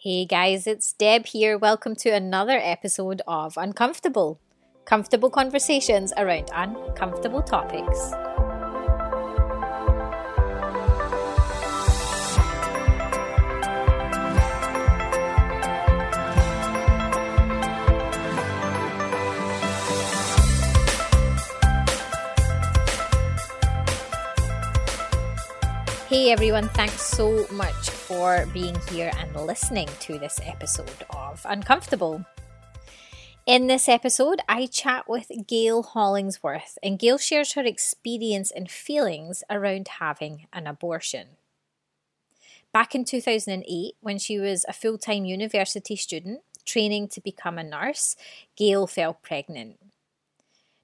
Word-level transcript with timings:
Hey 0.00 0.26
guys, 0.26 0.68
it's 0.68 0.92
Deb 0.92 1.26
here. 1.26 1.58
Welcome 1.58 1.96
to 1.96 2.10
another 2.10 2.56
episode 2.62 3.20
of 3.26 3.56
Uncomfortable. 3.56 4.40
Comfortable 4.84 5.28
conversations 5.28 6.12
around 6.16 6.50
uncomfortable 6.54 7.42
topics. 7.42 8.12
Everyone, 26.30 26.68
thanks 26.68 27.00
so 27.00 27.46
much 27.50 27.88
for 27.88 28.44
being 28.52 28.76
here 28.90 29.10
and 29.16 29.34
listening 29.34 29.88
to 30.00 30.18
this 30.18 30.38
episode 30.44 31.06
of 31.08 31.40
Uncomfortable. 31.48 32.22
In 33.46 33.66
this 33.66 33.88
episode, 33.88 34.40
I 34.46 34.66
chat 34.66 35.08
with 35.08 35.32
Gail 35.46 35.82
Hollingsworth, 35.82 36.76
and 36.82 36.98
Gail 36.98 37.16
shares 37.16 37.54
her 37.54 37.62
experience 37.62 38.50
and 38.50 38.70
feelings 38.70 39.42
around 39.48 39.88
having 39.88 40.46
an 40.52 40.66
abortion. 40.66 41.28
Back 42.74 42.94
in 42.94 43.06
2008, 43.06 43.94
when 44.02 44.18
she 44.18 44.38
was 44.38 44.66
a 44.68 44.74
full 44.74 44.98
time 44.98 45.24
university 45.24 45.96
student 45.96 46.42
training 46.66 47.08
to 47.08 47.22
become 47.22 47.56
a 47.56 47.64
nurse, 47.64 48.16
Gail 48.54 48.86
fell 48.86 49.14
pregnant. 49.14 49.78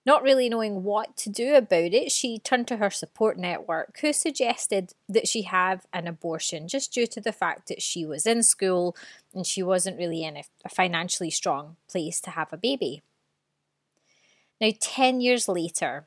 Not 0.06 0.22
really 0.22 0.50
knowing 0.50 0.82
what 0.82 1.16
to 1.18 1.30
do 1.30 1.54
about 1.54 1.94
it, 1.94 2.12
she 2.12 2.38
turned 2.38 2.68
to 2.68 2.76
her 2.76 2.90
support 2.90 3.38
network, 3.38 3.98
who 4.00 4.12
suggested 4.12 4.92
that 5.08 5.26
she 5.26 5.42
have 5.42 5.86
an 5.94 6.06
abortion 6.06 6.68
just 6.68 6.92
due 6.92 7.06
to 7.06 7.20
the 7.20 7.32
fact 7.32 7.68
that 7.68 7.80
she 7.80 8.04
was 8.04 8.26
in 8.26 8.42
school 8.42 8.94
and 9.32 9.46
she 9.46 9.62
wasn't 9.62 9.96
really 9.96 10.22
in 10.22 10.36
a, 10.36 10.44
financially 10.68 11.30
strong 11.30 11.76
place 11.88 12.20
to 12.20 12.30
have 12.30 12.52
a 12.52 12.58
baby. 12.58 13.02
Now, 14.60 14.70
10 14.78 15.22
years 15.22 15.48
later, 15.48 16.04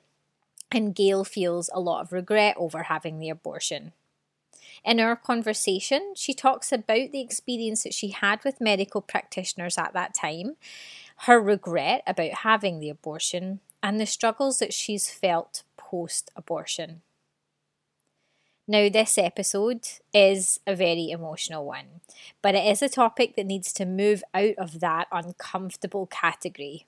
and 0.72 0.94
Gail 0.94 1.24
feels 1.24 1.70
a 1.74 1.80
lot 1.80 2.02
of 2.02 2.12
regret 2.12 2.56
over 2.58 2.84
having 2.84 3.20
the 3.20 3.30
abortion. 3.30 3.94
In 4.86 5.00
our 5.00 5.16
conversation, 5.16 6.14
she 6.16 6.34
talks 6.34 6.72
about 6.72 7.12
the 7.12 7.22
experience 7.22 7.84
that 7.84 7.94
she 7.94 8.10
had 8.10 8.44
with 8.44 8.62
medical 8.62 9.02
practitioners 9.02 9.78
at 9.78 9.94
that 9.94 10.14
time, 10.14 10.56
her 11.22 11.42
regret 11.42 12.04
about 12.06 12.40
having 12.44 12.80
the 12.80 12.90
abortion, 12.90 13.60
and 13.82 14.00
the 14.00 14.06
struggles 14.06 14.60
that 14.60 14.74
she's 14.74 15.10
felt 15.10 15.64
post 15.78 16.32
abortion. 16.36 17.02
Now, 18.70 18.90
this 18.90 19.18
episode 19.18 19.88
is 20.14 20.60
a 20.68 20.76
very 20.76 21.10
emotional 21.10 21.66
one, 21.66 22.02
but 22.42 22.54
it 22.54 22.66
is 22.66 22.82
a 22.82 22.90
topic 22.90 23.38
that 23.38 23.46
needs 23.46 23.72
to 23.74 23.86
move 23.86 24.24
out 24.34 24.56
of 24.58 24.82
that 24.82 25.08
uncomfortable 25.10 26.06
category. 26.08 26.86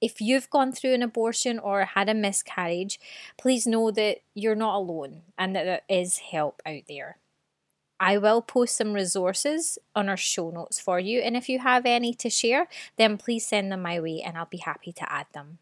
If 0.00 0.22
you've 0.22 0.48
gone 0.48 0.72
through 0.72 0.94
an 0.94 1.02
abortion 1.02 1.58
or 1.58 1.84
had 1.84 2.08
a 2.08 2.14
miscarriage, 2.14 2.98
please 3.36 3.66
know 3.66 3.90
that 3.90 4.18
you're 4.34 4.54
not 4.54 4.76
alone 4.76 5.22
and 5.36 5.54
that 5.54 5.64
there 5.64 5.82
is 5.88 6.18
help 6.18 6.62
out 6.64 6.82
there. 6.88 7.18
I 8.00 8.18
will 8.18 8.42
post 8.42 8.76
some 8.76 8.92
resources 8.92 9.78
on 9.94 10.08
our 10.08 10.16
show 10.16 10.50
notes 10.50 10.80
for 10.80 10.98
you, 10.98 11.20
and 11.20 11.36
if 11.36 11.48
you 11.48 11.58
have 11.58 11.86
any 11.86 12.12
to 12.14 12.28
share, 12.28 12.68
then 12.96 13.18
please 13.18 13.46
send 13.46 13.70
them 13.70 13.82
my 13.82 14.00
way 14.00 14.22
and 14.24 14.36
I'll 14.36 14.46
be 14.46 14.58
happy 14.58 14.92
to 14.92 15.12
add 15.12 15.26
them. 15.32 15.58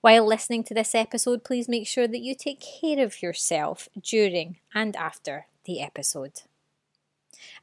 While 0.00 0.26
listening 0.26 0.64
to 0.64 0.74
this 0.74 0.94
episode, 0.94 1.44
please 1.44 1.68
make 1.68 1.86
sure 1.86 2.08
that 2.08 2.20
you 2.20 2.34
take 2.34 2.64
care 2.80 3.04
of 3.04 3.20
yourself 3.20 3.86
during 4.00 4.56
and 4.74 4.96
after 4.96 5.46
the 5.66 5.82
episode. 5.82 6.42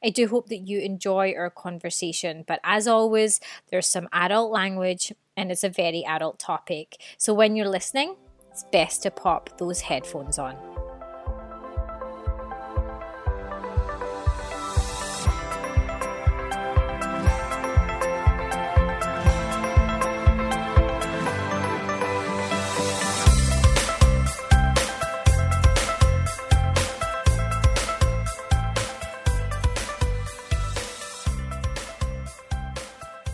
I 0.04 0.10
do 0.10 0.28
hope 0.28 0.48
that 0.48 0.68
you 0.68 0.78
enjoy 0.78 1.34
our 1.36 1.50
conversation, 1.50 2.44
but 2.46 2.60
as 2.62 2.86
always, 2.86 3.40
there's 3.70 3.88
some 3.88 4.08
adult 4.12 4.52
language 4.52 5.12
and 5.36 5.50
it's 5.50 5.64
a 5.64 5.68
very 5.68 6.04
adult 6.04 6.38
topic. 6.38 7.00
So 7.16 7.34
when 7.34 7.56
you're 7.56 7.68
listening, 7.68 8.14
it's 8.50 8.64
best 8.70 9.02
to 9.02 9.10
pop 9.10 9.58
those 9.58 9.80
headphones 9.80 10.38
on. 10.38 10.77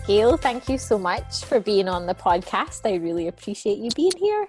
Gail, 0.06 0.36
thank 0.36 0.68
you 0.68 0.76
so 0.76 0.98
much 0.98 1.46
for 1.46 1.60
being 1.60 1.88
on 1.88 2.04
the 2.04 2.14
podcast. 2.14 2.82
I 2.84 2.96
really 2.96 3.28
appreciate 3.28 3.78
you 3.78 3.88
being 3.96 4.12
here. 4.18 4.46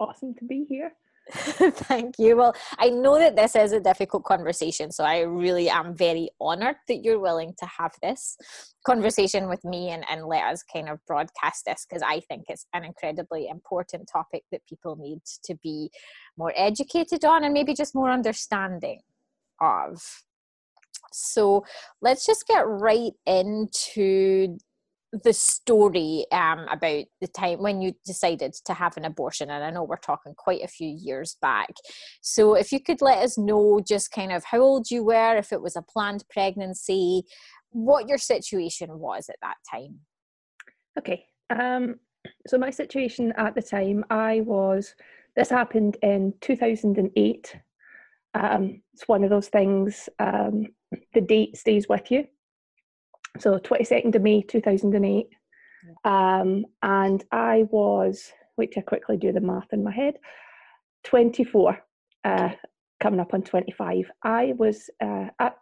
Awesome 0.00 0.34
to 0.34 0.44
be 0.44 0.66
here. 0.68 0.90
Thank 1.30 2.16
you. 2.18 2.36
Well, 2.36 2.56
I 2.78 2.90
know 2.90 3.16
that 3.16 3.36
this 3.36 3.54
is 3.54 3.70
a 3.70 3.78
difficult 3.78 4.24
conversation, 4.24 4.90
so 4.90 5.04
I 5.04 5.20
really 5.20 5.68
am 5.70 5.94
very 5.94 6.30
honored 6.40 6.76
that 6.88 7.04
you're 7.04 7.20
willing 7.20 7.54
to 7.60 7.66
have 7.66 7.92
this 8.02 8.36
conversation 8.84 9.48
with 9.48 9.64
me 9.64 9.90
and, 9.90 10.04
and 10.10 10.26
let 10.26 10.42
us 10.42 10.64
kind 10.64 10.88
of 10.88 10.98
broadcast 11.06 11.66
this 11.66 11.86
because 11.88 12.02
I 12.02 12.18
think 12.20 12.46
it's 12.48 12.66
an 12.74 12.84
incredibly 12.84 13.46
important 13.46 14.08
topic 14.12 14.42
that 14.50 14.66
people 14.68 14.96
need 14.96 15.20
to 15.44 15.54
be 15.62 15.90
more 16.36 16.52
educated 16.56 17.24
on 17.24 17.44
and 17.44 17.54
maybe 17.54 17.72
just 17.72 17.94
more 17.94 18.10
understanding 18.10 19.02
of. 19.60 20.02
So 21.12 21.64
let's 22.02 22.26
just 22.26 22.48
get 22.48 22.66
right 22.66 23.12
into 23.26 24.58
the 25.12 25.32
story 25.32 26.26
um, 26.32 26.66
about 26.70 27.04
the 27.20 27.28
time 27.28 27.60
when 27.60 27.80
you 27.80 27.94
decided 28.04 28.54
to 28.66 28.74
have 28.74 28.96
an 28.98 29.06
abortion 29.06 29.48
and 29.48 29.64
i 29.64 29.70
know 29.70 29.82
we're 29.82 29.96
talking 29.96 30.34
quite 30.36 30.62
a 30.62 30.68
few 30.68 30.88
years 30.88 31.36
back. 31.40 31.70
So 32.20 32.54
if 32.54 32.72
you 32.72 32.80
could 32.80 33.00
let 33.00 33.18
us 33.18 33.38
know 33.38 33.80
just 33.86 34.10
kind 34.10 34.32
of 34.32 34.44
how 34.44 34.60
old 34.60 34.90
you 34.90 35.04
were 35.04 35.36
if 35.36 35.52
it 35.52 35.62
was 35.62 35.76
a 35.76 35.82
planned 35.82 36.24
pregnancy 36.30 37.22
what 37.70 38.08
your 38.08 38.18
situation 38.18 38.98
was 38.98 39.28
at 39.28 39.36
that 39.42 39.56
time. 39.70 40.00
Okay 40.98 41.24
um, 41.50 41.96
so 42.46 42.58
my 42.58 42.70
situation 42.70 43.32
at 43.36 43.54
the 43.54 43.62
time 43.62 44.04
i 44.10 44.40
was 44.40 44.94
this 45.36 45.50
happened 45.50 45.96
in 46.02 46.34
2008 46.40 47.56
um, 48.34 48.82
it's 48.92 49.08
one 49.08 49.24
of 49.24 49.30
those 49.30 49.48
things 49.48 50.08
um, 50.18 50.66
the 51.14 51.20
date 51.20 51.56
stays 51.56 51.88
with 51.88 52.10
you 52.10 52.26
so 53.38 53.58
22nd 53.58 54.14
of 54.14 54.22
May 54.22 54.42
2008. 54.42 55.28
Um, 56.04 56.64
and 56.82 57.24
I 57.30 57.64
was, 57.70 58.32
wait 58.56 58.72
to 58.72 58.82
quickly 58.82 59.16
do 59.16 59.32
the 59.32 59.40
math 59.40 59.72
in 59.72 59.84
my 59.84 59.92
head, 59.92 60.14
24, 61.04 61.78
uh, 62.24 62.50
coming 63.00 63.20
up 63.20 63.34
on 63.34 63.42
25. 63.42 64.10
I 64.22 64.54
was 64.56 64.90
uh, 65.00 65.26
at 65.38 65.56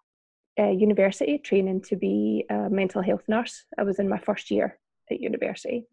uh, 0.59 0.71
university 0.71 1.39
training 1.39 1.83
to 1.83 1.97
be 1.97 2.45
a 2.49 2.71
mental 2.71 3.03
health 3.03 3.25
nurse. 3.29 3.65
I 3.79 3.83
was 3.83 3.99
in 3.99 4.09
my 4.09 4.19
first 4.19 4.51
year 4.51 4.79
at 5.11 5.21
university. 5.21 5.87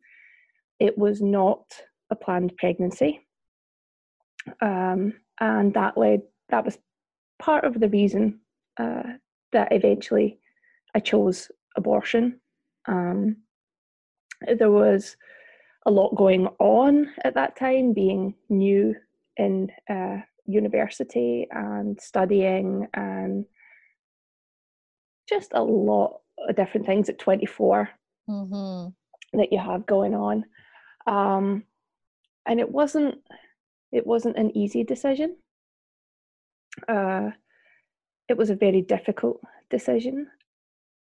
It 0.80 0.98
was 0.98 1.22
not 1.22 1.66
a 2.10 2.16
planned 2.16 2.56
pregnancy. 2.58 3.22
Um, 4.62 5.14
and 5.40 5.74
that 5.74 5.98
led, 5.98 6.22
that 6.50 6.66
was 6.66 6.78
part 7.40 7.66
of 7.66 7.80
the 7.80 7.90
reason 7.90 8.40
uh, 8.78 9.04
that 9.52 9.70
eventually 9.72 10.40
I 10.96 11.00
chose 11.00 11.52
abortion. 11.76 12.40
Um, 12.88 13.38
there 14.58 14.72
was 14.72 15.16
a 15.86 15.92
lot 15.92 16.16
going 16.16 16.48
on 16.60 17.08
at 17.24 17.36
that 17.36 17.56
time, 17.56 17.94
being 17.94 18.36
new 18.50 18.96
in 19.38 19.70
uh, 19.90 20.18
university 20.46 21.48
and 21.52 22.00
studying, 22.00 22.88
and 22.94 23.46
just 25.28 25.52
a 25.54 25.64
lot 25.64 26.22
of 26.48 26.56
different 26.56 26.86
things 26.86 27.10
at 27.10 27.20
24 27.20 27.90
mm-hmm. 28.30 29.38
that 29.40 29.52
you 29.52 29.60
have 29.60 29.86
going 29.86 30.14
on. 30.14 30.46
Um, 31.08 31.64
and 32.46 32.60
it 32.60 32.70
wasn't 32.70 33.16
it 33.92 34.06
wasn't 34.08 34.38
an 34.38 34.56
easy 34.58 34.84
decision. 34.84 35.38
Uh, 36.88 37.30
it 38.28 38.38
was 38.38 38.50
a 38.50 38.56
very 38.56 38.82
difficult 38.82 39.40
decision 39.70 40.28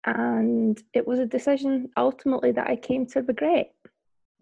and 0.05 0.81
it 0.93 1.07
was 1.07 1.19
a 1.19 1.25
decision 1.25 1.89
ultimately 1.97 2.51
that 2.51 2.67
I 2.67 2.75
came 2.75 3.05
to 3.07 3.21
regret. 3.21 3.73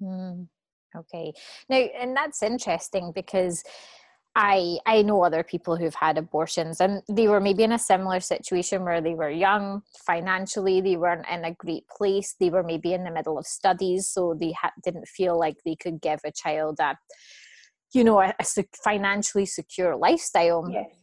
Mm, 0.01 0.48
okay, 0.95 1.33
now 1.69 1.77
and 1.77 2.15
that's 2.15 2.44
interesting 2.44 3.12
because 3.13 3.63
I 4.36 4.77
I 4.86 5.01
know 5.01 5.24
other 5.24 5.44
people 5.44 5.75
who've 5.75 5.95
had 5.95 6.18
abortions 6.18 6.80
and 6.80 7.01
they 7.09 7.27
were 7.27 7.39
maybe 7.39 7.63
in 7.63 7.71
a 7.71 7.80
similar 7.80 8.19
situation 8.19 8.83
where 8.83 9.01
they 9.01 9.15
were 9.15 9.31
young 9.31 9.81
financially, 10.06 10.80
they 10.80 10.98
weren't 10.98 11.25
in 11.31 11.45
a 11.45 11.54
great 11.56 11.88
place, 11.88 12.36
they 12.39 12.51
were 12.51 12.63
maybe 12.63 12.94
in 12.94 13.04
the 13.04 13.12
middle 13.12 13.38
of 13.39 13.48
studies, 13.48 14.07
so 14.07 14.36
they 14.39 14.51
ha- 14.51 14.74
didn't 14.83 15.07
feel 15.07 15.39
like 15.39 15.57
they 15.65 15.75
could 15.75 16.01
give 16.01 16.19
a 16.24 16.31
child 16.31 16.80
a 16.80 16.98
you 17.94 18.04
know 18.04 18.19
a, 18.21 18.36
a 18.39 18.45
financially 18.83 19.45
secure 19.45 19.95
lifestyle. 19.95 20.69
Yes 20.71 20.97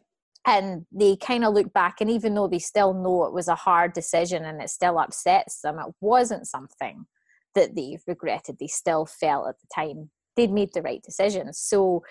and 0.46 0.86
they 0.92 1.16
kind 1.16 1.44
of 1.44 1.54
look 1.54 1.72
back 1.72 2.00
and 2.00 2.10
even 2.10 2.34
though 2.34 2.48
they 2.48 2.58
still 2.58 2.92
know 2.92 3.24
it 3.24 3.32
was 3.32 3.48
a 3.48 3.54
hard 3.54 3.92
decision 3.92 4.44
and 4.44 4.60
it 4.60 4.68
still 4.68 4.98
upsets 4.98 5.60
them 5.62 5.78
it 5.78 5.94
wasn't 6.00 6.46
something 6.46 7.06
that 7.54 7.74
they 7.74 7.98
regretted. 8.06 8.58
They 8.58 8.66
still 8.66 9.06
felt 9.06 9.48
at 9.48 9.56
the 9.60 9.66
time 9.74 10.10
they'd 10.36 10.52
made 10.52 10.70
the 10.74 10.82
right 10.82 11.02
decision. 11.02 11.52
So 11.52 12.02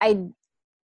i 0.00 0.18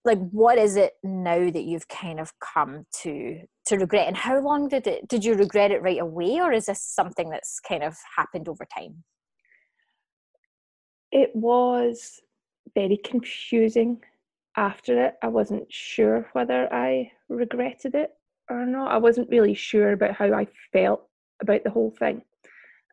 like 0.02 0.18
what 0.30 0.56
is 0.56 0.76
it 0.76 0.94
now 1.02 1.50
that 1.50 1.64
you've 1.64 1.88
kind 1.88 2.20
of 2.20 2.32
come 2.40 2.86
to 3.02 3.40
to 3.66 3.76
regret? 3.76 4.08
And 4.08 4.16
how 4.16 4.40
long 4.40 4.68
did 4.68 4.86
it 4.86 5.06
did 5.08 5.24
you 5.24 5.34
regret 5.34 5.70
it 5.70 5.82
right 5.82 6.00
away 6.00 6.40
or 6.40 6.52
is 6.52 6.66
this 6.66 6.82
something 6.82 7.30
that's 7.30 7.60
kind 7.60 7.82
of 7.82 7.96
happened 8.16 8.48
over 8.48 8.64
time? 8.64 9.04
It 11.12 11.30
was 11.34 12.20
very 12.74 12.96
confusing 12.96 14.00
after 14.60 15.06
it. 15.06 15.14
I 15.22 15.28
wasn't 15.28 15.72
sure 15.72 16.28
whether 16.32 16.72
I 16.72 17.10
regretted 17.28 17.94
it 17.94 18.10
or 18.48 18.66
not. 18.66 18.92
I 18.92 18.98
wasn't 18.98 19.30
really 19.30 19.54
sure 19.54 19.92
about 19.92 20.14
how 20.14 20.32
I 20.32 20.46
felt 20.72 21.08
about 21.42 21.64
the 21.64 21.70
whole 21.70 21.94
thing. 21.98 22.22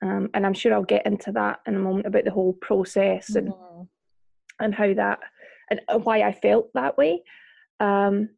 Um, 0.02 0.30
and 0.34 0.46
I'm 0.46 0.54
sure 0.54 0.74
I'll 0.74 0.84
get 0.84 1.06
into 1.06 1.32
that 1.34 1.60
in 1.68 1.76
a 1.76 1.80
moment 1.80 2.08
about 2.08 2.24
the 2.24 2.32
whole 2.32 2.54
process 2.54 3.36
and 3.36 3.50
mm-hmm. 3.50 3.84
and 4.60 4.74
how 4.74 4.94
that 4.94 5.20
and 5.70 5.82
why 6.04 6.22
I 6.22 6.32
felt 6.32 6.70
that 6.74 6.98
way. 6.98 7.24
Um, 7.80 8.30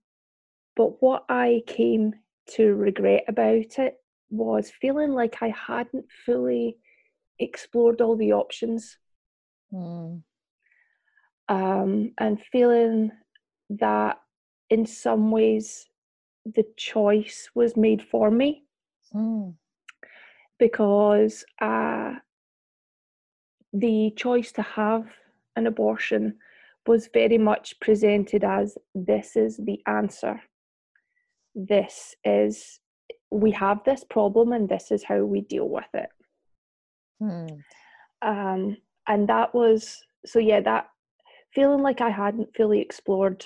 but 0.75 1.01
what 1.01 1.25
I 1.29 1.61
came 1.67 2.13
to 2.51 2.75
regret 2.75 3.25
about 3.27 3.77
it 3.77 3.95
was 4.29 4.71
feeling 4.81 5.11
like 5.11 5.37
I 5.41 5.49
hadn't 5.49 6.05
fully 6.25 6.77
explored 7.39 8.01
all 8.01 8.15
the 8.15 8.33
options 8.33 8.97
Mm. 9.73 10.23
Um, 11.49 12.11
and 12.19 12.39
feeling 12.51 13.11
that 13.71 14.19
in 14.69 14.85
some 14.85 15.31
ways 15.31 15.87
the 16.45 16.65
choice 16.77 17.49
was 17.55 17.75
made 17.75 18.01
for 18.01 18.29
me 18.29 18.63
mm. 19.13 19.53
because 20.57 21.43
uh, 21.59 22.13
the 23.73 24.13
choice 24.15 24.51
to 24.53 24.61
have 24.61 25.05
an 25.55 25.67
abortion 25.67 26.35
was 26.87 27.09
very 27.13 27.37
much 27.37 27.79
presented 27.79 28.43
as 28.43 28.77
this 28.95 29.35
is 29.35 29.57
the 29.57 29.81
answer. 29.85 30.41
This 31.53 32.15
is, 32.23 32.79
we 33.31 33.51
have 33.51 33.83
this 33.83 34.03
problem 34.03 34.53
and 34.53 34.69
this 34.69 34.91
is 34.91 35.03
how 35.03 35.23
we 35.23 35.41
deal 35.41 35.67
with 35.69 35.93
it. 35.93 36.09
Mm. 37.21 37.59
Um, 38.21 38.77
and 39.07 39.27
that 39.29 39.53
was 39.53 39.97
so 40.25 40.39
yeah 40.39 40.59
that 40.59 40.87
feeling 41.53 41.81
like 41.81 42.01
i 42.01 42.09
hadn't 42.09 42.55
fully 42.55 42.79
explored 42.79 43.45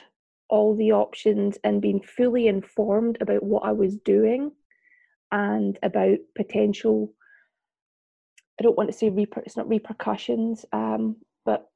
all 0.50 0.76
the 0.76 0.92
options 0.92 1.58
and 1.64 1.82
been 1.82 2.02
fully 2.02 2.48
informed 2.48 3.18
about 3.22 3.44
what 3.44 3.64
i 3.64 3.72
was 3.72 3.98
doing 3.98 4.52
and 5.32 5.80
about 5.84 6.18
potential 6.36 7.14
i 8.60 8.64
don't 8.64 8.78
want 8.78 8.90
to 8.90 8.98
say 8.98 9.10
reper- 9.10 9.44
it's 9.46 9.58
not 9.58 9.70
repercussions 9.70 10.66
um, 10.74 11.16
but 11.46 11.68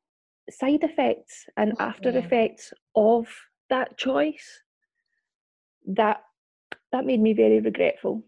side 0.50 0.84
effects 0.84 1.46
and 1.58 1.74
oh, 1.80 1.84
after 1.84 2.12
yeah. 2.12 2.20
effects 2.20 2.74
of 2.96 3.28
that 3.70 3.98
choice 3.98 4.62
that 5.88 6.22
that 6.92 7.06
made 7.06 7.20
me 7.20 7.34
very 7.34 7.60
regretful 7.60 8.24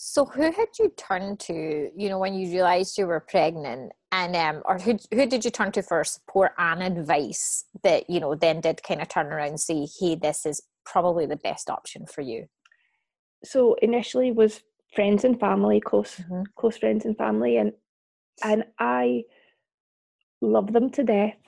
so 0.00 0.24
who 0.24 0.42
had 0.42 0.68
you 0.78 0.92
turned 0.96 1.40
to, 1.40 1.90
you 1.96 2.08
know, 2.08 2.20
when 2.20 2.34
you 2.34 2.48
realized 2.52 2.96
you 2.96 3.06
were 3.06 3.18
pregnant 3.18 3.92
and 4.12 4.36
um 4.36 4.62
or 4.64 4.78
who 4.78 4.96
who 5.12 5.26
did 5.26 5.44
you 5.44 5.50
turn 5.50 5.72
to 5.72 5.82
for 5.82 6.04
support 6.04 6.52
and 6.56 6.82
advice 6.84 7.64
that, 7.82 8.08
you 8.08 8.20
know, 8.20 8.36
then 8.36 8.60
did 8.60 8.80
kind 8.84 9.02
of 9.02 9.08
turn 9.08 9.26
around 9.26 9.48
and 9.48 9.60
say, 9.60 9.88
hey, 9.98 10.14
this 10.14 10.46
is 10.46 10.62
probably 10.86 11.26
the 11.26 11.36
best 11.36 11.68
option 11.68 12.06
for 12.06 12.20
you? 12.20 12.46
So 13.44 13.74
initially 13.82 14.30
was 14.30 14.62
friends 14.94 15.24
and 15.24 15.38
family, 15.40 15.80
close 15.80 16.14
mm-hmm. 16.16 16.42
close 16.54 16.76
friends 16.76 17.04
and 17.04 17.16
family 17.18 17.56
and 17.56 17.72
and 18.44 18.64
I 18.78 19.24
love 20.40 20.72
them 20.72 20.90
to 20.90 21.02
death. 21.02 21.38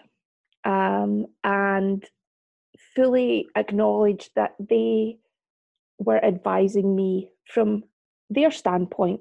Um 0.65 1.27
and 1.45 2.05
fully 2.97 3.47
acknowledge 3.55 4.29
that 4.35 4.57
they 4.59 5.19
were 6.01 6.23
advising 6.25 6.97
me 6.97 7.31
from 7.47 7.85
their 8.31 8.51
standpoint. 8.51 9.21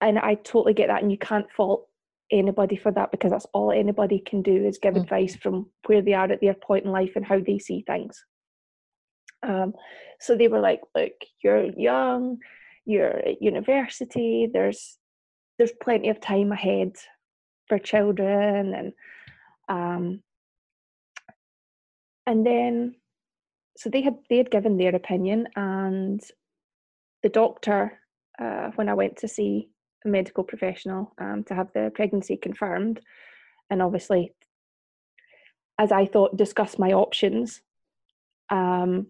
And 0.00 0.18
I 0.18 0.34
totally 0.34 0.74
get 0.74 0.88
that, 0.88 1.02
and 1.02 1.10
you 1.10 1.18
can't 1.18 1.50
fault 1.56 1.88
anybody 2.30 2.76
for 2.76 2.90
that 2.92 3.10
because 3.10 3.30
that's 3.30 3.46
all 3.52 3.70
anybody 3.70 4.18
can 4.18 4.42
do 4.42 4.64
is 4.64 4.78
give 4.78 4.94
mm. 4.94 5.02
advice 5.02 5.36
from 5.36 5.70
where 5.86 6.02
they 6.02 6.14
are 6.14 6.30
at 6.30 6.40
their 6.40 6.54
point 6.54 6.84
in 6.84 6.90
life 6.90 7.12
and 7.14 7.24
how 7.24 7.38
they 7.40 7.58
see 7.58 7.84
things. 7.86 8.24
Um, 9.42 9.74
so 10.20 10.36
they 10.36 10.48
were 10.48 10.60
like, 10.60 10.80
"Look, 10.94 11.12
you're 11.42 11.66
young, 11.78 12.38
you're 12.84 13.18
at 13.18 13.42
university. 13.42 14.48
There's 14.52 14.98
there's 15.58 15.72
plenty 15.82 16.08
of 16.08 16.20
time 16.20 16.52
ahead 16.52 16.92
for 17.68 17.78
children, 17.78 18.74
and 18.74 18.92
um, 19.68 20.22
and 22.26 22.46
then 22.46 22.94
so 23.76 23.90
they 23.90 24.02
had 24.02 24.16
they 24.28 24.38
had 24.38 24.50
given 24.50 24.76
their 24.78 24.94
opinion, 24.94 25.48
and 25.56 26.20
the 27.22 27.28
doctor, 27.28 27.98
uh, 28.38 28.70
when 28.74 28.88
I 28.88 28.94
went 28.94 29.16
to 29.18 29.28
see 29.28 29.68
a 30.04 30.08
medical 30.08 30.44
professional 30.44 31.14
um, 31.18 31.44
to 31.44 31.54
have 31.54 31.72
the 31.72 31.92
pregnancy 31.94 32.36
confirmed, 32.36 33.00
and 33.70 33.80
obviously, 33.80 34.32
as 35.78 35.92
I 35.92 36.06
thought, 36.06 36.36
discuss 36.36 36.78
my 36.78 36.92
options, 36.92 37.62
um, 38.50 39.06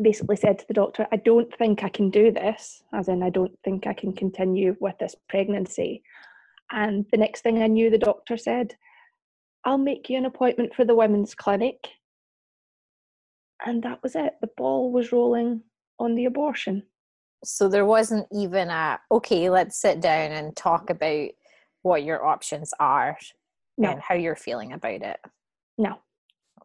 basically 0.00 0.36
said 0.36 0.58
to 0.58 0.68
the 0.68 0.74
doctor, 0.74 1.06
I 1.12 1.16
don't 1.16 1.54
think 1.56 1.84
I 1.84 1.88
can 1.88 2.10
do 2.10 2.30
this, 2.30 2.82
as 2.92 3.08
in, 3.08 3.22
I 3.22 3.30
don't 3.30 3.58
think 3.62 3.86
I 3.86 3.92
can 3.92 4.12
continue 4.12 4.76
with 4.80 4.98
this 4.98 5.14
pregnancy. 5.28 6.02
And 6.70 7.04
the 7.10 7.18
next 7.18 7.42
thing 7.42 7.62
I 7.62 7.66
knew, 7.66 7.90
the 7.90 7.98
doctor 7.98 8.36
said, 8.36 8.74
I'll 9.64 9.78
make 9.78 10.08
you 10.08 10.16
an 10.16 10.24
appointment 10.24 10.74
for 10.74 10.84
the 10.84 10.94
women's 10.94 11.34
clinic. 11.34 11.88
And 13.64 13.82
that 13.82 14.02
was 14.02 14.16
it. 14.16 14.34
The 14.40 14.50
ball 14.56 14.90
was 14.90 15.12
rolling 15.12 15.62
on 15.98 16.14
the 16.14 16.24
abortion 16.24 16.84
so 17.44 17.68
there 17.68 17.84
wasn't 17.84 18.26
even 18.32 18.68
a 18.68 19.00
okay 19.10 19.50
let's 19.50 19.80
sit 19.80 20.00
down 20.00 20.32
and 20.32 20.56
talk 20.56 20.90
about 20.90 21.28
what 21.82 22.04
your 22.04 22.24
options 22.24 22.72
are 22.78 23.16
no. 23.76 23.90
and 23.90 24.00
how 24.00 24.14
you're 24.14 24.36
feeling 24.36 24.72
about 24.72 25.02
it. 25.02 25.18
No. 25.78 25.98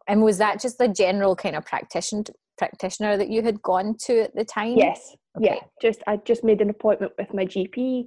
And 0.06 0.22
was 0.22 0.38
that 0.38 0.60
just 0.60 0.78
the 0.78 0.88
general 0.88 1.36
kind 1.36 1.56
of 1.56 1.64
practitioner 1.64 2.24
practitioner 2.56 3.16
that 3.16 3.28
you 3.28 3.42
had 3.42 3.62
gone 3.62 3.94
to 4.06 4.20
at 4.20 4.34
the 4.34 4.44
time? 4.44 4.76
Yes. 4.76 5.14
Okay. 5.36 5.60
yeah. 5.60 5.60
Just 5.80 6.02
i 6.06 6.16
just 6.16 6.42
made 6.44 6.60
an 6.60 6.70
appointment 6.70 7.12
with 7.18 7.32
my 7.34 7.44
gp 7.44 8.06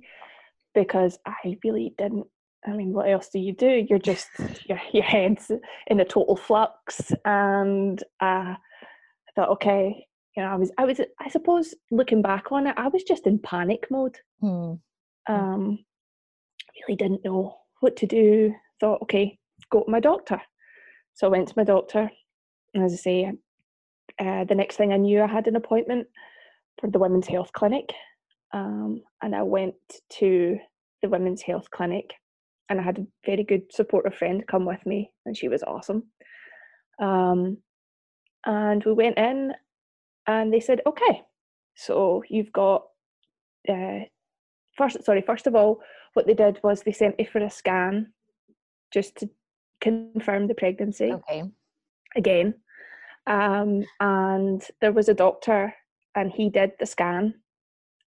because 0.74 1.18
i 1.26 1.58
really 1.64 1.94
didn't 1.98 2.26
i 2.68 2.72
mean 2.72 2.92
what 2.92 3.10
else 3.10 3.30
do 3.30 3.40
you 3.40 3.54
do? 3.54 3.86
You're 3.90 4.00
just 4.00 4.30
your, 4.68 4.82
your 4.92 5.04
head's 5.04 5.52
in 5.88 6.00
a 6.00 6.06
total 6.06 6.36
flux 6.36 7.12
and 7.26 8.02
uh, 8.22 8.56
i 8.56 8.58
thought 9.36 9.50
okay 9.50 10.06
you 10.36 10.44
know, 10.44 10.50
I 10.50 10.56
was, 10.56 10.72
I 10.78 10.86
was, 10.86 11.02
I 11.20 11.30
suppose, 11.30 11.74
looking 11.90 12.22
back 12.22 12.52
on 12.52 12.68
it, 12.68 12.76
I 12.78 12.88
was 12.88 13.04
just 13.04 13.28
in 13.28 13.40
panic 13.40 13.88
mode. 13.92 14.18
Hmm. 14.40 14.74
Um, 15.28 15.80
really 16.88 16.96
didn't 16.98 17.26
know 17.26 17.58
what 17.82 17.96
to 17.98 18.08
do. 18.08 18.54
Thought, 18.80 19.02
okay, 19.04 19.38
go 19.70 19.84
to 19.84 19.92
my 19.92 20.00
doctor. 20.00 20.42
So 21.14 21.28
I 21.28 21.30
went 21.30 21.50
to 21.50 21.54
my 21.58 21.64
doctor, 21.64 22.10
and 22.74 22.84
as 22.84 22.94
I 22.94 22.96
say, 22.96 23.32
uh, 24.20 24.46
the 24.46 24.56
next 24.56 24.78
thing 24.78 24.94
I 24.94 24.98
knew, 24.98 25.22
I 25.22 25.28
had 25.28 25.48
an 25.48 25.56
appointment 25.56 26.08
for 26.80 26.90
the 26.90 27.00
women's 27.00 27.28
health 27.28 27.52
clinic, 27.54 27.92
um, 28.54 29.02
and 29.22 29.36
I 29.36 29.44
went 29.44 29.76
to 30.20 30.58
the 31.02 31.10
women's 31.10 31.42
health 31.42 31.70
clinic, 31.70 32.14
and 32.70 32.80
I 32.80 32.84
had 32.84 33.00
a 33.00 33.08
very 33.26 33.44
good 33.44 33.64
supportive 33.72 34.16
friend 34.16 34.44
come 34.48 34.66
with 34.66 34.84
me, 34.86 35.12
and 35.26 35.36
she 35.36 35.50
was 35.50 35.64
awesome. 35.64 36.04
Um, 37.00 37.58
and 38.46 38.84
we 38.86 38.94
went 38.94 39.18
in 39.18 39.54
and 40.28 40.54
they 40.54 40.60
said, 40.60 40.82
okay, 40.86 41.22
so 41.76 42.24
you've 42.30 42.52
got 42.52 42.84
uh, 43.70 44.00
first. 44.78 45.04
Sorry, 45.04 45.22
first 45.22 45.48
of 45.48 45.56
all, 45.56 45.82
what 46.14 46.28
they 46.28 46.34
did 46.34 46.60
was 46.64 46.82
they 46.82 46.92
sent 46.92 47.18
me 47.18 47.26
for 47.26 47.40
a 47.40 47.50
scan 47.50 48.14
just 48.94 49.16
to 49.18 49.30
confirm 49.80 50.48
the 50.48 50.54
pregnancy. 50.54 51.12
Okay. 51.12 51.44
Again, 52.16 52.54
um, 53.28 53.84
and 54.00 54.62
there 54.82 54.92
was 54.92 55.10
a 55.10 55.14
doctor, 55.14 55.74
and 56.16 56.32
he 56.32 56.50
did 56.50 56.74
the 56.80 56.86
scan, 56.86 57.36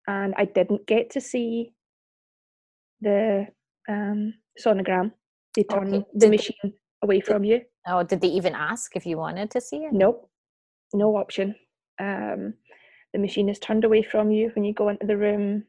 and 0.06 0.34
I 0.36 0.44
didn't 0.44 0.86
get 0.86 1.10
to 1.10 1.20
see 1.20 1.72
the 3.00 3.46
um, 3.88 4.34
sonogram. 4.64 5.12
They 5.56 5.64
turned 5.64 5.94
okay. 5.94 6.06
the 6.14 6.28
machine 6.28 6.74
away 7.02 7.20
from 7.20 7.44
you. 7.44 7.62
Oh, 7.86 8.02
did 8.02 8.20
they 8.20 8.28
even 8.28 8.54
ask 8.54 8.94
if 8.96 9.06
you 9.06 9.16
wanted 9.16 9.50
to 9.52 9.60
see 9.60 9.78
it? 9.78 9.92
Nope, 9.92 10.28
no 10.92 11.16
option 11.16 11.54
um, 11.98 12.54
the 13.12 13.18
machine 13.18 13.48
is 13.48 13.58
turned 13.58 13.84
away 13.84 14.02
from 14.02 14.30
you 14.30 14.50
when 14.54 14.64
you 14.64 14.74
go 14.74 14.88
into 14.88 15.06
the 15.06 15.16
room. 15.16 15.64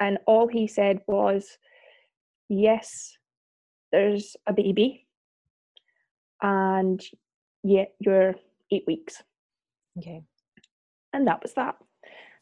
And 0.00 0.18
all 0.26 0.46
he 0.46 0.66
said 0.66 1.00
was, 1.06 1.58
Yes, 2.48 3.16
there's 3.92 4.36
a 4.46 4.52
baby, 4.52 5.06
and 6.40 7.02
yeah, 7.62 7.86
you're 7.98 8.34
eight 8.70 8.84
weeks. 8.86 9.22
Okay. 9.98 10.22
And 11.12 11.26
that 11.26 11.42
was 11.42 11.54
that. 11.54 11.76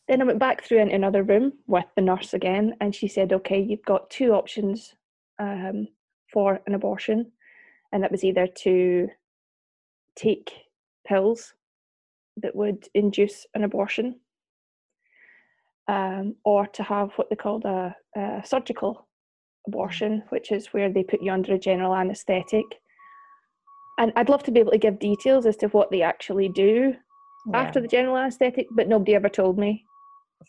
Then 0.06 0.23
I 0.23 0.25
went 0.25 0.38
back 0.38 0.62
through 0.62 0.78
into 0.78 0.94
another 0.94 1.23
room 1.23 1.54
with 1.66 1.87
the 1.96 2.02
nurse 2.02 2.35
again, 2.35 2.75
and 2.80 2.94
she 2.94 3.08
said, 3.08 3.32
Okay, 3.32 3.61
you've 3.61 3.85
got 3.85 4.11
two 4.11 4.32
options 4.32 4.94
um, 5.38 5.88
for 6.32 6.61
an 6.66 6.75
abortion. 6.75 7.32
And 7.92 8.02
that 8.02 8.12
was 8.12 8.25
either 8.25 8.46
to 8.46 9.08
take 10.16 10.52
pills 11.06 11.54
that 12.38 12.54
would 12.54 12.88
induce 12.94 13.46
an 13.54 13.64
abortion 13.64 14.16
um, 15.88 16.34
or 16.44 16.66
to 16.66 16.82
have 16.82 17.12
what 17.16 17.30
they 17.30 17.36
called 17.36 17.64
a, 17.64 17.94
a, 18.16 18.42
surgical 18.44 19.06
abortion, 19.66 20.22
which 20.30 20.52
is 20.52 20.68
where 20.68 20.90
they 20.90 21.02
put 21.02 21.22
you 21.22 21.32
under 21.32 21.54
a 21.54 21.58
general 21.58 21.94
anaesthetic. 21.94 22.64
And 23.98 24.12
I'd 24.16 24.28
love 24.28 24.42
to 24.44 24.50
be 24.50 24.60
able 24.60 24.72
to 24.72 24.78
give 24.78 24.98
details 24.98 25.46
as 25.46 25.56
to 25.58 25.68
what 25.68 25.90
they 25.90 26.02
actually 26.02 26.48
do 26.48 26.94
yeah. 27.50 27.58
after 27.58 27.80
the 27.80 27.88
general 27.88 28.16
anaesthetic, 28.16 28.66
but 28.72 28.88
nobody 28.88 29.14
ever 29.14 29.28
told 29.28 29.58
me. 29.58 29.84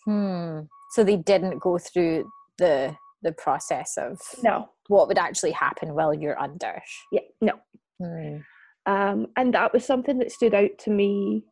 Hmm. 0.05 0.61
So 0.91 1.03
they 1.03 1.17
didn't 1.17 1.59
go 1.59 1.77
through 1.77 2.29
the 2.57 2.95
the 3.23 3.31
process 3.31 3.97
of 3.97 4.19
no 4.43 4.69
what 4.89 5.07
would 5.07 5.17
actually 5.17 5.51
happen 5.51 5.95
while 5.95 6.13
you're 6.13 6.39
under. 6.39 6.81
Yeah, 7.11 7.21
no. 7.41 7.53
Hmm. 8.01 8.37
Um, 8.85 9.27
and 9.35 9.53
that 9.53 9.73
was 9.73 9.85
something 9.85 10.17
that 10.19 10.31
stood 10.31 10.53
out 10.53 10.77
to 10.79 10.91
me 10.91 11.43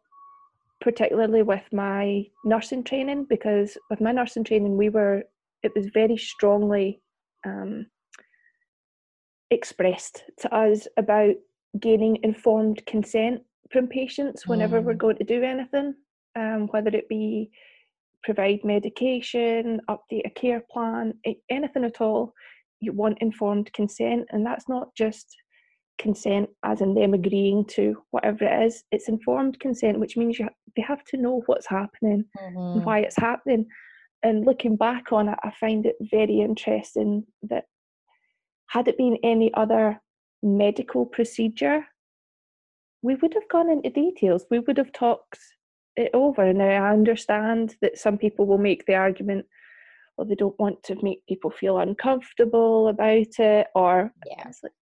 particularly 0.82 1.42
with 1.42 1.64
my 1.72 2.26
nursing 2.44 2.84
training 2.84 3.26
because 3.30 3.78
with 3.90 4.02
my 4.02 4.12
nursing 4.12 4.44
training 4.44 4.78
we 4.78 4.90
were 4.90 5.24
it 5.64 5.72
was 5.76 5.88
very 5.94 6.18
strongly 6.18 7.02
um, 7.46 7.86
expressed 9.52 10.24
to 10.40 10.54
us 10.54 10.88
about 10.98 11.36
gaining 11.80 12.18
informed 12.24 12.86
consent 12.86 13.42
from 13.72 13.88
patients 13.88 14.48
whenever 14.48 14.82
mm. 14.82 14.86
we're 14.86 14.94
going 14.94 15.18
to 15.18 15.24
do 15.24 15.44
anything 15.44 15.94
um, 16.36 16.68
whether 16.72 16.90
it 16.90 17.08
be 17.10 17.50
provide 18.24 18.60
medication 18.64 19.80
update 19.90 20.26
a 20.26 20.30
care 20.30 20.64
plan 20.72 21.14
anything 21.50 21.84
at 21.84 22.02
all 22.02 22.34
you 22.80 22.92
want 22.92 23.18
informed 23.22 23.72
consent 23.74 24.26
and 24.32 24.46
that's 24.46 24.68
not 24.68 24.94
just 24.96 25.36
consent 25.98 26.50
as 26.64 26.82
in 26.82 26.94
them 26.94 27.14
agreeing 27.14 27.66
to 27.66 27.96
whatever 28.12 28.46
it 28.46 28.66
is 28.66 28.84
it's 28.92 29.08
informed 29.08 29.60
consent 29.60 30.00
which 30.00 30.18
means 30.18 30.38
you 30.38 30.48
they 30.76 30.82
have 30.82 31.04
to 31.06 31.18
know 31.18 31.42
what's 31.46 31.68
happening 31.68 32.24
mm-hmm. 32.38 32.58
and 32.58 32.86
why 32.86 33.00
it's 33.00 33.18
happening 33.18 33.66
and 34.24 34.46
looking 34.46 34.76
back 34.76 35.12
on 35.12 35.30
it 35.30 35.40
i 35.44 35.52
find 35.52 35.86
it 35.86 35.96
very 36.02 36.42
interesting 36.42 37.24
that 37.44 37.66
had 38.68 38.88
it 38.88 38.98
been 38.98 39.18
any 39.24 39.54
other 39.54 40.00
medical 40.44 41.06
procedure 41.06 41.86
we 43.02 43.16
would 43.16 43.34
have 43.34 43.48
gone 43.50 43.70
into 43.70 43.90
details 43.90 44.46
we 44.52 44.60
would 44.60 44.78
have 44.78 44.92
talked 44.92 45.40
it 45.96 46.12
over 46.14 46.52
now 46.52 46.86
i 46.86 46.92
understand 46.92 47.76
that 47.82 47.98
some 47.98 48.18
people 48.18 48.46
will 48.46 48.58
make 48.58 48.86
the 48.86 48.96
argument 48.96 49.46
well 50.18 50.28
they 50.28 50.36
don't 50.36 50.60
want 50.60 50.82
to 50.84 50.96
make 51.02 51.26
people 51.28 51.52
feel 51.52 51.78
uncomfortable 51.80 52.90
about 52.90 53.40
it 53.40 53.68
or 53.76 54.12
yeah. 54.28 54.52
Like, 54.62 54.74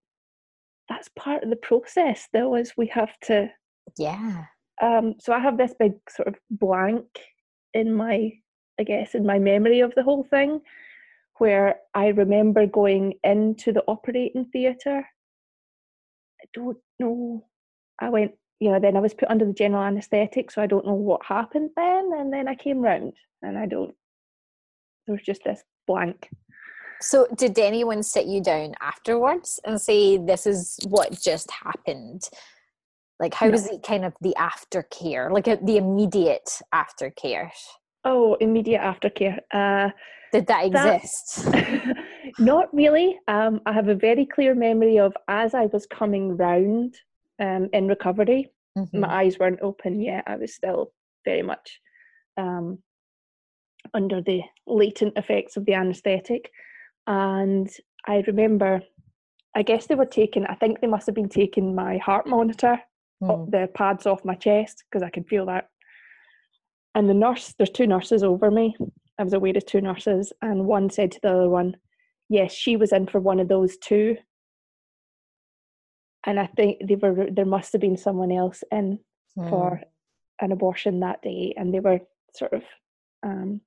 that's 0.90 1.10
part 1.18 1.44
of 1.44 1.50
the 1.50 1.56
process 1.56 2.28
though 2.34 2.56
is 2.56 2.74
we 2.78 2.88
have 2.88 3.18
to 3.22 3.50
yeah. 3.98 4.46
um 4.82 5.16
so 5.20 5.34
i 5.34 5.40
have 5.40 5.58
this 5.58 5.74
big 5.80 5.94
sort 6.10 6.28
of 6.28 6.36
blank 6.52 7.06
in 7.74 7.94
my 7.94 8.32
i 8.80 8.84
guess 8.84 9.16
in 9.16 9.25
my 9.25 9.40
memory 9.40 9.80
of 9.80 9.94
the 9.96 10.04
whole 10.04 10.24
thing 10.24 10.60
where 11.38 11.78
i 11.94 12.08
remember 12.08 12.68
going 12.68 13.13
into 13.24 13.72
the 13.72 13.84
operating 13.88 14.46
theatre. 14.46 15.06
I 16.42 16.46
don't 16.54 16.78
know. 17.00 17.46
I 18.00 18.10
went 18.10 18.34
you 18.63 18.72
know 18.72 18.80
then 18.80 18.96
i 18.96 19.00
was 19.02 19.13
put 19.13 19.30
under 19.30 19.46
the 19.46 19.54
general 19.54 19.84
anesthetic 19.84 20.50
so 20.50 20.62
i 20.62 20.68
don't 20.68 20.86
know 20.86 20.94
what 20.94 21.25
happened 21.25 21.70
then 21.75 22.12
and 22.18 22.32
then 22.32 22.48
i 22.48 22.56
came 22.56 22.80
round 22.80 23.12
and 23.42 23.58
i 23.58 23.66
don't 23.66 23.94
there 25.06 25.13
was 25.13 25.22
just 25.22 25.44
this 25.44 25.63
blank 25.86 26.30
so, 27.03 27.27
did 27.36 27.60
anyone 27.60 28.01
sit 28.01 28.25
you 28.25 28.41
down 28.41 28.74
afterwards 28.81 29.60
and 29.65 29.79
say, 29.79 30.17
This 30.17 30.48
is 30.48 30.79
what 30.88 31.19
just 31.19 31.51
happened? 31.51 32.29
Like, 33.19 33.33
how 33.33 33.48
no. 33.48 33.51
was 33.51 33.67
it 33.67 33.83
kind 33.83 34.05
of 34.05 34.13
the 34.22 34.36
aftercare, 34.38 35.31
like 35.31 35.48
uh, 35.48 35.57
the 35.62 35.77
immediate 35.77 36.50
aftercare? 36.74 37.50
Oh, 38.05 38.36
immediate 38.36 38.81
aftercare. 38.81 39.39
Uh, 39.51 39.89
did 40.31 40.48
that 40.48 40.65
exist? 40.65 41.45
That, 41.51 41.98
not 42.39 42.74
really. 42.74 43.19
Um, 43.27 43.62
I 43.65 43.74
have 43.74 43.88
a 43.88 43.95
very 43.95 44.25
clear 44.25 44.55
memory 44.55 44.98
of 44.98 45.13
as 45.27 45.53
I 45.53 45.67
was 45.67 45.86
coming 45.86 46.38
round 46.38 46.95
um, 47.39 47.69
in 47.72 47.88
recovery, 47.88 48.51
mm-hmm. 48.77 49.00
my 49.00 49.24
eyes 49.24 49.38
weren't 49.38 49.62
open 49.62 50.01
yet. 50.01 50.24
I 50.25 50.38
was 50.38 50.55
still 50.55 50.91
very 51.25 51.43
much 51.43 51.79
um, 52.38 52.79
under 53.93 54.22
the 54.22 54.41
latent 54.65 55.17
effects 55.17 55.57
of 55.57 55.65
the 55.65 55.74
anaesthetic. 55.74 56.50
And 57.07 57.69
I 58.07 58.24
remember, 58.27 58.81
I 59.55 59.62
guess 59.62 59.88
they 59.88 59.95
were 59.95 60.05
taking, 60.05 60.45
I 60.45 60.55
think 60.55 60.79
they 60.79 60.88
must 60.88 61.05
have 61.05 61.15
been 61.15 61.29
taking 61.29 61.75
my 61.75 61.98
heart 61.98 62.27
monitor, 62.27 62.79
mm. 63.22 63.51
the 63.51 63.69
pads 63.74 64.05
off 64.05 64.25
my 64.25 64.36
chest, 64.36 64.83
because 64.89 65.03
I 65.03 65.10
could 65.10 65.27
feel 65.27 65.45
that. 65.48 65.69
And 66.95 67.10
the 67.10 67.13
nurse, 67.13 67.53
there's 67.57 67.69
two 67.69 67.88
nurses 67.88 68.24
over 68.24 68.51
me. 68.51 68.75
I 69.19 69.24
was 69.24 69.33
aware 69.33 69.55
of 69.55 69.65
two 69.65 69.81
nurses, 69.81 70.33
and 70.41 70.65
one 70.65 70.89
said 70.89 71.12
to 71.12 71.19
the 71.22 71.33
other 71.33 71.50
one, 71.50 71.75
Yes, 72.29 72.53
she 72.53 72.77
was 72.77 72.91
in 72.91 73.05
for 73.07 73.19
one 73.19 73.39
of 73.39 73.48
those 73.48 73.77
too. 73.77 74.17
And 76.25 76.39
I 76.39 76.48
think 76.48 76.77
they 76.88 76.95
were 76.95 77.27
there 77.29 77.45
must 77.45 77.74
have 77.74 77.81
been 77.81 77.98
someone 77.98 78.31
else 78.31 78.63
in 78.72 79.00
mm. 79.38 79.50
for 79.50 79.81
an 80.39 80.51
abortion 80.51 81.01
that 81.01 81.22
day, 81.22 81.53
and 81.57 81.74
they 81.74 81.79
were 81.79 82.00
sort 82.33 82.53
of 82.53 82.63
um, 83.24 83.62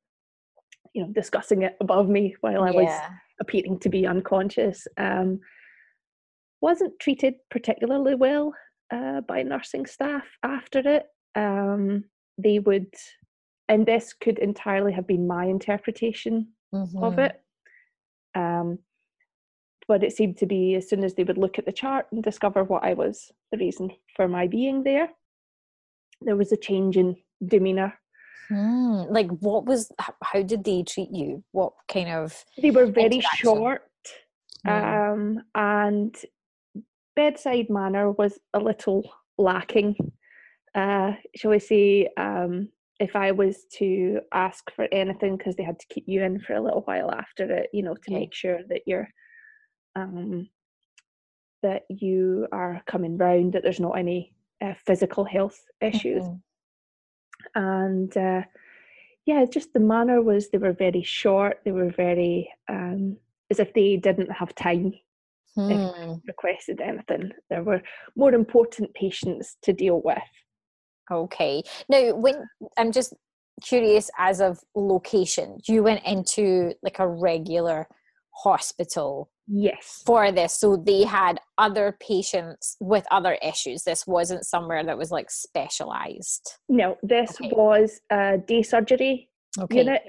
you 0.96 1.02
know 1.02 1.12
discussing 1.12 1.62
it 1.62 1.76
above 1.80 2.08
me 2.08 2.34
while 2.40 2.62
I 2.64 2.70
yeah. 2.70 2.80
was 2.80 3.00
appearing 3.38 3.78
to 3.80 3.90
be 3.90 4.06
unconscious. 4.06 4.88
Um, 4.96 5.40
wasn't 6.62 6.98
treated 6.98 7.34
particularly 7.50 8.14
well 8.14 8.54
uh, 8.90 9.20
by 9.20 9.42
nursing 9.42 9.84
staff 9.84 10.24
after 10.42 10.78
it. 10.78 11.04
Um, 11.34 12.04
they 12.38 12.60
would, 12.60 12.94
and 13.68 13.84
this 13.84 14.14
could 14.14 14.38
entirely 14.38 14.92
have 14.92 15.06
been 15.06 15.26
my 15.26 15.44
interpretation 15.44 16.48
mm-hmm. 16.74 17.04
of 17.04 17.18
it. 17.18 17.42
Um, 18.34 18.78
but 19.86 20.02
it 20.02 20.16
seemed 20.16 20.38
to 20.38 20.46
be 20.46 20.76
as 20.76 20.88
soon 20.88 21.04
as 21.04 21.14
they 21.14 21.24
would 21.24 21.38
look 21.38 21.58
at 21.58 21.66
the 21.66 21.72
chart 21.72 22.06
and 22.10 22.22
discover 22.22 22.64
what 22.64 22.84
I 22.84 22.94
was 22.94 23.30
the 23.52 23.58
reason 23.58 23.90
for 24.16 24.26
my 24.26 24.46
being 24.46 24.82
there, 24.82 25.10
there 26.22 26.36
was 26.36 26.52
a 26.52 26.56
change 26.56 26.96
in 26.96 27.16
demeanour 27.46 27.92
Hmm. 28.48 29.02
Like, 29.08 29.28
what 29.28 29.66
was? 29.66 29.90
How 30.22 30.42
did 30.42 30.64
they 30.64 30.82
treat 30.82 31.10
you? 31.10 31.42
What 31.52 31.72
kind 31.88 32.08
of? 32.08 32.44
They 32.60 32.70
were 32.70 32.86
very 32.86 33.20
short, 33.36 33.82
hmm. 34.64 34.70
um, 34.70 35.42
and 35.54 36.16
bedside 37.14 37.70
manner 37.70 38.12
was 38.12 38.38
a 38.54 38.58
little 38.58 39.10
lacking. 39.38 39.96
Uh, 40.74 41.12
shall 41.34 41.50
we 41.50 41.58
say? 41.58 42.08
Um, 42.16 42.68
if 42.98 43.14
I 43.14 43.30
was 43.32 43.66
to 43.74 44.20
ask 44.32 44.70
for 44.74 44.88
anything, 44.90 45.36
because 45.36 45.54
they 45.56 45.62
had 45.62 45.78
to 45.78 45.86
keep 45.90 46.04
you 46.06 46.22
in 46.22 46.40
for 46.40 46.54
a 46.54 46.62
little 46.62 46.80
while 46.82 47.10
after 47.10 47.44
it, 47.44 47.68
you 47.72 47.82
know, 47.82 47.94
to 47.94 48.00
okay. 48.00 48.20
make 48.20 48.32
sure 48.32 48.60
that 48.70 48.82
you're, 48.86 49.06
um, 49.94 50.48
that 51.62 51.82
you 51.90 52.48
are 52.52 52.80
coming 52.86 53.18
round, 53.18 53.52
that 53.52 53.62
there's 53.62 53.80
not 53.80 53.98
any 53.98 54.32
uh, 54.64 54.72
physical 54.86 55.26
health 55.26 55.60
issues. 55.82 56.22
Mm-hmm 56.22 56.36
and 57.54 58.16
uh, 58.16 58.42
yeah, 59.26 59.44
just 59.44 59.72
the 59.72 59.80
manner 59.80 60.22
was 60.22 60.48
they 60.48 60.58
were 60.58 60.72
very 60.72 61.02
short. 61.02 61.60
They 61.64 61.72
were 61.72 61.90
very 61.90 62.50
um, 62.68 63.16
as 63.50 63.58
if 63.58 63.74
they 63.74 63.96
didn't 63.96 64.30
have 64.30 64.54
time 64.54 64.94
hmm. 65.54 65.70
if 65.70 66.20
requested 66.26 66.80
anything. 66.80 67.32
There 67.50 67.62
were 67.62 67.82
more 68.16 68.32
important 68.32 68.94
patients 68.94 69.56
to 69.62 69.72
deal 69.72 70.00
with. 70.04 70.18
Okay. 71.10 71.62
Now, 71.88 72.14
when 72.14 72.44
I'm 72.76 72.92
just 72.92 73.14
curious, 73.62 74.10
as 74.18 74.40
of 74.40 74.58
location, 74.74 75.58
you 75.66 75.82
went 75.82 76.04
into 76.04 76.72
like 76.82 76.98
a 76.98 77.08
regular 77.08 77.88
hospital 78.30 79.30
Yes. 79.48 80.02
For 80.04 80.32
this. 80.32 80.58
So 80.58 80.76
they 80.76 81.04
had 81.04 81.40
other 81.58 81.96
patients 82.00 82.76
with 82.80 83.04
other 83.10 83.38
issues. 83.42 83.84
This 83.84 84.06
wasn't 84.06 84.44
somewhere 84.44 84.84
that 84.84 84.98
was 84.98 85.10
like 85.10 85.30
specialized. 85.30 86.54
No, 86.68 86.96
this 87.02 87.36
okay. 87.40 87.52
was 87.54 88.00
a 88.10 88.38
day 88.38 88.62
surgery 88.62 89.28
okay. 89.58 89.78
unit 89.78 90.02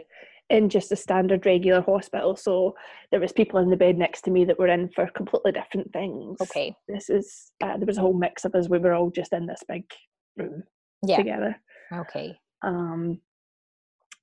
in 0.49 0.69
just 0.69 0.91
a 0.91 0.95
standard 0.95 1.45
regular 1.45 1.81
hospital. 1.81 2.35
So 2.35 2.75
there 3.11 3.19
was 3.19 3.31
people 3.31 3.59
in 3.59 3.69
the 3.69 3.75
bed 3.75 3.97
next 3.97 4.21
to 4.21 4.31
me 4.31 4.45
that 4.45 4.57
were 4.57 4.67
in 4.67 4.89
for 4.89 5.07
completely 5.15 5.51
different 5.51 5.91
things. 5.91 6.39
Okay. 6.41 6.73
This 6.87 7.09
is 7.09 7.51
uh, 7.61 7.77
there 7.77 7.85
was 7.85 7.97
a 7.97 8.01
whole 8.01 8.17
mix 8.17 8.45
of 8.45 8.55
us. 8.55 8.69
We 8.69 8.79
were 8.79 8.93
all 8.93 9.11
just 9.11 9.33
in 9.33 9.45
this 9.45 9.61
big 9.67 9.83
room 10.37 10.63
yeah. 11.05 11.17
together. 11.17 11.55
Okay. 11.93 12.37
Um 12.63 13.19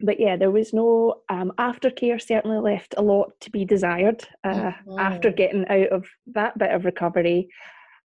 but 0.00 0.18
yeah, 0.18 0.36
there 0.36 0.50
was 0.50 0.72
no 0.72 1.22
um, 1.28 1.52
aftercare. 1.58 2.20
Certainly 2.20 2.58
left 2.58 2.94
a 2.96 3.02
lot 3.02 3.32
to 3.40 3.50
be 3.50 3.64
desired 3.64 4.26
uh, 4.42 4.54
mm-hmm. 4.54 4.98
after 4.98 5.30
getting 5.30 5.66
out 5.68 5.88
of 5.88 6.06
that 6.34 6.58
bit 6.58 6.72
of 6.72 6.84
recovery. 6.84 7.48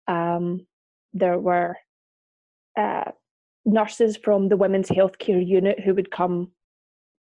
Um, 0.08 0.66
there 1.12 1.38
were 1.38 1.76
uh, 2.78 3.10
nurses 3.64 4.16
from 4.16 4.48
the 4.48 4.56
women's 4.56 4.88
healthcare 4.88 5.44
unit 5.44 5.80
who 5.80 5.94
would 5.94 6.10
come 6.10 6.50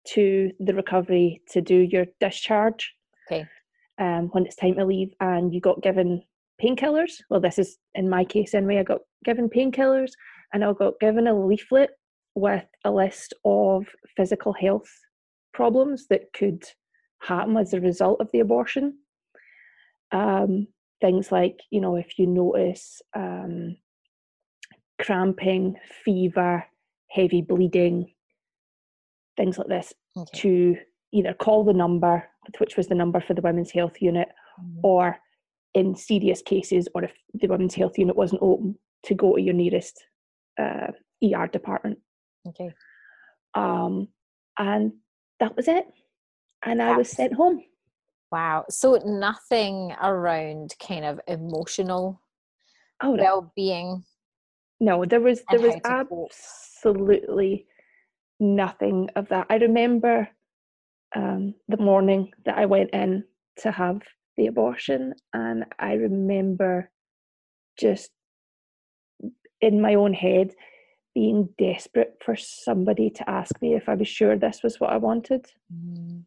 to 0.08 0.50
the 0.60 0.74
recovery 0.74 1.42
to 1.50 1.60
do 1.60 1.76
your 1.76 2.06
discharge. 2.20 2.94
Okay. 3.30 3.46
Um, 3.98 4.28
when 4.32 4.44
it's 4.44 4.56
time 4.56 4.74
to 4.74 4.84
leave, 4.84 5.14
and 5.20 5.54
you 5.54 5.60
got 5.60 5.82
given 5.82 6.22
painkillers. 6.62 7.22
Well, 7.30 7.40
this 7.40 7.58
is 7.58 7.78
in 7.94 8.08
my 8.08 8.24
case 8.24 8.52
anyway. 8.54 8.78
I 8.78 8.82
got 8.82 9.02
given 9.24 9.48
painkillers, 9.48 10.10
and 10.52 10.64
I 10.64 10.72
got 10.72 10.98
given 11.00 11.26
a 11.26 11.46
leaflet 11.46 11.90
with 12.34 12.64
a 12.84 12.90
list 12.90 13.34
of 13.44 13.86
physical 14.16 14.52
health 14.52 14.90
problems 15.52 16.06
that 16.08 16.32
could 16.32 16.64
happen 17.20 17.56
as 17.56 17.72
a 17.72 17.80
result 17.80 18.20
of 18.20 18.28
the 18.32 18.40
abortion. 18.40 18.98
Um, 20.12 20.68
things 21.00 21.32
like, 21.32 21.60
you 21.70 21.80
know, 21.80 21.96
if 21.96 22.18
you 22.18 22.26
notice 22.26 23.00
um, 23.14 23.76
cramping, 25.00 25.76
fever, 26.04 26.64
heavy 27.10 27.42
bleeding, 27.42 28.12
things 29.36 29.58
like 29.58 29.68
this, 29.68 29.92
okay. 30.16 30.38
to 30.40 30.76
either 31.12 31.34
call 31.34 31.64
the 31.64 31.72
number, 31.72 32.24
which 32.58 32.76
was 32.76 32.88
the 32.88 32.94
number 32.94 33.20
for 33.20 33.34
the 33.34 33.42
Women's 33.42 33.70
Health 33.70 34.00
Unit, 34.00 34.28
mm-hmm. 34.60 34.80
or 34.82 35.16
in 35.74 35.94
serious 35.94 36.42
cases, 36.42 36.88
or 36.94 37.04
if 37.04 37.12
the 37.34 37.48
Women's 37.48 37.74
Health 37.74 37.98
Unit 37.98 38.16
wasn't 38.16 38.42
open, 38.42 38.76
to 39.04 39.14
go 39.14 39.36
to 39.36 39.42
your 39.42 39.54
nearest 39.54 40.04
uh, 40.58 40.88
ER 41.22 41.46
department. 41.48 41.98
Okay. 42.48 42.70
Um, 43.54 44.08
and 44.58 44.92
that 45.40 45.56
was 45.56 45.68
it. 45.68 45.86
And 46.64 46.82
I 46.82 46.96
was 46.96 47.10
sent 47.10 47.34
home. 47.34 47.62
Wow. 48.32 48.64
So 48.68 49.00
nothing 49.04 49.94
around 50.02 50.74
kind 50.80 51.04
of 51.04 51.20
emotional 51.28 52.20
oh, 53.02 53.14
no. 53.14 53.22
well-being. 53.22 54.04
No, 54.80 55.04
there 55.04 55.20
was 55.20 55.42
there 55.50 55.60
was 55.60 55.76
absolutely 55.84 57.66
nothing 58.40 59.08
of 59.14 59.28
that. 59.28 59.46
I 59.48 59.56
remember 59.56 60.28
um, 61.14 61.54
the 61.68 61.76
morning 61.76 62.32
that 62.44 62.58
I 62.58 62.66
went 62.66 62.90
in 62.90 63.24
to 63.58 63.70
have 63.70 64.02
the 64.36 64.48
abortion, 64.48 65.14
and 65.32 65.64
I 65.78 65.94
remember 65.94 66.90
just 67.78 68.10
in 69.60 69.80
my 69.80 69.94
own 69.94 70.12
head 70.12 70.50
being 71.14 71.48
desperate 71.58 72.16
for 72.24 72.36
somebody 72.36 73.08
to 73.10 73.30
ask 73.30 73.60
me 73.62 73.74
if 73.74 73.88
I 73.88 73.94
was 73.94 74.08
sure 74.08 74.36
this 74.36 74.62
was 74.62 74.80
what 74.80 74.90
I 74.90 74.96
wanted. 74.96 75.46
Mm. 75.72 76.22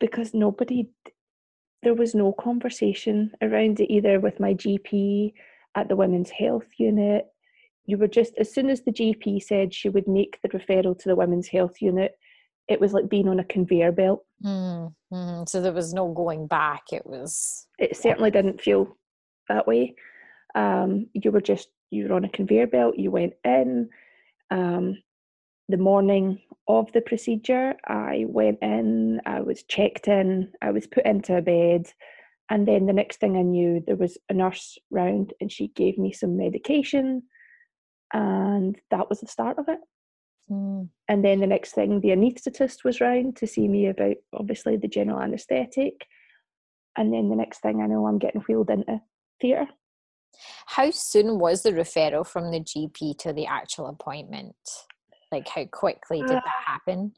Because 0.00 0.34
nobody, 0.34 0.88
there 1.82 1.94
was 1.94 2.14
no 2.14 2.32
conversation 2.32 3.32
around 3.42 3.80
it 3.80 3.92
either 3.92 4.20
with 4.20 4.40
my 4.40 4.54
GP 4.54 5.32
at 5.74 5.88
the 5.88 5.96
women's 5.96 6.30
health 6.30 6.68
unit. 6.78 7.26
You 7.86 7.98
were 7.98 8.08
just, 8.08 8.34
as 8.38 8.52
soon 8.52 8.70
as 8.70 8.82
the 8.82 8.92
GP 8.92 9.42
said 9.42 9.74
she 9.74 9.88
would 9.88 10.08
make 10.08 10.38
the 10.42 10.48
referral 10.50 10.98
to 10.98 11.08
the 11.08 11.16
women's 11.16 11.48
health 11.48 11.80
unit, 11.80 12.16
it 12.68 12.80
was 12.80 12.92
like 12.92 13.08
being 13.08 13.28
on 13.28 13.40
a 13.40 13.44
conveyor 13.44 13.92
belt. 13.92 14.24
Mm, 14.42 14.94
mm, 15.12 15.48
so 15.48 15.60
there 15.60 15.72
was 15.72 15.92
no 15.92 16.12
going 16.12 16.46
back. 16.46 16.84
It 16.92 17.06
was. 17.06 17.66
It 17.78 17.96
certainly 17.96 18.30
didn't 18.30 18.60
feel 18.60 18.96
that 19.48 19.66
way. 19.66 19.96
Um, 20.54 21.08
you 21.12 21.30
were 21.30 21.40
just 21.40 21.68
you 21.94 22.08
were 22.08 22.14
on 22.14 22.24
a 22.24 22.28
conveyor 22.30 22.66
belt, 22.66 22.98
you 22.98 23.10
went 23.10 23.34
in. 23.44 23.88
Um, 24.50 24.98
the 25.68 25.78
morning 25.78 26.40
of 26.68 26.92
the 26.92 27.00
procedure, 27.00 27.74
I 27.86 28.26
went 28.28 28.58
in, 28.60 29.20
I 29.24 29.40
was 29.40 29.62
checked 29.62 30.08
in, 30.08 30.52
I 30.60 30.70
was 30.72 30.86
put 30.86 31.06
into 31.06 31.36
a 31.36 31.42
bed, 31.42 31.86
and 32.50 32.68
then 32.68 32.86
the 32.86 32.92
next 32.92 33.18
thing 33.18 33.36
I 33.36 33.42
knew, 33.42 33.82
there 33.86 33.96
was 33.96 34.18
a 34.28 34.34
nurse 34.34 34.78
round 34.90 35.32
and 35.40 35.50
she 35.50 35.68
gave 35.68 35.96
me 35.96 36.12
some 36.12 36.36
medication, 36.36 37.22
and 38.12 38.78
that 38.90 39.08
was 39.08 39.20
the 39.20 39.26
start 39.26 39.58
of 39.58 39.68
it. 39.68 39.80
Mm. 40.50 40.88
And 41.08 41.24
then 41.24 41.40
the 41.40 41.46
next 41.46 41.72
thing, 41.72 42.00
the 42.00 42.08
anaesthetist 42.08 42.84
was 42.84 43.00
round 43.00 43.36
to 43.36 43.46
see 43.46 43.66
me 43.66 43.86
about 43.86 44.16
obviously 44.32 44.76
the 44.76 44.88
general 44.88 45.20
anaesthetic. 45.20 46.06
And 46.96 47.12
then 47.12 47.28
the 47.28 47.36
next 47.36 47.60
thing 47.60 47.80
I 47.80 47.86
know, 47.86 48.06
I'm 48.06 48.18
getting 48.18 48.42
wheeled 48.42 48.70
into 48.70 49.00
theatre. 49.40 49.66
How 50.66 50.90
soon 50.90 51.38
was 51.38 51.62
the 51.62 51.72
referral 51.72 52.26
from 52.26 52.50
the 52.50 52.60
GP 52.60 53.18
to 53.18 53.32
the 53.32 53.46
actual 53.46 53.86
appointment? 53.86 54.56
Like, 55.30 55.48
how 55.48 55.64
quickly 55.66 56.20
did 56.20 56.30
uh, 56.30 56.34
that 56.34 56.64
happen? 56.64 57.12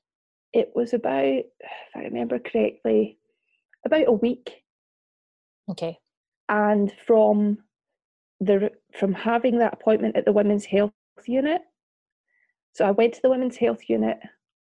It 0.52 0.72
was 0.74 0.94
about, 0.94 1.24
if 1.24 1.94
I 1.94 2.00
remember 2.00 2.38
correctly, 2.38 3.18
about 3.84 4.08
a 4.08 4.12
week. 4.12 4.62
Okay. 5.70 5.98
And 6.48 6.92
from 7.06 7.58
the 8.40 8.70
from 8.98 9.12
having 9.12 9.58
that 9.58 9.72
appointment 9.74 10.16
at 10.16 10.24
the 10.24 10.32
women's 10.32 10.64
health 10.64 10.92
unit, 11.26 11.62
so 12.74 12.86
I 12.86 12.90
went 12.90 13.14
to 13.14 13.22
the 13.22 13.30
women's 13.30 13.56
health 13.56 13.80
unit 13.88 14.18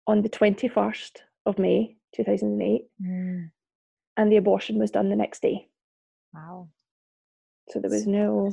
on 0.06 0.22
the 0.22 0.28
twenty 0.28 0.68
first 0.68 1.22
of 1.46 1.58
May, 1.58 1.96
two 2.14 2.24
thousand 2.24 2.60
and 2.60 2.62
eight, 2.62 2.86
mm. 3.00 3.50
and 4.16 4.32
the 4.32 4.36
abortion 4.36 4.78
was 4.78 4.90
done 4.90 5.10
the 5.10 5.16
next 5.16 5.42
day. 5.42 5.68
Wow. 6.34 6.68
So 7.70 7.80
there 7.80 7.90
was 7.90 8.06
no 8.06 8.52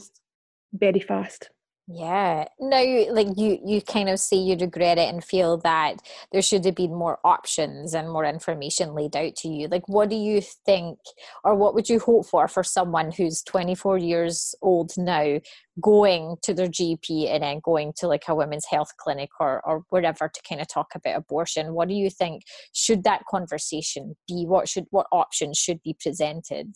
very 0.73 0.99
fast. 0.99 1.49
Yeah. 1.89 2.43
Now, 2.59 2.83
like 3.13 3.29
you, 3.37 3.59
you 3.65 3.81
kind 3.81 4.09
of 4.09 4.19
say 4.19 4.35
you 4.35 4.57
regret 4.57 4.97
it 4.97 5.07
and 5.07 5.23
feel 5.23 5.55
that 5.59 5.95
there 6.33 6.41
should 6.41 6.65
have 6.65 6.75
been 6.75 6.93
more 6.93 7.17
options 7.23 7.93
and 7.93 8.11
more 8.11 8.25
information 8.25 8.93
laid 8.93 9.15
out 9.15 9.37
to 9.37 9.47
you. 9.47 9.69
Like, 9.69 9.87
what 9.87 10.09
do 10.09 10.17
you 10.17 10.41
think, 10.41 10.99
or 11.45 11.55
what 11.55 11.73
would 11.73 11.87
you 11.87 11.99
hope 11.99 12.25
for 12.25 12.49
for 12.49 12.61
someone 12.61 13.11
who's 13.11 13.41
24 13.41 13.99
years 13.99 14.53
old 14.61 14.91
now, 14.97 15.39
going 15.79 16.35
to 16.43 16.53
their 16.53 16.67
GP 16.67 17.29
and 17.33 17.41
then 17.41 17.61
going 17.63 17.93
to 17.99 18.07
like 18.09 18.23
a 18.27 18.35
women's 18.35 18.65
health 18.65 18.91
clinic 18.97 19.29
or 19.39 19.61
or 19.65 19.85
wherever 19.89 20.27
to 20.27 20.41
kind 20.47 20.59
of 20.59 20.67
talk 20.67 20.87
about 20.93 21.15
abortion? 21.15 21.73
What 21.73 21.87
do 21.87 21.93
you 21.93 22.09
think 22.09 22.43
should 22.73 23.05
that 23.05 23.23
conversation 23.31 24.17
be? 24.27 24.43
What 24.45 24.67
should 24.67 24.87
what 24.89 25.07
options 25.13 25.57
should 25.57 25.81
be 25.83 25.95
presented? 25.97 26.75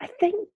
I 0.00 0.06
think 0.06 0.48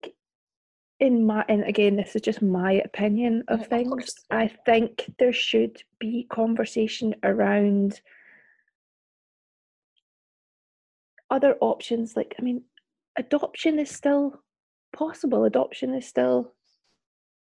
in 0.98 1.24
my 1.24 1.44
and 1.48 1.64
again 1.64 1.96
this 1.96 2.14
is 2.14 2.22
just 2.22 2.42
my 2.42 2.72
opinion 2.72 3.44
of 3.48 3.66
things. 3.66 4.14
Of 4.30 4.36
I 4.36 4.48
think 4.66 5.14
there 5.18 5.32
should 5.32 5.82
be 5.98 6.26
conversation 6.30 7.14
around 7.22 8.00
other 11.30 11.56
options 11.60 12.16
like 12.16 12.34
I 12.38 12.42
mean 12.42 12.64
adoption 13.16 13.78
is 13.78 13.90
still 13.90 14.42
possible. 14.92 15.44
Adoption 15.44 15.94
is 15.94 16.06
still 16.06 16.52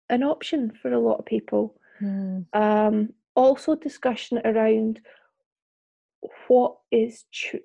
an 0.09 0.23
option 0.23 0.71
for 0.81 0.91
a 0.91 0.99
lot 0.99 1.19
of 1.19 1.25
people. 1.25 1.75
Mm. 2.01 2.45
Um, 2.53 3.13
also 3.35 3.75
discussion 3.75 4.39
around 4.45 4.99
what 6.47 6.77
is 6.91 7.25
true 7.31 7.59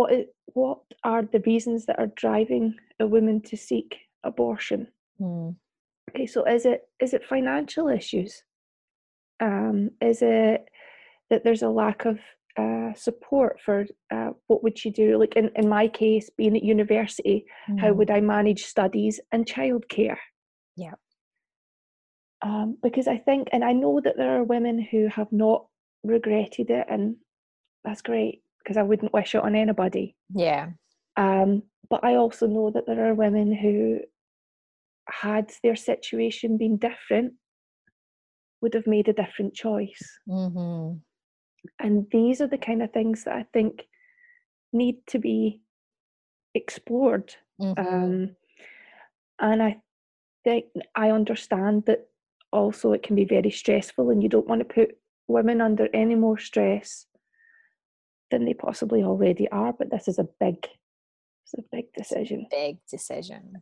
what 0.00 0.14
is, 0.14 0.26
what 0.54 0.78
are 1.04 1.22
the 1.22 1.42
reasons 1.44 1.84
that 1.84 1.98
are 1.98 2.10
driving 2.16 2.74
a 3.00 3.06
woman 3.06 3.42
to 3.42 3.54
seek 3.54 3.98
abortion? 4.24 4.88
Mm. 5.20 5.56
Okay, 6.08 6.26
so 6.26 6.42
is 6.46 6.64
it 6.64 6.80
is 7.00 7.12
it 7.12 7.22
financial 7.26 7.88
issues? 7.88 8.42
Um, 9.40 9.90
is 10.00 10.22
it 10.22 10.64
that 11.28 11.44
there's 11.44 11.62
a 11.62 11.68
lack 11.68 12.06
of 12.06 12.18
uh, 12.58 12.94
support 12.94 13.60
for 13.62 13.84
uh, 14.10 14.30
what 14.46 14.62
would 14.62 14.78
she 14.78 14.88
do? 14.88 15.18
Like 15.18 15.36
in, 15.36 15.50
in 15.54 15.68
my 15.68 15.86
case, 15.86 16.30
being 16.30 16.56
at 16.56 16.64
university, 16.64 17.44
mm. 17.68 17.78
how 17.78 17.92
would 17.92 18.10
I 18.10 18.20
manage 18.22 18.62
studies 18.62 19.20
and 19.32 19.44
childcare? 19.44 20.16
Yeah. 20.76 20.94
Um, 22.40 22.78
because 22.82 23.06
I 23.06 23.18
think, 23.18 23.48
and 23.52 23.62
I 23.62 23.72
know 23.74 24.00
that 24.02 24.16
there 24.16 24.38
are 24.38 24.44
women 24.44 24.80
who 24.90 25.08
have 25.08 25.30
not 25.30 25.66
regretted 26.02 26.70
it, 26.70 26.86
and 26.88 27.16
that's 27.84 28.00
great 28.00 28.40
because 28.62 28.76
I 28.76 28.82
wouldn't 28.82 29.12
wish 29.12 29.34
it 29.34 29.42
on 29.42 29.54
anybody. 29.54 30.16
Yeah. 30.34 30.70
Um, 31.16 31.62
but 31.88 32.04
I 32.04 32.14
also 32.14 32.46
know 32.46 32.70
that 32.70 32.86
there 32.86 33.06
are 33.06 33.14
women 33.14 33.52
who, 33.54 34.00
had 35.08 35.50
their 35.64 35.74
situation 35.74 36.56
been 36.56 36.76
different, 36.76 37.32
would 38.60 38.74
have 38.74 38.86
made 38.86 39.08
a 39.08 39.12
different 39.12 39.54
choice. 39.54 40.18
Mm-hmm. 40.28 40.98
And 41.78 42.06
these 42.12 42.40
are 42.40 42.46
the 42.46 42.58
kind 42.58 42.82
of 42.82 42.92
things 42.92 43.24
that 43.24 43.34
I 43.34 43.44
think 43.52 43.86
need 44.72 44.96
to 45.08 45.18
be 45.18 45.62
explored. 46.54 47.34
Mm-hmm. 47.60 47.86
Um, 47.86 48.36
and 49.40 49.62
I 49.62 49.78
think 50.44 50.66
I 50.94 51.10
understand 51.10 51.84
that 51.86 52.06
also 52.52 52.92
it 52.92 53.02
can 53.02 53.16
be 53.16 53.24
very 53.24 53.50
stressful, 53.50 54.10
and 54.10 54.22
you 54.22 54.28
don't 54.28 54.48
want 54.48 54.60
to 54.60 54.74
put 54.74 54.96
women 55.28 55.60
under 55.60 55.88
any 55.92 56.14
more 56.14 56.38
stress 56.38 57.06
than 58.30 58.44
they 58.44 58.54
possibly 58.54 59.02
already 59.02 59.48
are. 59.50 59.72
But 59.72 59.90
this 59.90 60.08
is 60.08 60.18
a 60.18 60.28
big, 60.38 60.66
it's 61.44 61.54
a 61.58 61.62
big 61.72 61.92
decision. 61.96 62.46
Big 62.50 62.78
decision. 62.90 63.54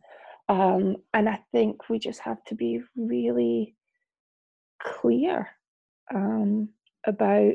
Um, 0.47 0.97
and 1.13 1.29
I 1.29 1.39
think 1.51 1.89
we 1.89 1.99
just 1.99 2.21
have 2.21 2.43
to 2.45 2.55
be 2.55 2.81
really 2.95 3.75
clear 4.81 5.49
um, 6.13 6.69
about 7.05 7.53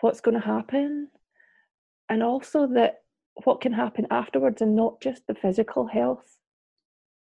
what's 0.00 0.20
going 0.20 0.34
to 0.38 0.46
happen, 0.46 1.08
and 2.08 2.22
also 2.22 2.66
that 2.74 2.96
what 3.44 3.60
can 3.60 3.72
happen 3.72 4.06
afterwards, 4.10 4.60
and 4.60 4.76
not 4.76 5.00
just 5.00 5.22
the 5.26 5.34
physical 5.34 5.86
health 5.86 6.38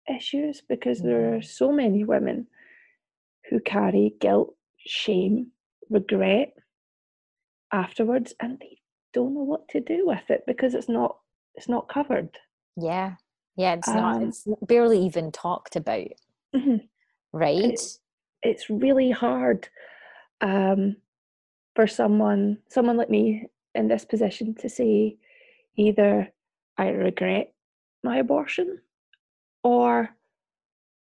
issues, 0.08 0.62
because 0.68 1.00
mm. 1.00 1.04
there 1.04 1.34
are 1.34 1.38
mm-hmm. 1.38 1.42
so 1.42 1.72
many 1.72 2.04
women 2.04 2.46
who 3.50 3.60
carry 3.60 4.14
guilt, 4.20 4.54
shame, 4.78 5.48
regret 5.90 6.52
afterwards, 7.72 8.34
and 8.40 8.58
they 8.60 8.78
don't 9.12 9.34
know 9.34 9.42
what 9.42 9.68
to 9.68 9.80
do 9.80 10.06
with 10.06 10.28
it 10.28 10.44
because 10.46 10.74
it's 10.74 10.88
not 10.88 11.16
it's 11.54 11.68
not 11.68 11.88
covered. 11.88 12.30
Yeah, 12.76 13.14
yeah, 13.56 13.74
it's 13.74 13.88
um, 13.88 13.96
not. 13.96 14.22
It's 14.22 14.46
barely 14.62 15.04
even 15.04 15.32
talked 15.32 15.76
about, 15.76 16.08
mm-hmm. 16.54 16.76
right? 17.32 17.64
It's, 17.64 17.98
it's, 18.42 18.68
really 18.68 19.10
hard 19.10 19.68
um, 20.40 20.96
for 21.74 21.86
someone 21.86 22.58
someone 22.68 22.96
like 22.96 23.10
me 23.10 23.46
in 23.74 23.88
this 23.88 24.04
position 24.04 24.54
to 24.56 24.68
say 24.68 25.16
either 25.76 26.28
I 26.78 26.88
regret 26.88 27.52
my 28.04 28.18
abortion 28.18 28.80
or 29.64 30.10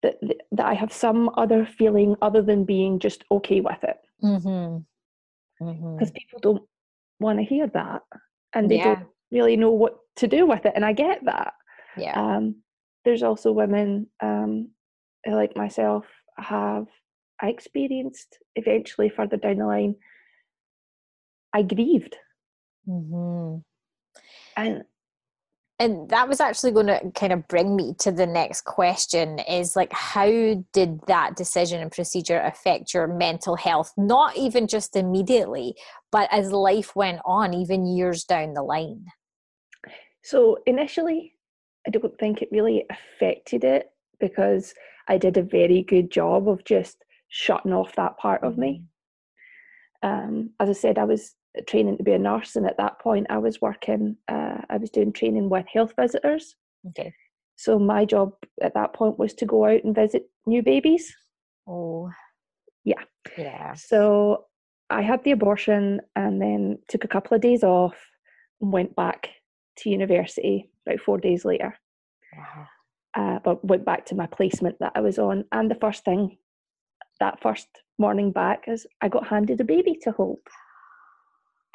that 0.01 0.19
that 0.51 0.65
I 0.65 0.73
have 0.73 0.93
some 0.93 1.29
other 1.35 1.65
feeling 1.65 2.15
other 2.21 2.41
than 2.41 2.63
being 2.63 2.99
just 2.99 3.23
okay 3.29 3.61
with 3.61 3.83
it. 3.83 3.97
Because 5.59 5.75
mm-hmm. 5.79 6.13
people 6.13 6.39
don't 6.41 6.63
want 7.19 7.39
to 7.39 7.45
hear 7.45 7.67
that, 7.67 8.01
and 8.53 8.69
they 8.69 8.77
yeah. 8.77 8.95
don't 8.95 9.07
really 9.31 9.57
know 9.57 9.71
what 9.71 9.97
to 10.17 10.27
do 10.27 10.45
with 10.45 10.65
it, 10.65 10.73
and 10.75 10.85
I 10.85 10.93
get 10.93 11.25
that. 11.25 11.53
Yeah. 11.97 12.19
Um, 12.19 12.57
there's 13.05 13.23
also 13.23 13.51
women 13.51 14.07
um, 14.21 14.69
like 15.25 15.55
myself 15.55 16.05
have 16.37 16.87
I 17.41 17.47
experienced 17.47 18.37
eventually 18.55 19.09
further 19.09 19.37
down 19.37 19.57
the 19.57 19.65
line. 19.65 19.95
I 21.53 21.61
grieved, 21.61 22.15
mm-hmm. 22.87 23.59
and 24.55 24.83
and 25.79 26.09
that 26.09 26.27
was 26.27 26.39
actually 26.39 26.71
going 26.71 26.87
to 26.87 26.99
kind 27.13 27.31
of 27.31 27.47
bring 27.47 27.75
me 27.75 27.93
to 27.99 28.11
the 28.11 28.25
next 28.25 28.61
question 28.61 29.39
is 29.39 29.75
like 29.75 29.93
how 29.93 30.27
did 30.73 30.99
that 31.07 31.35
decision 31.35 31.81
and 31.81 31.91
procedure 31.91 32.39
affect 32.39 32.93
your 32.93 33.07
mental 33.07 33.55
health? 33.55 33.93
Not 33.97 34.35
even 34.35 34.67
just 34.67 34.95
immediately 34.95 35.75
but 36.11 36.29
as 36.31 36.51
life 36.51 36.95
went 36.95 37.19
on 37.25 37.53
even 37.53 37.85
years 37.85 38.23
down 38.23 38.53
the 38.53 38.63
line. 38.63 39.05
So 40.23 40.57
initially 40.65 41.33
i 41.87 41.89
don't 41.89 42.17
think 42.19 42.41
it 42.41 42.49
really 42.51 42.85
affected 42.89 43.63
it 43.63 43.89
because 44.19 44.73
i 45.07 45.17
did 45.17 45.37
a 45.37 45.41
very 45.41 45.83
good 45.83 46.11
job 46.11 46.47
of 46.47 46.63
just 46.65 47.03
shutting 47.29 47.73
off 47.73 47.95
that 47.95 48.17
part 48.17 48.43
of 48.43 48.57
me. 48.57 48.83
Mm-hmm. 50.03 50.29
um, 50.29 50.49
as 50.59 50.69
i 50.69 50.73
said 50.73 50.97
i 50.97 51.03
was 51.03 51.35
training 51.65 51.97
to 51.97 52.03
be 52.03 52.11
a 52.11 52.19
nurse, 52.19 52.55
and 52.55 52.65
at 52.65 52.77
that 52.77 52.99
point, 52.99 53.27
I 53.29 53.37
was 53.37 53.61
working. 53.61 54.17
Uh, 54.27 54.57
I 54.69 54.77
was 54.77 54.89
doing 54.89 55.13
training 55.13 55.49
with 55.49 55.65
health 55.71 55.93
visitors. 55.97 56.55
Okay. 56.89 57.13
So 57.55 57.79
my 57.79 58.05
job 58.05 58.33
at 58.61 58.75
that 58.75 58.93
point 58.93 59.17
was 59.17 59.33
to 59.35 59.45
go 59.45 59.65
out 59.65 59.83
and 59.83 59.95
visit 59.95 60.29
new 60.45 60.61
babies. 60.61 61.13
Oh. 61.67 62.11
Yeah. 62.83 63.01
Yeah. 63.37 63.73
So 63.73 64.45
I 64.89 65.01
had 65.01 65.23
the 65.23 65.31
abortion 65.31 66.01
and 66.15 66.41
then 66.41 66.79
took 66.87 67.03
a 67.03 67.07
couple 67.07 67.35
of 67.35 67.41
days 67.41 67.63
off 67.63 67.95
and 68.61 68.71
went 68.71 68.95
back 68.95 69.29
to 69.77 69.89
university 69.89 70.69
about 70.85 70.99
four 71.01 71.17
days 71.17 71.43
later. 71.43 71.75
Wow. 72.35 72.67
Uh, 73.15 73.39
but 73.43 73.65
went 73.65 73.83
back 73.83 74.05
to 74.05 74.15
my 74.15 74.27
placement 74.27 74.77
that 74.79 74.91
I 74.95 75.01
was 75.01 75.17
on. 75.17 75.43
And 75.51 75.69
the 75.69 75.75
first 75.75 76.05
thing, 76.05 76.37
that 77.19 77.41
first 77.41 77.67
morning 77.97 78.31
back, 78.31 78.65
is 78.67 78.85
I 79.01 79.09
got 79.09 79.27
handed 79.27 79.59
a 79.59 79.63
baby 79.63 79.97
to 80.03 80.11
hold. 80.11 80.37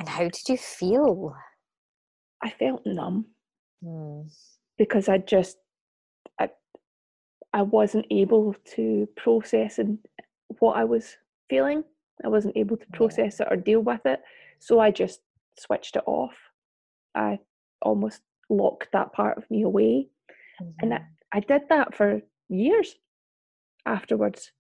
And 0.03 0.09
how 0.09 0.25
did 0.25 0.49
you 0.49 0.57
feel? 0.57 1.33
I 2.43 2.51
felt 2.51 2.85
numb 2.85 3.27
mm. 3.85 4.29
because 4.77 5.09
I 5.09 5.19
just 5.19 5.59
I, 6.41 6.49
I 7.53 7.63
wasn't 7.63 8.07
able 8.11 8.57
to 8.75 9.09
process 9.17 9.79
and 9.79 10.01
what 10.59 10.77
I 10.77 10.83
was 10.83 11.17
feeling. 11.49 11.85
I 12.25 12.29
wasn't 12.29 12.57
able 12.57 12.77
to 12.79 12.87
process 12.93 13.37
yeah. 13.39 13.47
it 13.47 13.53
or 13.53 13.57
deal 13.57 13.79
with 13.79 14.05
it. 14.05 14.21
So 14.59 14.81
I 14.81 14.91
just 14.91 15.21
switched 15.57 15.95
it 15.95 16.03
off. 16.05 16.35
I 17.15 17.39
almost 17.81 18.23
locked 18.51 18.89
that 18.93 19.13
part 19.13 19.39
of 19.39 19.49
me 19.53 19.63
away. 19.63 20.09
Mm-hmm. 20.61 20.71
And 20.81 20.95
I, 20.95 20.97
mm-hmm. 20.97 21.39
I 21.39 21.41
did 21.41 21.63
that 21.69 21.95
for 21.95 22.23
years 22.49 22.97
afterwards 23.87 24.51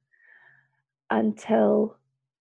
until 1.10 1.96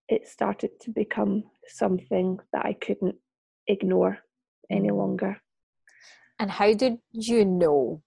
it 0.07 0.27
started 0.27 0.79
to 0.81 0.91
become 0.91 1.45
something 1.67 2.39
that 2.53 2.65
I 2.65 2.73
couldn't 2.73 3.15
ignore 3.67 4.19
any 4.69 4.89
mm. 4.89 4.97
longer. 4.97 5.41
And 6.39 6.49
how 6.49 6.73
did 6.73 6.97
you 7.11 7.45
know 7.45 8.01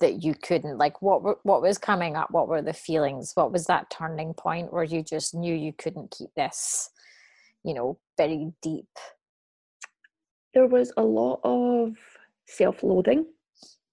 that 0.00 0.22
you 0.22 0.34
couldn't? 0.34 0.78
Like, 0.78 1.00
what 1.00 1.44
what 1.44 1.62
was 1.62 1.78
coming 1.78 2.16
up? 2.16 2.30
What 2.30 2.48
were 2.48 2.62
the 2.62 2.72
feelings? 2.72 3.32
What 3.34 3.52
was 3.52 3.66
that 3.66 3.90
turning 3.90 4.34
point 4.34 4.72
where 4.72 4.84
you 4.84 5.02
just 5.02 5.34
knew 5.34 5.54
you 5.54 5.72
couldn't 5.72 6.14
keep 6.16 6.30
this, 6.36 6.90
you 7.64 7.74
know, 7.74 7.98
very 8.16 8.52
deep? 8.62 8.88
There 10.54 10.66
was 10.66 10.92
a 10.96 11.02
lot 11.02 11.40
of 11.44 11.94
self-loathing. 12.46 13.26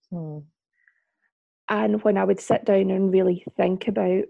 Hmm. 0.10 0.40
And 1.70 2.04
when 2.04 2.18
I 2.18 2.24
would 2.24 2.40
sit 2.40 2.66
down 2.66 2.90
and 2.92 3.12
really 3.12 3.44
think 3.58 3.88
about 3.88 4.26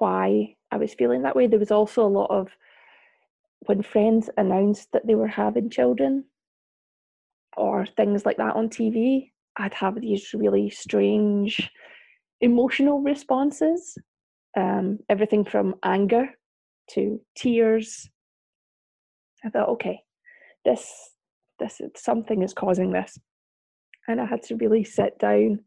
why 0.00 0.56
I 0.72 0.76
was 0.76 0.94
feeling 0.94 1.22
that 1.22 1.36
way. 1.36 1.46
There 1.46 1.58
was 1.58 1.70
also 1.70 2.04
a 2.04 2.08
lot 2.08 2.30
of 2.30 2.48
when 3.66 3.82
friends 3.82 4.30
announced 4.36 4.88
that 4.92 5.06
they 5.06 5.14
were 5.14 5.28
having 5.28 5.70
children 5.70 6.24
or 7.56 7.86
things 7.86 8.24
like 8.24 8.38
that 8.38 8.56
on 8.56 8.68
TV, 8.68 9.30
I'd 9.56 9.74
have 9.74 10.00
these 10.00 10.32
really 10.32 10.70
strange 10.70 11.70
emotional 12.40 13.00
responses. 13.00 13.96
Um, 14.56 14.98
everything 15.08 15.44
from 15.44 15.76
anger 15.84 16.28
to 16.92 17.20
tears. 17.36 18.08
I 19.44 19.50
thought, 19.50 19.68
okay, 19.70 20.00
this 20.64 21.10
this 21.58 21.80
something 21.96 22.42
is 22.42 22.54
causing 22.54 22.92
this. 22.92 23.18
And 24.08 24.20
I 24.20 24.24
had 24.24 24.42
to 24.44 24.56
really 24.56 24.82
sit 24.82 25.18
down 25.18 25.60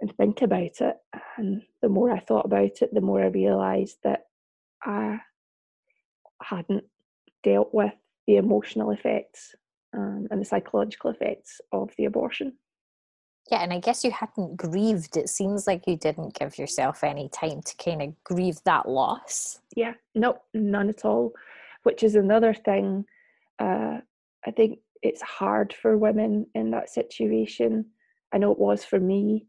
and 0.00 0.16
think 0.16 0.42
about 0.42 0.80
it. 0.80 0.96
And 1.36 1.62
the 1.82 1.88
more 1.88 2.10
I 2.10 2.20
thought 2.20 2.44
about 2.44 2.82
it, 2.82 2.90
the 2.92 3.00
more 3.00 3.22
I 3.22 3.28
realised 3.28 3.96
that 4.04 4.26
I 4.84 5.18
hadn't 6.42 6.84
dealt 7.42 7.72
with 7.72 7.92
the 8.26 8.36
emotional 8.36 8.90
effects 8.90 9.54
um, 9.96 10.28
and 10.30 10.40
the 10.40 10.44
psychological 10.44 11.10
effects 11.10 11.60
of 11.72 11.90
the 11.96 12.04
abortion. 12.04 12.52
Yeah, 13.50 13.62
and 13.62 13.72
I 13.72 13.80
guess 13.80 14.04
you 14.04 14.12
hadn't 14.12 14.56
grieved. 14.56 15.16
It 15.16 15.28
seems 15.28 15.66
like 15.66 15.86
you 15.86 15.96
didn't 15.96 16.38
give 16.38 16.56
yourself 16.56 17.02
any 17.02 17.28
time 17.28 17.62
to 17.62 17.76
kind 17.76 18.02
of 18.02 18.24
grieve 18.24 18.58
that 18.64 18.88
loss. 18.88 19.60
Yeah, 19.74 19.94
no, 20.14 20.38
none 20.54 20.88
at 20.88 21.04
all. 21.04 21.32
Which 21.82 22.02
is 22.02 22.14
another 22.14 22.54
thing. 22.54 23.04
Uh, 23.58 23.98
I 24.46 24.50
think 24.52 24.78
it's 25.02 25.22
hard 25.22 25.72
for 25.72 25.96
women 25.96 26.46
in 26.54 26.70
that 26.70 26.90
situation. 26.90 27.86
I 28.32 28.38
know 28.38 28.52
it 28.52 28.58
was 28.58 28.84
for 28.84 29.00
me 29.00 29.46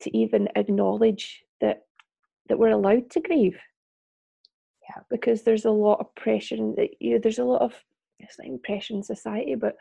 to 0.00 0.16
even 0.16 0.48
acknowledge 0.56 1.42
that 1.60 1.82
that 2.48 2.58
we're 2.58 2.70
allowed 2.70 3.10
to 3.10 3.20
grieve. 3.20 3.58
Yeah, 4.90 5.02
because 5.08 5.42
there's 5.42 5.66
a 5.66 5.70
lot 5.70 6.00
of 6.00 6.14
pressure 6.16 6.56
that 6.56 6.88
you 6.98 7.12
know, 7.12 7.20
there's 7.22 7.38
a 7.38 7.44
lot 7.44 7.62
of 7.62 7.74
it's 8.18 8.36
not 8.38 8.62
pressure 8.62 8.94
in 8.94 9.02
society, 9.02 9.54
but 9.54 9.76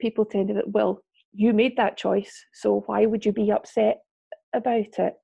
people 0.00 0.24
tend 0.24 0.48
to 0.48 0.54
that. 0.54 0.70
well, 0.70 1.02
you 1.32 1.52
made 1.52 1.76
that 1.76 1.96
choice, 1.96 2.44
so 2.52 2.84
why 2.86 3.06
would 3.06 3.24
you 3.24 3.32
be 3.32 3.50
upset 3.50 4.02
about 4.54 4.98
it? 4.98 5.14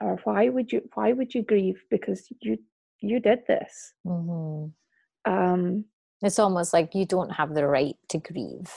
Or 0.00 0.18
why 0.24 0.48
would 0.48 0.72
you 0.72 0.82
why 0.94 1.12
would 1.12 1.32
you 1.34 1.42
grieve 1.42 1.80
because 1.90 2.26
you 2.40 2.58
you 3.00 3.20
did 3.20 3.40
this? 3.46 3.94
Mm-hmm. 4.06 5.32
Um, 5.32 5.84
it's 6.22 6.38
almost 6.38 6.72
like 6.72 6.94
you 6.94 7.06
don't 7.06 7.30
have 7.30 7.54
the 7.54 7.66
right 7.66 7.96
to 8.08 8.18
grieve. 8.18 8.72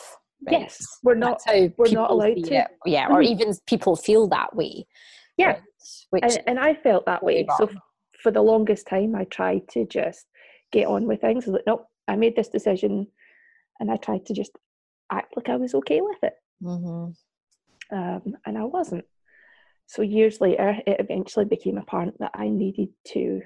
Right? 0.46 0.62
Yes, 0.62 0.86
we're 1.04 1.16
not. 1.16 1.42
we're 1.78 1.92
not 1.92 2.12
allowed 2.12 2.44
to. 2.46 2.56
It. 2.56 2.68
Yeah, 2.86 3.08
or 3.08 3.22
mm-hmm. 3.22 3.32
even 3.32 3.54
people 3.66 3.96
feel 3.96 4.28
that 4.28 4.56
way. 4.56 4.86
Yeah, 5.36 5.48
right? 5.48 5.62
which 6.12 6.24
and, 6.24 6.44
and, 6.48 6.60
I 6.60 6.76
felt 6.76 7.06
that 7.06 7.24
way. 7.24 7.46
Wrong. 7.48 7.58
So 7.60 7.80
for 8.22 8.32
the 8.32 8.42
longest 8.42 8.88
time, 8.88 9.16
I 9.16 9.26
tried 9.26 9.68
to 9.70 9.86
just 9.86 10.26
get 10.72 10.88
on 10.88 11.06
with 11.06 11.22
things. 11.22 11.48
Like, 11.48 11.64
nope, 11.66 11.86
I 12.08 12.16
made 12.16 12.36
this 12.36 12.50
decision, 12.50 13.08
and 13.80 13.92
I 13.92 13.98
tried 13.98 14.26
to 14.28 14.34
just 14.34 14.52
act 15.12 15.36
like 15.36 15.50
I 15.50 15.56
was 15.56 15.74
okay 15.76 16.02
with 16.02 16.24
it. 16.24 16.34
Mm-hmm. 16.64 17.98
Um, 17.98 18.38
and 18.46 18.58
I 18.58 18.64
wasn't. 18.64 19.06
So 19.88 20.04
years 20.04 20.40
later, 20.40 20.78
it 20.86 20.98
eventually 21.00 21.46
became 21.46 21.78
apparent 21.78 22.20
that 22.20 22.32
I 22.36 22.50
needed 22.50 22.90
to 23.08 23.42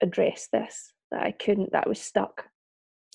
address 0.00 0.48
this. 0.52 0.92
That 1.10 1.22
I 1.22 1.32
couldn't. 1.32 1.72
That 1.72 1.86
I 1.86 1.88
was 1.88 2.00
stuck 2.00 2.46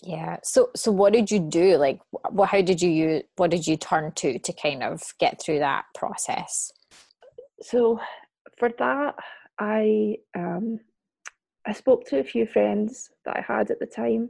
yeah 0.03 0.37
so 0.43 0.69
so 0.75 0.91
what 0.91 1.13
did 1.13 1.31
you 1.31 1.39
do 1.39 1.75
like 1.77 1.99
what 2.29 2.49
how 2.49 2.61
did 2.61 2.81
you 2.81 2.89
use 2.89 3.23
what 3.35 3.49
did 3.49 3.65
you 3.65 3.75
turn 3.75 4.11
to 4.11 4.37
to 4.39 4.53
kind 4.53 4.83
of 4.83 5.01
get 5.19 5.41
through 5.41 5.59
that 5.59 5.85
process 5.95 6.71
so 7.61 7.99
for 8.57 8.69
that 8.77 9.15
i 9.59 10.15
um 10.35 10.79
i 11.67 11.73
spoke 11.73 12.05
to 12.05 12.19
a 12.19 12.23
few 12.23 12.47
friends 12.47 13.09
that 13.25 13.37
i 13.37 13.41
had 13.41 13.69
at 13.69 13.79
the 13.79 13.85
time 13.85 14.29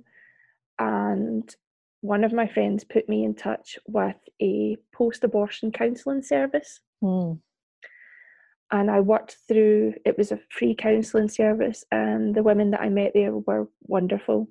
and 0.79 1.55
one 2.01 2.23
of 2.23 2.33
my 2.33 2.47
friends 2.47 2.83
put 2.83 3.09
me 3.09 3.23
in 3.23 3.33
touch 3.33 3.77
with 3.87 4.15
a 4.41 4.77
post-abortion 4.93 5.71
counselling 5.71 6.21
service 6.21 6.79
mm. 7.03 7.39
and 8.71 8.91
I 8.91 8.99
worked 8.99 9.37
through. 9.47 9.95
It 10.05 10.17
was 10.17 10.31
a 10.31 10.39
free 10.49 10.75
counselling 10.75 11.29
service, 11.29 11.83
and 11.91 12.35
the 12.35 12.43
women 12.43 12.71
that 12.71 12.81
I 12.81 12.89
met 12.89 13.11
there 13.13 13.33
were 13.35 13.67
wonderful. 13.81 14.47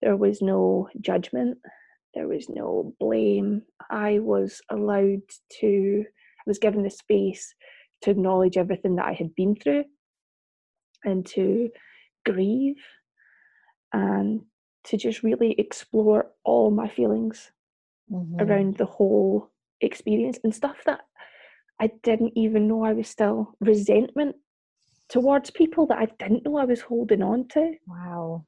There 0.00 0.16
was 0.16 0.40
no 0.40 0.88
judgment. 1.00 1.58
There 2.14 2.28
was 2.28 2.48
no 2.48 2.94
blame. 3.00 3.62
I 3.90 4.20
was 4.20 4.60
allowed 4.70 5.22
to. 5.60 6.04
I 6.06 6.42
was 6.46 6.58
given 6.58 6.82
the 6.82 6.90
space 6.90 7.54
to 8.02 8.10
acknowledge 8.10 8.56
everything 8.56 8.96
that 8.96 9.06
I 9.06 9.12
had 9.12 9.34
been 9.34 9.56
through, 9.56 9.84
and 11.04 11.26
to 11.26 11.70
grieve, 12.24 12.82
and 13.92 14.42
to 14.84 14.96
just 14.96 15.22
really 15.22 15.52
explore 15.58 16.30
all 16.44 16.70
my 16.70 16.88
feelings 16.88 17.50
mm-hmm. 18.10 18.40
around 18.40 18.76
the 18.76 18.86
whole 18.86 19.50
experience 19.80 20.38
and 20.44 20.54
stuff 20.54 20.76
that 20.86 21.00
I 21.80 21.90
didn't 22.02 22.32
even 22.36 22.66
know 22.66 22.84
I 22.84 22.92
was 22.92 23.08
still 23.08 23.54
resentment 23.60 24.36
towards 25.08 25.50
people 25.50 25.86
that 25.86 25.98
I 25.98 26.06
didn't 26.18 26.44
know 26.44 26.56
I 26.56 26.64
was 26.64 26.80
holding 26.80 27.22
on 27.22 27.48
to. 27.48 27.74
Wow. 27.86 28.44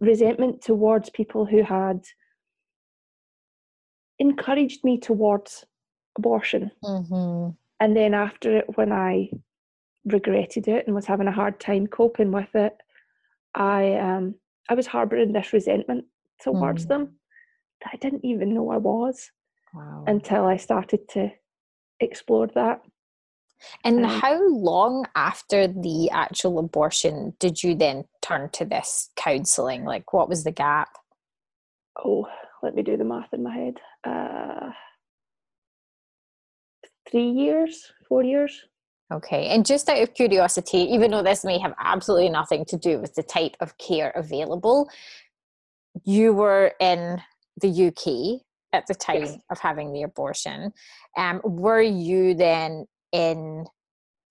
Resentment 0.00 0.62
towards 0.62 1.10
people 1.10 1.44
who 1.44 1.62
had 1.62 2.04
encouraged 4.18 4.84
me 4.84 4.98
towards 4.98 5.64
abortion. 6.16 6.70
Mm-hmm. 6.84 7.50
And 7.80 7.96
then 7.96 8.14
after 8.14 8.58
it, 8.58 8.76
when 8.76 8.92
I 8.92 9.30
regretted 10.12 10.68
it 10.68 10.86
and 10.86 10.94
was 10.94 11.06
having 11.06 11.26
a 11.26 11.32
hard 11.32 11.60
time 11.60 11.86
coping 11.86 12.32
with 12.32 12.54
it, 12.54 12.76
I 13.54 13.94
um 13.94 14.34
I 14.68 14.74
was 14.74 14.86
harboring 14.86 15.32
this 15.32 15.52
resentment 15.52 16.04
towards 16.42 16.84
mm. 16.84 16.88
them 16.88 17.18
that 17.82 17.90
I 17.92 17.96
didn't 17.96 18.24
even 18.24 18.54
know 18.54 18.70
I 18.70 18.76
was 18.76 19.30
wow. 19.74 20.04
until 20.06 20.44
I 20.44 20.56
started 20.56 21.08
to 21.10 21.30
explore 22.00 22.48
that. 22.54 22.82
And 23.84 24.04
um, 24.04 24.20
how 24.20 24.48
long 24.48 25.06
after 25.16 25.66
the 25.66 26.10
actual 26.12 26.58
abortion 26.58 27.34
did 27.40 27.62
you 27.62 27.74
then 27.74 28.04
turn 28.22 28.50
to 28.50 28.64
this 28.64 29.10
counselling? 29.16 29.84
Like, 29.84 30.12
what 30.12 30.28
was 30.28 30.44
the 30.44 30.52
gap? 30.52 30.90
Oh, 32.04 32.28
let 32.62 32.74
me 32.74 32.82
do 32.82 32.96
the 32.96 33.04
math 33.04 33.32
in 33.32 33.42
my 33.42 33.54
head. 33.54 33.74
Uh, 34.04 34.70
three 37.10 37.30
years, 37.30 37.92
four 38.08 38.22
years. 38.22 38.64
Okay, 39.10 39.46
and 39.48 39.64
just 39.64 39.88
out 39.88 40.02
of 40.02 40.12
curiosity, 40.12 40.78
even 40.78 41.10
though 41.10 41.22
this 41.22 41.44
may 41.44 41.58
have 41.58 41.72
absolutely 41.78 42.28
nothing 42.28 42.64
to 42.66 42.76
do 42.76 42.98
with 42.98 43.14
the 43.14 43.22
type 43.22 43.56
of 43.60 43.76
care 43.78 44.12
available, 44.14 44.90
you 46.04 46.34
were 46.34 46.74
in 46.78 47.20
the 47.60 47.86
UK 47.86 48.42
at 48.72 48.86
the 48.86 48.94
time 48.94 49.22
yes. 49.22 49.38
of 49.50 49.58
having 49.58 49.92
the 49.92 50.02
abortion. 50.02 50.72
Um, 51.16 51.40
were 51.42 51.80
you 51.80 52.34
then 52.34 52.86
in 53.12 53.64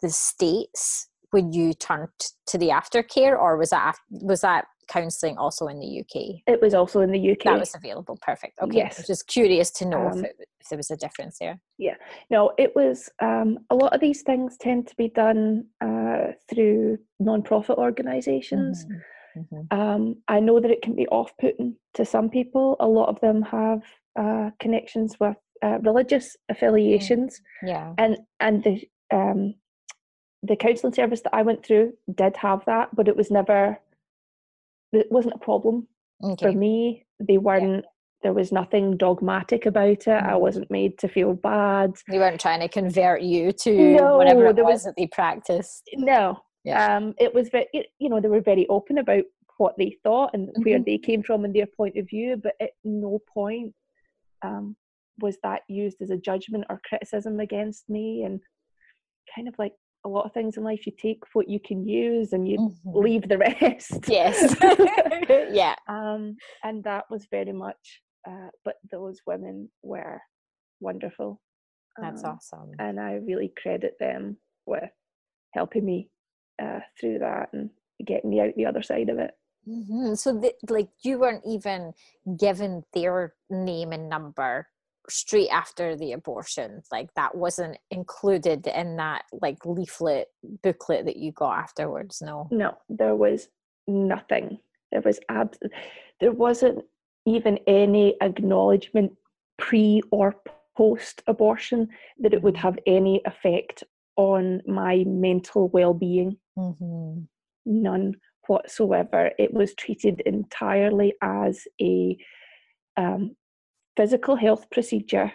the 0.02 0.10
States 0.10 1.08
when 1.32 1.52
you 1.52 1.74
turned 1.74 2.10
to 2.48 2.58
the 2.58 2.70
aftercare, 2.70 3.38
or 3.38 3.58
was 3.58 3.72
that 3.72 3.96
was 4.10 4.42
that 4.42 4.66
counselling 4.88 5.38
also 5.38 5.68
in 5.68 5.80
the 5.80 6.00
UK? 6.02 6.42
It 6.48 6.62
was 6.62 6.74
also 6.74 7.02
in 7.02 7.12
the 7.12 7.32
UK. 7.32 7.44
That 7.46 7.60
was 7.60 7.76
available. 7.76 8.18
Perfect. 8.22 8.60
Okay. 8.62 8.78
Yes. 8.78 9.06
Just 9.06 9.28
curious 9.28 9.72
to 9.72 9.86
know 9.86 10.08
um, 10.08 10.20
if, 10.20 10.26
it, 10.26 10.36
if, 10.60 10.70
there 10.70 10.78
was 10.78 10.92
a 10.92 10.98
difference 10.98 11.38
there. 11.40 11.60
Yeah. 11.78 11.96
No, 12.30 12.52
it 12.58 12.76
was. 12.76 13.10
Um, 13.22 13.60
a 13.70 13.76
lot 13.76 13.94
of 13.94 14.02
these 14.02 14.22
things 14.22 14.58
tend 14.58 14.88
to 14.88 14.96
be 14.96 15.10
done 15.10 15.66
uh, 15.82 16.34
through 16.50 17.00
non-profit 17.20 17.78
organisations. 17.78 18.86
Mm-hmm. 18.86 19.56
Mm-hmm. 19.56 19.80
Um, 19.80 20.16
I 20.28 20.40
know 20.40 20.60
that 20.60 20.72
it 20.72 20.82
can 20.82 20.96
be 20.96 21.08
off-putting 21.08 21.76
to 21.94 22.06
some 22.06 22.30
people. 22.30 22.76
A 22.80 22.88
lot 22.88 23.10
of 23.10 23.20
them 23.22 23.42
have 23.44 23.82
uh, 24.18 24.50
connections 24.60 25.20
with 25.20 25.38
uh, 25.64 25.80
religious 25.82 26.36
affiliations. 26.50 27.42
Mm. 27.64 27.70
Yeah. 27.70 27.94
And 27.98 28.18
and 28.40 28.64
the 28.64 28.90
um, 29.14 29.56
the 30.44 30.56
counselling 30.56 30.94
service 30.94 31.22
that 31.22 31.34
I 31.34 31.42
went 31.42 31.66
through 31.66 31.94
did 32.14 32.38
have 32.38 32.64
that, 32.66 32.96
but 32.96 33.08
it 33.08 33.16
was 33.16 33.32
never 33.32 33.80
it 34.94 35.12
wasn't 35.12 35.36
a 35.36 35.40
problem 35.40 35.88
okay. 36.24 36.46
for 36.46 36.52
me. 36.52 37.06
They 37.20 37.38
weren't. 37.38 37.84
Yeah. 37.84 37.90
There 38.24 38.34
was 38.34 38.52
nothing 38.52 38.98
dogmatic 38.98 39.68
about 39.68 39.90
it. 39.90 40.08
Mm. 40.08 40.28
I 40.28 40.36
wasn't 40.36 40.72
made 40.72 40.98
to 41.00 41.08
feel 41.08 41.34
bad. 41.34 41.94
They 42.08 42.18
weren't 42.18 42.42
trying 42.42 42.62
to 42.62 42.68
convert 42.68 43.22
you 43.22 43.52
to 43.52 43.72
no, 43.96 44.18
whatever 44.18 44.48
it 44.48 44.56
was, 44.56 44.66
was 44.66 44.84
that 44.86 44.96
they 44.98 45.06
practiced. 45.06 45.88
No. 45.94 46.40
Yeah. 46.64 46.98
Um, 46.98 47.14
it 47.20 47.34
was 47.34 47.50
very, 47.50 47.68
you 47.74 48.10
know, 48.10 48.20
they 48.20 48.28
were 48.28 48.42
very 48.42 48.68
open 48.70 48.98
about 48.98 49.24
what 49.58 49.78
they 49.78 49.98
thought 50.04 50.32
and 50.34 50.50
mm-hmm. 50.50 50.64
where 50.64 50.80
they 50.80 50.98
came 50.98 51.22
from 51.22 51.46
and 51.46 51.54
their 51.54 51.68
point 51.68 51.96
of 51.96 52.10
view, 52.10 52.38
but 52.38 52.54
at 52.60 52.72
no 52.84 53.20
point 53.32 53.74
um, 54.42 54.76
was 55.20 55.38
that 55.44 55.62
used 55.68 56.02
as 56.02 56.10
a 56.10 56.18
judgment 56.18 56.66
or 56.70 56.82
criticism 56.88 57.40
against 57.40 57.88
me 57.90 58.24
and 58.24 58.42
kind 59.34 59.48
of 59.48 59.56
like 59.58 59.74
a 60.08 60.10
lot 60.10 60.26
of 60.26 60.34
things 60.34 60.58
in 60.58 60.64
life 60.64 60.86
you 60.86 60.94
take 60.98 61.24
what 61.34 61.50
you 61.50 61.60
can 61.60 61.88
use 61.88 62.34
and 62.34 62.48
you 62.48 62.58
mm-hmm. 62.58 62.98
leave 62.98 63.28
the 63.28 63.38
rest. 63.62 64.06
Yes. 64.08 64.56
Yeah. 65.52 65.76
Um 65.88 66.38
and 66.64 66.84
that 66.84 67.06
was 67.10 67.28
very 67.30 67.54
much 67.54 68.02
uh, 68.28 68.50
but 68.66 68.76
those 68.92 69.20
women 69.26 69.70
were 69.84 70.20
wonderful. 70.80 71.42
That's 72.00 72.24
um, 72.24 72.32
awesome. 72.32 72.72
and 72.80 73.00
i 73.00 73.14
really 73.14 73.52
credit 73.62 73.96
them 74.00 74.38
with 74.66 74.92
helping 75.54 75.86
me 75.86 76.10
uh, 76.62 76.80
through 77.00 77.20
that 77.20 77.50
and 77.54 77.70
getting 78.06 78.30
me 78.30 78.42
out 78.42 78.54
the 78.56 78.66
other 78.66 78.84
side 78.84 79.10
of 79.10 79.20
it. 79.20 79.32
Mm-hmm. 79.68 80.14
So, 80.14 80.40
the, 80.40 80.54
like, 80.70 80.90
you 81.04 81.20
weren't 81.20 81.44
even 81.46 81.94
given 82.40 82.84
their 82.94 83.34
name 83.50 83.92
and 83.92 84.10
number 84.10 84.68
straight 85.10 85.50
after 85.50 85.96
the 85.96 86.14
abortion. 86.14 86.82
Like, 86.92 87.14
that 87.16 87.36
wasn't 87.36 87.78
included 87.92 88.68
in 88.68 88.98
that 88.98 89.24
like 89.42 89.66
leaflet 89.66 90.28
booklet 90.64 91.06
that 91.06 91.18
you 91.18 91.32
got 91.32 91.58
afterwards. 91.58 92.22
No, 92.22 92.48
no, 92.52 92.78
there 92.90 93.16
was 93.16 93.50
nothing. 93.88 94.60
There 94.92 95.02
was 95.02 95.20
abs. 95.30 95.58
There 96.20 96.32
wasn't 96.32 96.84
even 97.26 97.60
any 97.68 98.16
acknowledgement 98.22 99.14
pre 99.58 100.02
or 100.12 100.36
post 100.78 101.24
abortion 101.28 101.90
that 102.20 102.34
it 102.34 102.42
would 102.42 102.54
mm-hmm. 102.56 102.68
have 102.68 102.80
any 102.86 103.22
effect 103.26 103.84
on 104.16 104.62
my 104.66 105.04
mental 105.06 105.70
well 105.70 105.94
being. 105.94 106.38
Mm-hmm. 106.58 107.22
None 107.66 108.16
whatsoever. 108.48 109.32
It 109.38 109.54
was 109.54 109.74
treated 109.76 110.22
entirely 110.22 111.14
as 111.22 111.68
a 111.82 112.18
um, 112.96 113.36
physical 113.98 114.36
health 114.36 114.70
procedure 114.70 115.34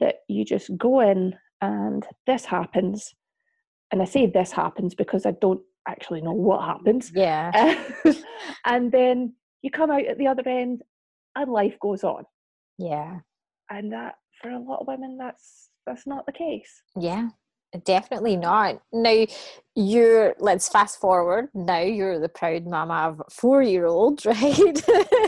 that 0.00 0.16
you 0.28 0.44
just 0.44 0.76
go 0.76 1.00
in 1.00 1.34
and 1.62 2.06
this 2.26 2.44
happens. 2.44 3.14
And 3.90 4.02
I 4.02 4.04
say 4.04 4.26
this 4.26 4.52
happens 4.52 4.94
because 4.94 5.24
I 5.24 5.32
don't 5.40 5.62
actually 5.86 6.20
know 6.20 6.32
what 6.32 6.64
happens. 6.64 7.10
Yeah. 7.14 7.80
and 8.66 8.92
then 8.92 9.34
you 9.62 9.70
come 9.70 9.90
out 9.90 10.04
at 10.04 10.18
the 10.18 10.26
other 10.26 10.46
end 10.46 10.82
and 11.36 11.50
life 11.50 11.78
goes 11.80 12.04
on. 12.04 12.24
Yeah. 12.76 13.20
And 13.70 13.92
that 13.92 14.16
for 14.42 14.50
a 14.50 14.58
lot 14.58 14.80
of 14.80 14.86
women 14.88 15.16
that's 15.16 15.70
that's 15.86 16.06
not 16.06 16.26
the 16.26 16.32
case. 16.32 16.82
Yeah. 16.98 17.30
Definitely 17.84 18.36
not. 18.36 18.80
Now, 18.94 19.26
you're, 19.76 20.34
let's 20.38 20.70
fast 20.70 21.00
forward. 21.00 21.48
Now 21.52 21.80
you're 21.80 22.18
the 22.18 22.28
proud 22.28 22.66
mama 22.66 22.94
of 22.94 23.22
four 23.30 23.62
year 23.62 23.84
old, 23.84 24.24
right? 24.26 24.82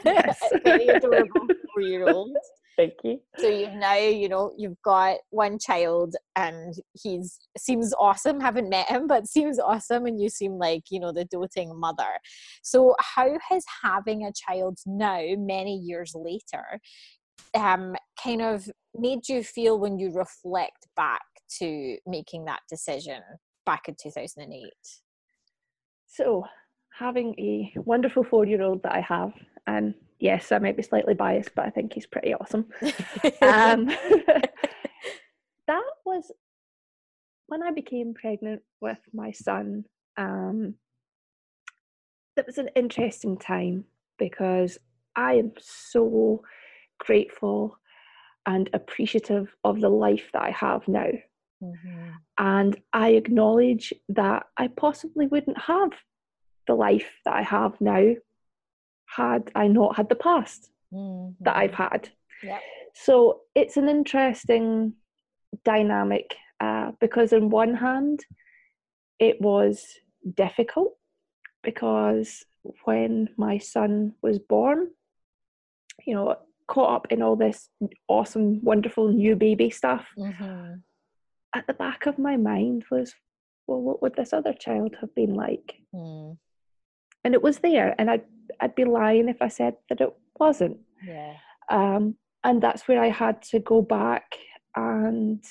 Yes. 0.04 0.40
Very 0.64 0.88
adorable 0.88 1.46
four 1.74 1.82
year 1.82 2.08
old. 2.08 2.36
Thank 2.76 2.94
you. 3.04 3.20
So 3.36 3.46
you've 3.46 3.74
now, 3.74 3.96
you 3.96 4.28
know, 4.28 4.52
you've 4.56 4.80
got 4.82 5.18
one 5.28 5.58
child 5.58 6.14
and 6.34 6.72
he's 6.94 7.38
seems 7.58 7.92
awesome. 7.98 8.40
Haven't 8.40 8.70
met 8.70 8.88
him, 8.88 9.06
but 9.06 9.26
seems 9.26 9.58
awesome. 9.58 10.06
And 10.06 10.18
you 10.18 10.30
seem 10.30 10.52
like, 10.52 10.84
you 10.90 10.98
know, 10.98 11.12
the 11.12 11.26
doting 11.26 11.78
mother. 11.78 12.08
So 12.62 12.94
how 12.98 13.28
has 13.50 13.64
having 13.82 14.24
a 14.24 14.32
child 14.32 14.78
now, 14.86 15.20
many 15.36 15.76
years 15.76 16.12
later, 16.14 16.80
um, 17.54 17.96
kind 18.22 18.40
of 18.40 18.70
made 18.94 19.28
you 19.28 19.42
feel 19.42 19.78
when 19.78 19.98
you 19.98 20.10
reflect 20.12 20.86
back 20.96 21.22
to 21.58 21.98
making 22.06 22.46
that 22.46 22.60
decision 22.68 23.20
back 23.66 23.88
in 23.88 23.96
2008? 24.02 24.62
So, 26.06 26.44
having 26.98 27.34
a 27.38 27.72
wonderful 27.80 28.24
four 28.24 28.44
year 28.44 28.62
old 28.62 28.82
that 28.82 28.92
I 28.92 29.00
have, 29.00 29.32
and 29.66 29.94
yes, 30.20 30.52
I 30.52 30.58
might 30.58 30.76
be 30.76 30.82
slightly 30.82 31.14
biased, 31.14 31.54
but 31.54 31.66
I 31.66 31.70
think 31.70 31.92
he's 31.92 32.06
pretty 32.06 32.34
awesome. 32.34 32.66
um, 33.42 33.86
that 35.66 35.84
was 36.04 36.30
when 37.46 37.62
I 37.62 37.72
became 37.72 38.14
pregnant 38.14 38.62
with 38.80 39.00
my 39.12 39.32
son. 39.32 39.84
Um, 40.16 40.74
it 42.36 42.46
was 42.46 42.58
an 42.58 42.68
interesting 42.76 43.36
time 43.36 43.84
because 44.18 44.78
I 45.16 45.34
am 45.34 45.52
so 45.58 46.42
grateful 46.98 47.78
and 48.46 48.70
appreciative 48.72 49.54
of 49.64 49.80
the 49.80 49.88
life 49.88 50.30
that 50.32 50.42
I 50.42 50.50
have 50.50 50.86
now. 50.86 51.10
Mm-hmm. 51.62 52.10
And 52.38 52.80
I 52.92 53.10
acknowledge 53.10 53.92
that 54.10 54.46
I 54.56 54.68
possibly 54.68 55.26
wouldn't 55.26 55.58
have 55.58 55.90
the 56.66 56.74
life 56.74 57.10
that 57.24 57.34
I 57.34 57.42
have 57.42 57.80
now 57.80 58.14
had 59.16 59.50
I 59.54 59.66
not 59.66 59.96
had 59.96 60.08
the 60.08 60.14
past 60.14 60.70
mm-hmm. 60.92 61.32
that 61.44 61.56
I've 61.56 61.74
had. 61.74 62.08
So 62.94 63.40
it's 63.54 63.76
an 63.76 63.88
interesting 63.88 64.94
dynamic 65.64 66.34
uh, 66.60 66.92
because, 67.00 67.32
on 67.32 67.50
one 67.50 67.74
hand, 67.74 68.20
it 69.18 69.40
was 69.40 69.84
difficult 70.34 70.96
because 71.62 72.44
when 72.84 73.28
my 73.36 73.58
son 73.58 74.14
was 74.22 74.38
born, 74.38 74.88
you 76.06 76.14
know, 76.14 76.36
caught 76.66 76.94
up 76.94 77.06
in 77.10 77.22
all 77.22 77.36
this 77.36 77.68
awesome, 78.08 78.62
wonderful 78.62 79.08
new 79.08 79.36
baby 79.36 79.70
stuff, 79.70 80.06
mm-hmm. 80.16 80.74
at 81.54 81.66
the 81.66 81.74
back 81.74 82.06
of 82.06 82.18
my 82.18 82.36
mind 82.36 82.84
was, 82.90 83.14
well, 83.66 83.80
what 83.80 84.02
would 84.02 84.14
this 84.14 84.32
other 84.32 84.52
child 84.52 84.96
have 85.00 85.14
been 85.14 85.34
like? 85.34 85.74
Mm. 85.94 86.38
And 87.24 87.34
it 87.34 87.42
was 87.42 87.58
there, 87.58 87.94
and 87.98 88.10
I'd 88.10 88.24
I'd 88.60 88.74
be 88.74 88.84
lying 88.84 89.28
if 89.28 89.40
I 89.40 89.48
said 89.48 89.74
that 89.88 90.00
it 90.00 90.12
wasn't. 90.38 90.78
Yeah. 91.04 91.34
Um, 91.70 92.16
and 92.44 92.62
that's 92.62 92.88
where 92.88 93.02
I 93.02 93.08
had 93.08 93.42
to 93.42 93.60
go 93.60 93.82
back 93.82 94.34
and 94.76 95.42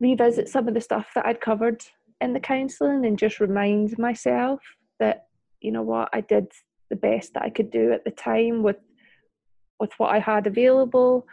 revisit 0.00 0.48
some 0.48 0.68
of 0.68 0.74
the 0.74 0.80
stuff 0.80 1.08
that 1.14 1.26
I'd 1.26 1.40
covered 1.40 1.82
in 2.20 2.32
the 2.32 2.40
counselling 2.40 3.04
and 3.06 3.18
just 3.18 3.40
remind 3.40 3.98
myself 3.98 4.60
that 4.98 5.26
you 5.60 5.72
know 5.72 5.82
what 5.82 6.08
I 6.12 6.20
did 6.20 6.46
the 6.90 6.96
best 6.96 7.34
that 7.34 7.42
I 7.42 7.50
could 7.50 7.70
do 7.70 7.92
at 7.92 8.04
the 8.04 8.10
time 8.10 8.62
with 8.62 8.76
with 9.80 9.92
what 9.98 10.14
I 10.14 10.18
had 10.18 10.46
available 10.46 11.26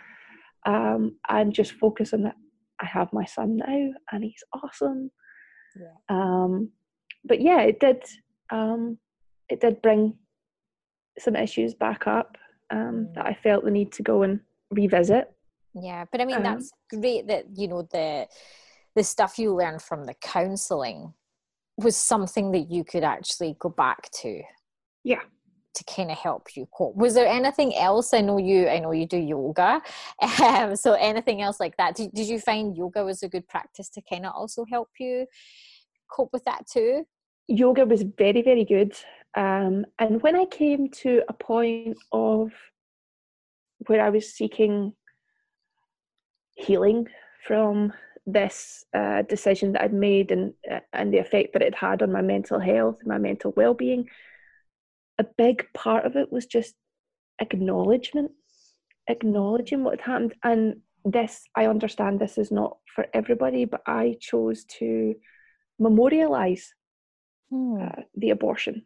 um, 0.65 1.17
and 1.29 1.53
just 1.53 1.73
focus 1.73 2.13
on 2.13 2.23
that 2.23 2.35
I 2.81 2.85
have 2.85 3.13
my 3.13 3.25
son 3.25 3.57
now 3.57 3.91
and 4.11 4.23
he's 4.23 4.43
awesome 4.53 5.11
yeah. 5.75 5.95
um, 6.09 6.69
but 7.25 7.41
yeah 7.41 7.61
it 7.61 7.79
did 7.79 8.03
um, 8.49 8.97
it 9.49 9.61
did 9.61 9.81
bring 9.81 10.15
some 11.19 11.35
issues 11.35 11.73
back 11.73 12.07
up 12.07 12.37
um, 12.69 12.79
mm. 12.79 13.15
that 13.15 13.25
I 13.25 13.33
felt 13.33 13.65
the 13.65 13.71
need 13.71 13.91
to 13.93 14.03
go 14.03 14.23
and 14.23 14.39
revisit. 14.71 15.31
Yeah 15.73 16.05
but 16.11 16.21
I 16.21 16.25
mean 16.25 16.43
that's 16.43 16.71
um, 16.93 17.01
great 17.01 17.27
that 17.27 17.45
you 17.55 17.67
know 17.67 17.87
the 17.91 18.27
the 18.95 19.03
stuff 19.03 19.39
you 19.39 19.55
learned 19.55 19.81
from 19.81 20.05
the 20.05 20.13
counseling 20.15 21.13
was 21.77 21.95
something 21.95 22.51
that 22.51 22.69
you 22.69 22.83
could 22.83 23.03
actually 23.03 23.55
go 23.59 23.69
back 23.69 24.09
to. 24.21 24.41
Yeah. 25.03 25.21
To 25.75 25.83
kind 25.85 26.11
of 26.11 26.17
help 26.17 26.55
you 26.55 26.67
cope. 26.71 26.95
Was 26.95 27.15
there 27.15 27.25
anything 27.27 27.75
else? 27.75 28.13
I 28.13 28.21
know 28.21 28.37
you 28.37 28.67
i 28.69 28.77
know 28.77 28.91
you 28.91 29.07
do 29.07 29.17
yoga. 29.17 29.81
Um, 30.41 30.75
so 30.75 30.93
anything 30.93 31.41
else 31.41 31.59
like 31.59 31.75
that? 31.77 31.95
Did, 31.95 32.11
did 32.13 32.27
you 32.27 32.39
find 32.39 32.77
yoga 32.77 33.03
was 33.03 33.23
a 33.23 33.29
good 33.29 33.47
practice 33.47 33.89
to 33.89 34.01
kind 34.01 34.25
of 34.25 34.33
also 34.35 34.65
help 34.69 34.89
you 34.99 35.25
cope 36.11 36.29
with 36.31 36.43
that 36.45 36.67
too? 36.67 37.05
Yoga 37.47 37.85
was 37.85 38.03
very 38.03 38.41
very 38.41 38.63
good 38.63 38.95
um, 39.35 39.85
and 39.99 40.21
when 40.21 40.35
i 40.35 40.45
came 40.45 40.89
to 40.89 41.21
a 41.27 41.33
point 41.33 41.97
of 42.11 42.51
where 43.87 44.03
i 44.03 44.09
was 44.09 44.33
seeking 44.33 44.93
healing 46.55 47.07
from 47.45 47.91
this 48.25 48.85
uh, 48.93 49.21
decision 49.23 49.73
that 49.73 49.81
I'd 49.81 49.93
made 49.93 50.31
and 50.31 50.53
uh, 50.71 50.79
and 50.93 51.13
the 51.13 51.17
effect 51.17 51.53
that 51.53 51.61
it 51.61 51.75
had 51.75 52.01
on 52.01 52.11
my 52.11 52.21
mental 52.21 52.59
health 52.59 52.97
and 52.99 53.07
my 53.07 53.17
mental 53.17 53.53
well-being, 53.55 54.07
a 55.19 55.25
big 55.37 55.65
part 55.73 56.05
of 56.05 56.15
it 56.15 56.31
was 56.31 56.45
just 56.45 56.73
acknowledgement, 57.39 58.31
acknowledging 59.09 59.83
what 59.83 59.99
had 59.99 60.11
happened. 60.11 60.35
And 60.43 60.81
this, 61.03 61.43
I 61.55 61.67
understand, 61.67 62.19
this 62.19 62.37
is 62.37 62.51
not 62.51 62.77
for 62.95 63.07
everybody, 63.13 63.65
but 63.65 63.81
I 63.85 64.15
chose 64.21 64.63
to 64.79 65.15
memorialize 65.79 66.73
hmm. 67.49 67.81
uh, 67.81 68.03
the 68.15 68.29
abortion. 68.29 68.85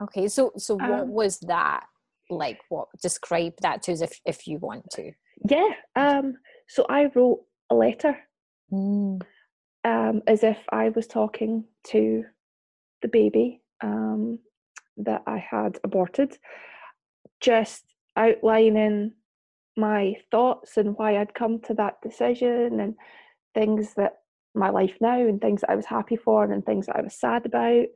Okay, 0.00 0.28
so 0.28 0.52
so 0.56 0.74
what 0.74 1.00
um, 1.00 1.10
was 1.10 1.38
that 1.40 1.84
like? 2.30 2.60
What 2.68 2.88
describe 3.02 3.54
that 3.62 3.82
to 3.84 3.92
us 3.92 4.00
if 4.00 4.20
if 4.24 4.46
you 4.46 4.58
want 4.58 4.84
to? 4.92 5.12
Yeah. 5.48 5.70
Um. 5.96 6.34
So 6.68 6.86
I 6.88 7.10
wrote 7.14 7.40
a 7.70 7.74
letter 7.74 8.16
mm. 8.72 9.20
um, 9.84 10.22
as 10.26 10.42
if 10.42 10.58
I 10.70 10.90
was 10.90 11.06
talking 11.06 11.64
to 11.88 12.24
the 13.02 13.08
baby 13.08 13.60
um, 13.82 14.38
that 14.96 15.22
I 15.26 15.38
had 15.38 15.78
aborted, 15.84 16.36
just 17.40 17.84
outlining 18.16 19.12
my 19.76 20.14
thoughts 20.30 20.76
and 20.76 20.96
why 20.96 21.18
I'd 21.18 21.34
come 21.34 21.60
to 21.62 21.74
that 21.74 22.00
decision 22.02 22.80
and 22.80 22.94
things 23.54 23.94
that 23.94 24.18
my 24.54 24.70
life 24.70 24.96
now 25.00 25.18
and 25.18 25.40
things 25.40 25.62
that 25.62 25.70
I 25.70 25.76
was 25.76 25.86
happy 25.86 26.16
for 26.16 26.44
and 26.44 26.64
things 26.64 26.86
that 26.86 26.96
I 26.96 27.02
was 27.02 27.14
sad 27.14 27.46
about. 27.46 27.86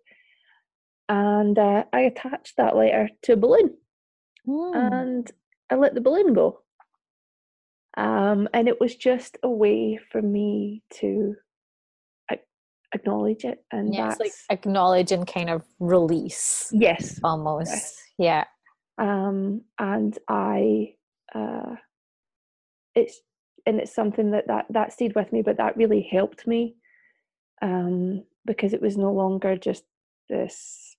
And 1.08 1.58
uh, 1.58 1.84
I 1.92 2.00
attached 2.00 2.56
that 2.56 2.76
letter 2.76 3.08
to 3.22 3.34
a 3.34 3.36
balloon 3.36 3.76
mm. 4.46 4.92
and 4.92 5.30
I 5.70 5.76
let 5.76 5.94
the 5.94 6.00
balloon 6.00 6.34
go. 6.34 6.60
Um, 7.96 8.48
and 8.52 8.68
it 8.68 8.80
was 8.80 8.96
just 8.96 9.38
a 9.42 9.48
way 9.48 9.98
for 10.10 10.20
me 10.20 10.82
to 10.94 11.36
acknowledge 12.96 13.44
it 13.44 13.64
and 13.72 13.94
yeah, 13.94 14.14
like 14.18 14.32
acknowledge 14.50 15.12
and 15.12 15.26
kind 15.26 15.50
of 15.50 15.62
release 15.80 16.70
yes 16.72 17.20
almost 17.22 17.70
yes. 17.70 18.02
yeah 18.18 18.44
um 18.98 19.60
and 19.78 20.18
i 20.28 20.94
uh 21.34 21.74
it's 22.94 23.20
and 23.66 23.80
it's 23.80 23.94
something 23.94 24.30
that 24.30 24.46
that 24.46 24.66
that 24.70 24.92
stayed 24.92 25.14
with 25.14 25.32
me 25.32 25.42
but 25.42 25.58
that 25.58 25.76
really 25.76 26.08
helped 26.10 26.46
me 26.46 26.76
um 27.62 28.24
because 28.46 28.72
it 28.72 28.82
was 28.82 28.96
no 28.96 29.12
longer 29.12 29.56
just 29.56 29.84
this 30.28 30.95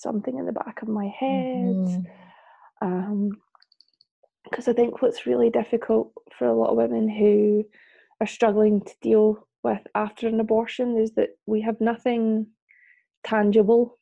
something 0.00 0.38
in 0.38 0.46
the 0.46 0.52
back 0.52 0.82
of 0.82 0.88
my 0.88 1.06
head 1.06 1.74
mm-hmm. 1.74 2.86
um 2.86 3.30
because 4.44 4.68
I 4.68 4.72
think 4.72 5.00
what's 5.00 5.26
really 5.26 5.50
difficult 5.50 6.12
for 6.36 6.46
a 6.46 6.54
lot 6.54 6.70
of 6.70 6.76
women 6.76 7.08
who 7.08 7.64
are 8.20 8.26
struggling 8.26 8.80
to 8.82 8.94
deal 9.00 9.46
with 9.62 9.80
after 9.94 10.28
an 10.28 10.40
abortion 10.40 10.98
is 10.98 11.12
that 11.12 11.30
we 11.46 11.60
have 11.62 11.80
nothing 11.80 12.46
tangible. 13.24 13.98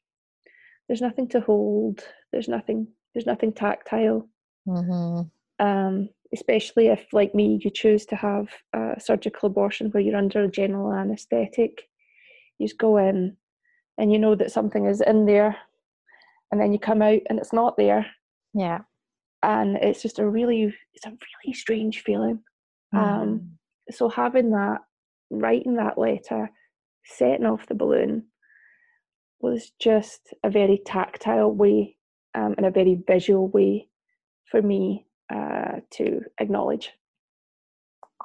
There's 0.87 1.01
nothing 1.01 1.29
to 1.29 1.41
hold. 1.41 2.01
There's 2.33 2.49
nothing. 2.49 2.89
There's 3.15 3.27
nothing 3.27 3.53
tactile. 3.53 4.29
Mm-hmm. 4.67 5.65
Um, 5.65 6.09
especially 6.33 6.87
if, 6.89 7.07
like 7.13 7.35
me, 7.35 7.59
you 7.63 7.71
choose 7.71 8.07
to 8.07 8.17
have 8.17 8.49
a 8.73 8.95
surgical 8.99 9.49
abortion 9.49 9.91
where 9.91 10.03
you're 10.03 10.17
under 10.17 10.45
a 10.45 10.51
general 10.51 10.93
anaesthetic. 10.93 11.89
You 12.59 12.67
just 12.69 12.79
go 12.79 12.97
in, 12.97 13.37
and 13.99 14.13
you 14.13 14.19
know 14.19 14.35
that 14.35 14.53
something 14.53 14.87
is 14.87 15.01
in 15.01 15.27
there, 15.27 15.57
and 16.51 16.61
then 16.61 16.73
you 16.73 16.79
come 16.79 17.03
out 17.03 17.21
and 17.29 17.39
it's 17.39 17.53
not 17.53 17.77
there. 17.77 18.07
Yeah 18.55 18.81
and 19.43 19.77
it's 19.77 20.03
just 20.03 20.19
a 20.19 20.29
really 20.29 20.75
it's 20.95 21.07
a 21.07 21.11
really 21.11 21.55
strange 21.55 22.03
feeling 22.03 22.41
um, 22.95 23.01
mm. 23.01 23.23
um 23.23 23.51
so 23.91 24.09
having 24.09 24.51
that 24.51 24.79
writing 25.31 25.77
that 25.77 25.99
letter 25.99 26.51
setting 27.05 27.47
off 27.47 27.67
the 27.67 27.75
balloon 27.75 28.25
was 29.41 29.73
just 29.79 30.35
a 30.43 30.51
very 30.51 30.81
tactile 30.85 31.53
way 31.53 31.97
um, 32.35 32.55
and 32.57 32.67
a 32.67 32.71
very 32.71 33.01
visual 33.07 33.49
way 33.49 33.89
for 34.51 34.61
me 34.61 35.07
uh, 35.33 35.77
to 35.91 36.21
acknowledge 36.41 36.93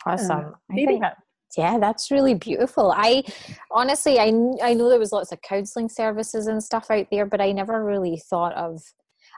awesome 0.06 0.40
uh, 0.40 0.52
i 0.72 0.76
think 0.76 1.02
that 1.02 1.18
yeah 1.58 1.78
that's 1.78 2.12
really 2.12 2.34
beautiful. 2.34 2.94
I 2.96 3.24
honestly 3.72 4.20
i 4.20 4.28
i 4.62 4.74
know 4.74 4.90
there 4.90 5.00
was 5.00 5.12
lots 5.12 5.32
of 5.32 5.42
counseling 5.42 5.90
services 5.90 6.48
and 6.48 6.64
stuff 6.64 6.90
out 6.90 7.08
there 7.12 7.26
but 7.26 7.42
i 7.42 7.52
never 7.52 7.84
really 7.84 8.22
thought 8.30 8.54
of 8.54 8.82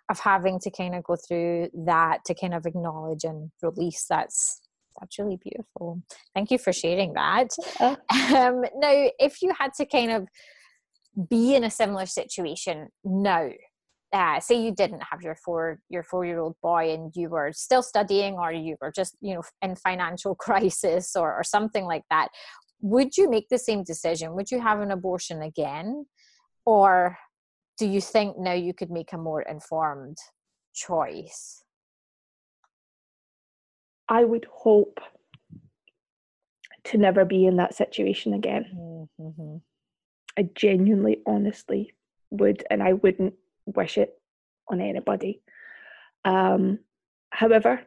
of 0.09 0.19
having 0.19 0.59
to 0.59 0.69
kind 0.69 0.95
of 0.95 1.03
go 1.03 1.15
through 1.15 1.69
that 1.85 2.19
to 2.25 2.35
kind 2.35 2.53
of 2.53 2.65
acknowledge 2.65 3.23
and 3.23 3.51
release. 3.61 4.05
That's 4.09 4.61
that's 4.99 5.19
really 5.19 5.37
beautiful. 5.43 6.01
Thank 6.33 6.51
you 6.51 6.57
for 6.57 6.71
sharing 6.71 7.13
that. 7.13 7.49
Uh, 7.79 7.95
um, 8.11 8.63
now 8.77 9.09
if 9.19 9.41
you 9.41 9.51
had 9.57 9.73
to 9.73 9.85
kind 9.85 10.11
of 10.11 10.27
be 11.29 11.55
in 11.55 11.63
a 11.63 11.71
similar 11.71 12.05
situation 12.05 12.89
now 13.03 13.49
uh, 14.15 14.39
say 14.39 14.59
you 14.59 14.71
didn't 14.71 15.03
have 15.11 15.21
your 15.21 15.35
four 15.35 15.79
your 15.89 16.03
four 16.03 16.25
year 16.25 16.39
old 16.39 16.55
boy 16.63 16.93
and 16.93 17.11
you 17.15 17.29
were 17.29 17.51
still 17.53 17.83
studying 17.83 18.35
or 18.35 18.51
you 18.51 18.75
were 18.81 18.91
just 18.91 19.15
you 19.21 19.33
know 19.35 19.43
in 19.61 19.75
financial 19.75 20.33
crisis 20.45 21.15
or, 21.15 21.33
or 21.33 21.43
something 21.43 21.85
like 21.85 22.03
that 22.09 22.29
would 22.81 23.17
you 23.17 23.29
make 23.29 23.47
the 23.49 23.57
same 23.57 23.83
decision 23.83 24.33
would 24.33 24.49
you 24.51 24.61
have 24.61 24.79
an 24.79 24.91
abortion 24.91 25.41
again 25.41 26.05
or 26.65 27.17
do 27.77 27.87
you 27.87 28.01
think 28.01 28.37
now 28.37 28.53
you 28.53 28.73
could 28.73 28.89
make 28.89 29.11
a 29.13 29.17
more 29.17 29.41
informed 29.41 30.17
choice? 30.73 31.63
I 34.07 34.23
would 34.23 34.45
hope 34.51 34.99
to 36.85 36.97
never 36.97 37.25
be 37.25 37.45
in 37.45 37.57
that 37.57 37.73
situation 37.73 38.33
again. 38.33 39.07
Mm-hmm. 39.19 39.57
I 40.37 40.49
genuinely, 40.53 41.21
honestly 41.25 41.93
would, 42.29 42.63
and 42.69 42.83
I 42.83 42.93
wouldn't 42.93 43.33
wish 43.65 43.97
it 43.97 44.13
on 44.67 44.81
anybody. 44.81 45.41
Um, 46.23 46.79
however, 47.29 47.81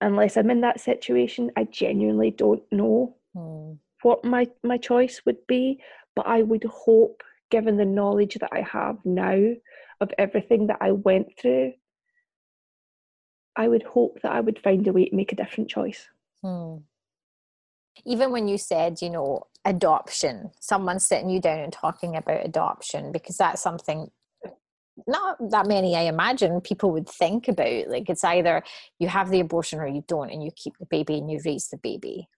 unless 0.00 0.36
I'm 0.36 0.50
in 0.50 0.60
that 0.62 0.80
situation, 0.80 1.50
I 1.56 1.64
genuinely 1.64 2.30
don't 2.30 2.62
know 2.70 3.16
mm. 3.34 3.78
what 4.02 4.24
my, 4.24 4.46
my 4.62 4.78
choice 4.78 5.22
would 5.24 5.46
be, 5.46 5.80
but 6.14 6.26
I 6.26 6.42
would 6.42 6.64
hope 6.64 7.22
given 7.50 7.76
the 7.76 7.84
knowledge 7.84 8.34
that 8.40 8.50
I 8.52 8.62
have 8.62 8.98
now 9.04 9.54
of 10.00 10.10
everything 10.18 10.66
that 10.66 10.78
I 10.80 10.92
went 10.92 11.38
through, 11.38 11.72
I 13.54 13.68
would 13.68 13.82
hope 13.84 14.20
that 14.22 14.32
I 14.32 14.40
would 14.40 14.58
find 14.58 14.86
a 14.86 14.92
way 14.92 15.08
to 15.08 15.16
make 15.16 15.32
a 15.32 15.36
different 15.36 15.70
choice. 15.70 16.08
Hmm. 16.42 16.76
even 18.04 18.30
when 18.30 18.46
you 18.46 18.58
said 18.58 18.98
you 19.00 19.08
know 19.08 19.46
adoption 19.64 20.50
someone 20.60 21.00
sitting 21.00 21.30
you 21.30 21.40
down 21.40 21.60
and 21.60 21.72
talking 21.72 22.14
about 22.14 22.44
adoption 22.44 23.10
because 23.10 23.38
that's 23.38 23.62
something 23.62 24.10
not 25.06 25.36
that 25.50 25.66
many 25.66 25.94
i 25.94 26.02
imagine 26.02 26.60
people 26.60 26.90
would 26.90 27.08
think 27.08 27.48
about 27.48 27.88
like 27.88 28.08
it's 28.08 28.24
either 28.24 28.62
you 28.98 29.08
have 29.08 29.30
the 29.30 29.40
abortion 29.40 29.78
or 29.78 29.86
you 29.86 30.04
don't 30.08 30.30
and 30.30 30.42
you 30.42 30.50
keep 30.56 30.74
the 30.78 30.86
baby 30.86 31.18
and 31.18 31.30
you 31.30 31.40
raise 31.44 31.68
the 31.68 31.78
baby. 31.78 32.28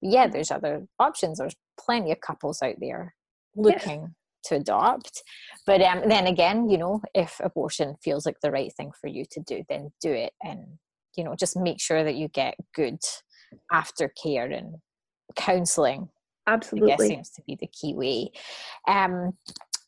But 0.00 0.10
yeah 0.10 0.26
there's 0.26 0.50
other 0.50 0.86
options. 0.98 1.38
There's 1.38 1.56
plenty 1.78 2.12
of 2.12 2.20
couples 2.20 2.62
out 2.62 2.76
there 2.80 3.14
looking 3.56 4.00
yes. 4.02 4.10
to 4.44 4.56
adopt. 4.56 5.22
But 5.66 5.82
um, 5.82 6.08
then 6.08 6.26
again 6.26 6.68
you 6.68 6.78
know 6.78 7.02
if 7.14 7.40
abortion 7.40 7.96
feels 8.02 8.26
like 8.26 8.40
the 8.42 8.50
right 8.50 8.72
thing 8.76 8.92
for 9.00 9.08
you 9.08 9.24
to 9.32 9.40
do 9.40 9.62
then 9.68 9.92
do 10.00 10.12
it 10.12 10.32
and 10.42 10.78
you 11.16 11.24
know 11.24 11.34
just 11.34 11.56
make 11.56 11.80
sure 11.80 12.04
that 12.04 12.16
you 12.16 12.28
get 12.28 12.54
good 12.74 12.98
aftercare 13.72 14.56
and 14.56 14.76
counseling 15.36 16.08
absolutely 16.46 16.92
I 16.92 16.96
guess 16.96 17.06
seems 17.06 17.30
to 17.30 17.42
be 17.46 17.56
the 17.60 17.66
key 17.68 17.94
way. 17.94 18.30
Um 18.86 19.34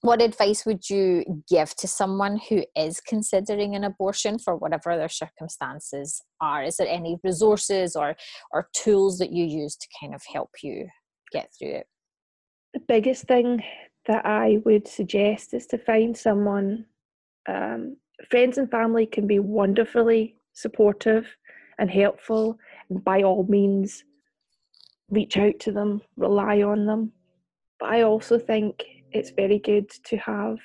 what 0.02 0.22
advice 0.22 0.64
would 0.64 0.88
you 0.88 1.42
give 1.48 1.74
to 1.76 1.86
someone 1.86 2.40
who 2.48 2.64
is 2.74 3.00
considering 3.00 3.74
an 3.74 3.84
abortion 3.84 4.38
for 4.38 4.56
whatever 4.56 4.96
their 4.96 5.10
circumstances 5.10 6.22
are? 6.40 6.62
Is 6.64 6.76
there 6.76 6.88
any 6.88 7.18
resources 7.22 7.94
or 7.94 8.16
or 8.52 8.68
tools 8.74 9.18
that 9.18 9.32
you 9.32 9.44
use 9.44 9.76
to 9.76 9.86
kind 10.00 10.14
of 10.14 10.22
help 10.32 10.50
you 10.62 10.88
get 11.32 11.50
through 11.58 11.74
it? 11.76 11.86
The 12.72 12.80
biggest 12.86 13.24
thing 13.24 13.62
that 14.06 14.24
i 14.24 14.58
would 14.64 14.88
suggest 14.88 15.52
is 15.54 15.66
to 15.66 15.78
find 15.78 16.16
someone 16.16 16.86
um, 17.48 17.96
friends 18.30 18.58
and 18.58 18.70
family 18.70 19.06
can 19.06 19.26
be 19.26 19.38
wonderfully 19.38 20.36
supportive 20.52 21.26
and 21.78 21.90
helpful 21.90 22.58
and 22.88 23.04
by 23.04 23.22
all 23.22 23.44
means 23.48 24.04
reach 25.10 25.36
out 25.36 25.58
to 25.60 25.72
them 25.72 26.00
rely 26.16 26.62
on 26.62 26.86
them. 26.86 27.12
But 27.78 27.90
i 27.90 28.02
also 28.02 28.38
think 28.38 28.84
it's 29.12 29.30
very 29.30 29.58
good 29.58 29.90
to 30.06 30.16
have 30.18 30.58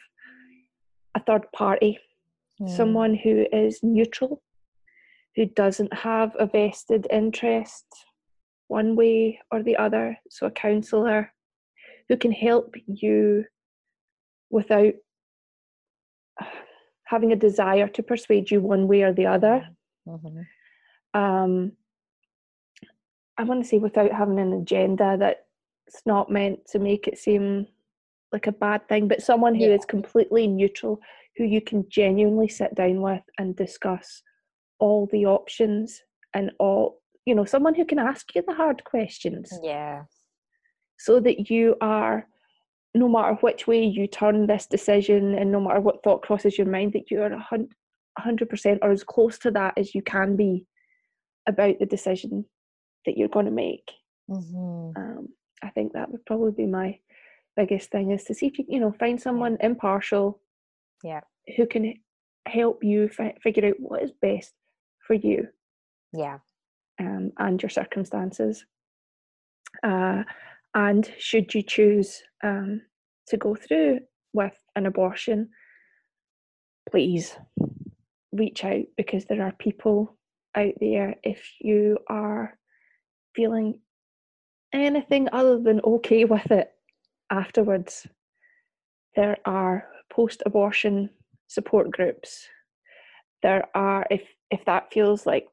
a 1.16 1.20
third 1.20 1.52
party, 1.54 1.98
mm. 2.62 2.70
someone 2.70 3.16
who 3.16 3.46
is 3.52 3.80
neutral, 3.84 4.42
who 5.36 5.46
doesn't 5.46 5.94
have 5.94 6.32
a 6.38 6.46
vested 6.46 7.08
interest 7.12 7.86
one 8.68 8.96
way 8.96 9.40
or 9.52 9.64
the 9.64 9.78
other. 9.78 10.18
So, 10.30 10.48
a 10.48 10.52
counsellor 10.52 11.32
who 12.10 12.18
can 12.18 12.32
help 12.32 12.76
you 12.88 13.46
without 14.50 14.94
having 17.06 17.32
a 17.32 17.36
desire 17.36 17.88
to 17.88 18.04
persuade 18.04 18.52
you 18.52 18.62
one 18.62 18.88
way 18.88 19.04
or 19.04 19.14
the 19.14 19.28
other. 19.28 19.68
Mm-hmm. 20.08 21.20
Um, 21.20 21.72
I 23.38 23.44
want 23.44 23.64
to 23.64 23.68
say 23.68 23.78
without 23.78 24.12
having 24.12 24.40
an 24.40 24.54
agenda 24.54 25.18
that's 25.20 26.02
not 26.06 26.32
meant 26.32 26.66
to 26.72 26.80
make 26.80 27.08
it 27.08 27.18
seem 27.18 27.68
like 28.36 28.48
a 28.48 28.52
bad 28.52 28.86
thing, 28.90 29.08
but 29.08 29.22
someone 29.22 29.56
who 29.56 29.68
yeah. 29.68 29.76
is 29.76 29.86
completely 29.86 30.46
neutral, 30.46 31.00
who 31.38 31.46
you 31.46 31.62
can 31.62 31.86
genuinely 31.88 32.50
sit 32.50 32.76
down 32.76 33.02
with 33.02 33.22
and 33.38 33.56
discuss 33.56 34.22
all 34.78 35.08
the 35.14 35.26
options 35.26 36.02
and 36.34 36.52
all, 36.60 37.02
you 37.26 37.34
know, 37.34 37.46
someone 37.46 37.74
who 37.74 37.86
can 37.86 37.98
ask 37.98 38.36
you 38.36 38.44
the 38.46 38.54
hard 38.54 38.84
questions. 38.84 39.58
Yeah. 39.64 40.04
So 41.00 41.22
that 41.22 41.50
you 41.50 41.78
are, 41.80 42.28
no 42.94 43.08
matter 43.08 43.36
which 43.36 43.68
way 43.68 43.86
you 43.86 44.06
turn 44.06 44.48
this 44.48 44.66
decision 44.66 45.34
and 45.36 45.50
no 45.50 45.62
matter 45.62 45.80
what 45.80 46.04
thought 46.04 46.22
crosses 46.22 46.58
your 46.58 46.68
mind, 46.68 46.92
that 46.92 47.10
you 47.10 47.22
are 47.22 47.32
a 47.32 47.48
100% 48.20 48.80
or 48.82 48.92
as 48.92 49.04
close 49.06 49.38
to 49.40 49.52
that 49.52 49.76
as 49.78 49.96
you 49.96 50.02
can 50.02 50.36
be 50.36 50.66
about 51.48 51.80
the 51.80 51.86
decision 51.86 52.44
that 53.06 53.18
you're 53.18 53.30
going 53.30 53.46
to 53.46 53.52
make. 53.52 53.90
Mm-hmm. 54.30 55.02
Um, 55.02 55.30
I 55.64 55.70
think 55.70 55.94
that 55.94 56.12
would 56.12 56.26
probably 56.26 56.52
be 56.52 56.66
my 56.66 57.00
biggest 57.56 57.90
thing 57.92 58.12
is 58.12 58.24
to 58.26 58.34
see 58.34 58.48
if 58.48 58.60
you 58.60 58.66
you 58.68 58.80
know 58.80 58.92
find 59.00 59.22
someone 59.22 59.58
impartial 59.62 60.40
yeah. 61.04 61.22
who 61.56 61.66
can 61.66 61.94
help 62.48 62.84
you 62.84 63.08
fi- 63.10 63.36
figure 63.42 63.68
out 63.68 63.80
what 63.80 64.04
is 64.04 64.12
best 64.22 64.54
for 65.06 65.14
you 65.14 65.48
yeah. 66.14 66.38
um, 67.00 67.32
and 67.38 67.62
your 67.62 67.70
circumstances. 67.70 68.66
Uh, 69.84 70.24
and 70.74 71.12
should 71.18 71.54
you 71.54 71.62
choose 71.62 72.22
um, 72.44 72.82
to 73.28 73.38
go 73.38 73.56
through 73.56 74.00
with 74.34 74.56
an 74.76 74.86
abortion 74.86 75.50
please 76.90 77.36
reach 78.32 78.64
out 78.64 78.84
because 78.98 79.26
there 79.26 79.42
are 79.42 79.54
people 79.54 80.18
out 80.56 80.74
there 80.80 81.16
if 81.24 81.52
you 81.60 81.98
are 82.08 82.58
feeling 83.36 83.80
anything 84.74 85.28
other 85.32 85.60
than 85.60 85.82
okay 85.82 86.26
with 86.26 86.52
it 86.52 86.75
afterwards, 87.30 88.08
there 89.16 89.38
are 89.46 89.88
post 90.12 90.44
abortion 90.46 91.10
support 91.48 91.92
groups. 91.92 92.48
There 93.42 93.66
are, 93.76 94.06
if, 94.10 94.24
if 94.52 94.66
that 94.66 94.92
feels 94.92 95.26
like 95.26 95.48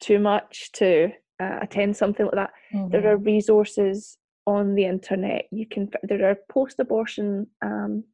too 0.00 0.18
much 0.18 0.72
to 0.72 1.10
uh, 1.40 1.58
attend 1.62 1.96
something 1.96 2.26
like 2.26 2.34
that, 2.34 2.50
mm-hmm. 2.74 2.90
there 2.90 3.10
are 3.10 3.16
resources 3.16 4.18
on 4.46 4.74
the 4.74 4.84
internet. 4.84 5.46
You 5.50 5.66
can, 5.66 5.90
there 6.02 6.30
are 6.30 6.36
post 6.50 6.78
abortion 6.78 7.46
um, 7.62 8.04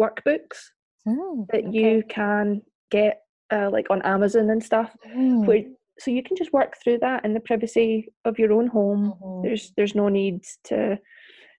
workbooks 0.00 0.70
mm, 1.06 1.46
that 1.52 1.66
okay. 1.66 1.70
you 1.70 2.02
can 2.08 2.62
get 2.90 3.22
uh, 3.52 3.70
like 3.70 3.90
on 3.90 4.02
Amazon 4.02 4.50
and 4.50 4.62
stuff, 4.62 4.94
mm. 5.06 5.44
where 5.46 5.64
so 5.98 6.10
you 6.10 6.22
can 6.22 6.36
just 6.36 6.52
work 6.52 6.76
through 6.82 6.98
that 6.98 7.24
in 7.24 7.34
the 7.34 7.40
privacy 7.40 8.12
of 8.24 8.38
your 8.38 8.52
own 8.52 8.68
home. 8.68 9.14
Mm-hmm. 9.22 9.42
There's 9.42 9.72
there's 9.76 9.94
no 9.94 10.08
need 10.08 10.44
to 10.64 10.98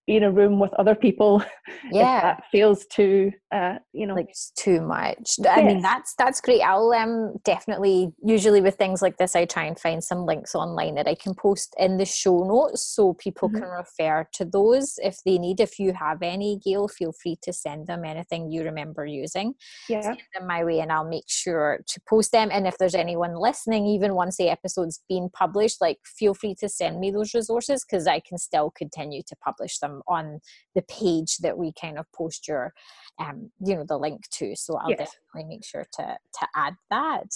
in 0.10 0.24
a 0.24 0.32
room 0.32 0.60
with 0.60 0.74
other 0.74 0.96
people 0.96 1.44
yeah. 1.92 2.22
that 2.22 2.44
feels 2.52 2.86
too 2.88 3.32
uh, 3.52 3.76
you 3.94 4.06
know. 4.06 4.14
Like 4.14 4.30
it's 4.30 4.52
too 4.52 4.82
much. 4.82 5.36
Yes. 5.40 5.58
i 5.58 5.64
mean 5.64 5.82
that's 5.82 6.14
that's 6.18 6.40
great. 6.42 6.62
I'll 6.62 6.92
um 6.94 7.34
definitely 7.44 8.12
usually 8.24 8.62
with 8.62 8.76
things 8.76 9.02
like 9.02 9.18
this 9.18 9.36
i 9.36 9.46
try 9.46 9.64
and 9.64 9.80
find 9.80 10.04
some 10.04 10.26
links 10.26 10.54
online 10.54 10.96
that 10.96 11.08
i 11.08 11.16
can 11.16 11.34
post 11.34 11.74
in 11.80 11.98
the 11.98 12.06
show 12.06 12.44
notes 12.44 12.86
so 12.86 13.14
people 13.14 13.50
mm-hmm. 13.50 13.60
can 13.60 13.70
refer 13.70 14.28
to 14.34 14.46
those 14.46 15.00
if 15.04 15.18
they 15.26 15.38
need. 15.38 15.60
If 15.60 15.80
you 15.80 15.94
have 15.94 16.22
any 16.22 16.60
gail 16.64 16.88
feel 16.88 17.12
free 17.12 17.38
to 17.44 17.54
send 17.54 17.88
them 17.88 18.06
anything 18.06 18.52
you 18.52 18.64
remember 18.64 19.06
using. 19.06 19.54
Yeah. 19.88 20.02
Send 20.02 20.22
them 20.34 20.48
my 20.48 20.64
way 20.64 20.80
and 20.80 20.92
i'll 20.92 21.08
make 21.08 21.28
sure 21.28 21.80
to 21.88 22.02
post 22.08 22.32
them. 22.32 22.50
And 22.52 22.68
if 22.68 22.78
there's 22.78 22.96
anyone 22.96 23.36
listening 23.36 23.86
even 23.88 24.16
once 24.16 24.38
the 24.38 24.50
episode's 24.50 25.02
been 25.10 25.30
published 25.34 25.82
like 25.82 25.98
feel 26.06 26.34
free 26.34 26.56
to 26.60 26.70
send 26.70 27.00
me 27.00 27.12
those 27.12 27.34
resources 27.34 27.86
because 27.86 28.08
i 28.08 28.20
can 28.20 28.38
still 28.38 28.72
continue 28.72 29.22
to 29.28 29.36
publish 29.38 29.80
them 29.80 29.99
on 30.08 30.40
the 30.76 30.82
page 30.84 31.38
that 31.38 31.58
we 31.58 31.74
kind 31.80 31.98
of 31.98 32.06
post 32.14 32.48
your 32.48 32.74
um 33.20 33.52
you 33.64 33.76
know 33.76 33.86
the 33.88 33.98
link 33.98 34.22
to. 34.32 34.56
So 34.56 34.78
i'll 34.78 34.90
yes. 34.90 35.00
definitely 35.34 35.56
make 35.56 35.66
sure 35.66 35.86
to 35.94 36.18
to 36.40 36.48
add 36.56 36.76
that. 36.90 37.32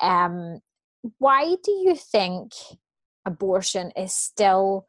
Um 0.00 0.60
why 1.18 1.56
do 1.62 1.72
you 1.72 1.94
think 1.94 2.52
abortion 3.24 3.90
is 3.96 4.12
still 4.12 4.86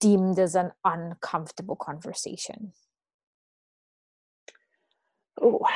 deemed 0.00 0.38
as 0.38 0.54
an 0.54 0.72
uncomfortable 0.84 1.76
conversation? 1.76 2.72
Oh 5.40 5.66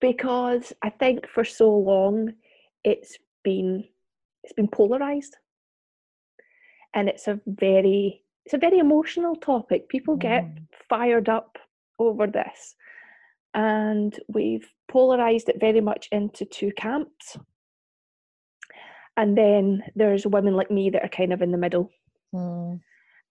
because 0.00 0.72
i 0.82 0.90
think 0.90 1.28
for 1.28 1.44
so 1.44 1.70
long 1.70 2.32
it's 2.82 3.16
been 3.44 3.84
it's 4.42 4.52
been 4.52 4.68
polarized. 4.68 5.36
And 6.94 7.08
it's 7.08 7.28
a 7.28 7.40
very 7.46 8.22
it's 8.44 8.54
a 8.54 8.58
very 8.58 8.78
emotional 8.78 9.36
topic. 9.36 9.88
People 9.88 10.16
get 10.16 10.44
mm. 10.44 10.66
fired 10.88 11.28
up 11.28 11.58
over 11.98 12.26
this. 12.26 12.74
And 13.54 14.18
we've 14.28 14.68
polarized 14.88 15.48
it 15.48 15.60
very 15.60 15.80
much 15.80 16.08
into 16.10 16.44
two 16.44 16.72
camps. 16.76 17.36
And 19.16 19.36
then 19.36 19.82
there's 19.94 20.26
women 20.26 20.54
like 20.54 20.70
me 20.70 20.90
that 20.90 21.04
are 21.04 21.08
kind 21.08 21.32
of 21.32 21.42
in 21.42 21.52
the 21.52 21.58
middle. 21.58 21.90
Mm. 22.34 22.80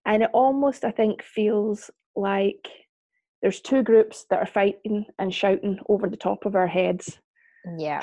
And 0.06 0.22
it 0.22 0.30
almost, 0.32 0.84
I 0.84 0.90
think, 0.90 1.22
feels 1.22 1.90
like 2.14 2.68
there's 3.42 3.60
two 3.60 3.82
groups 3.82 4.24
that 4.30 4.38
are 4.38 4.46
fighting 4.46 5.06
and 5.18 5.34
shouting 5.34 5.78
over 5.88 6.08
the 6.08 6.16
top 6.16 6.46
of 6.46 6.54
our 6.54 6.68
heads. 6.68 7.18
Yeah. 7.78 8.00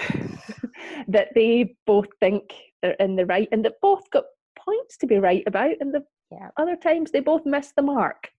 that 1.08 1.30
they 1.36 1.76
both 1.86 2.08
think 2.20 2.54
they're 2.82 2.92
in 2.94 3.16
the 3.16 3.26
right 3.26 3.48
and 3.52 3.64
that 3.66 3.82
both 3.82 4.10
got 4.12 4.26
points 4.58 4.98
to 4.98 5.08
be 5.08 5.18
right 5.18 5.44
about 5.48 5.76
and 5.80 5.94
the 5.94 6.04
yeah. 6.32 6.50
other 6.58 6.76
times 6.76 7.12
they 7.12 7.20
both 7.20 7.46
miss 7.46 7.74
the 7.76 7.82
mark 7.82 8.30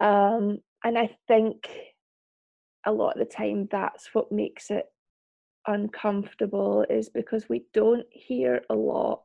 um, 0.00 0.58
and 0.84 0.98
i 0.98 1.08
think 1.28 1.68
a 2.86 2.92
lot 2.92 3.12
of 3.12 3.18
the 3.18 3.34
time 3.34 3.68
that's 3.70 4.08
what 4.14 4.32
makes 4.32 4.70
it 4.70 4.86
uncomfortable 5.66 6.84
is 6.88 7.08
because 7.08 7.48
we 7.48 7.64
don't 7.74 8.06
hear 8.10 8.62
a 8.70 8.74
lot 8.74 9.22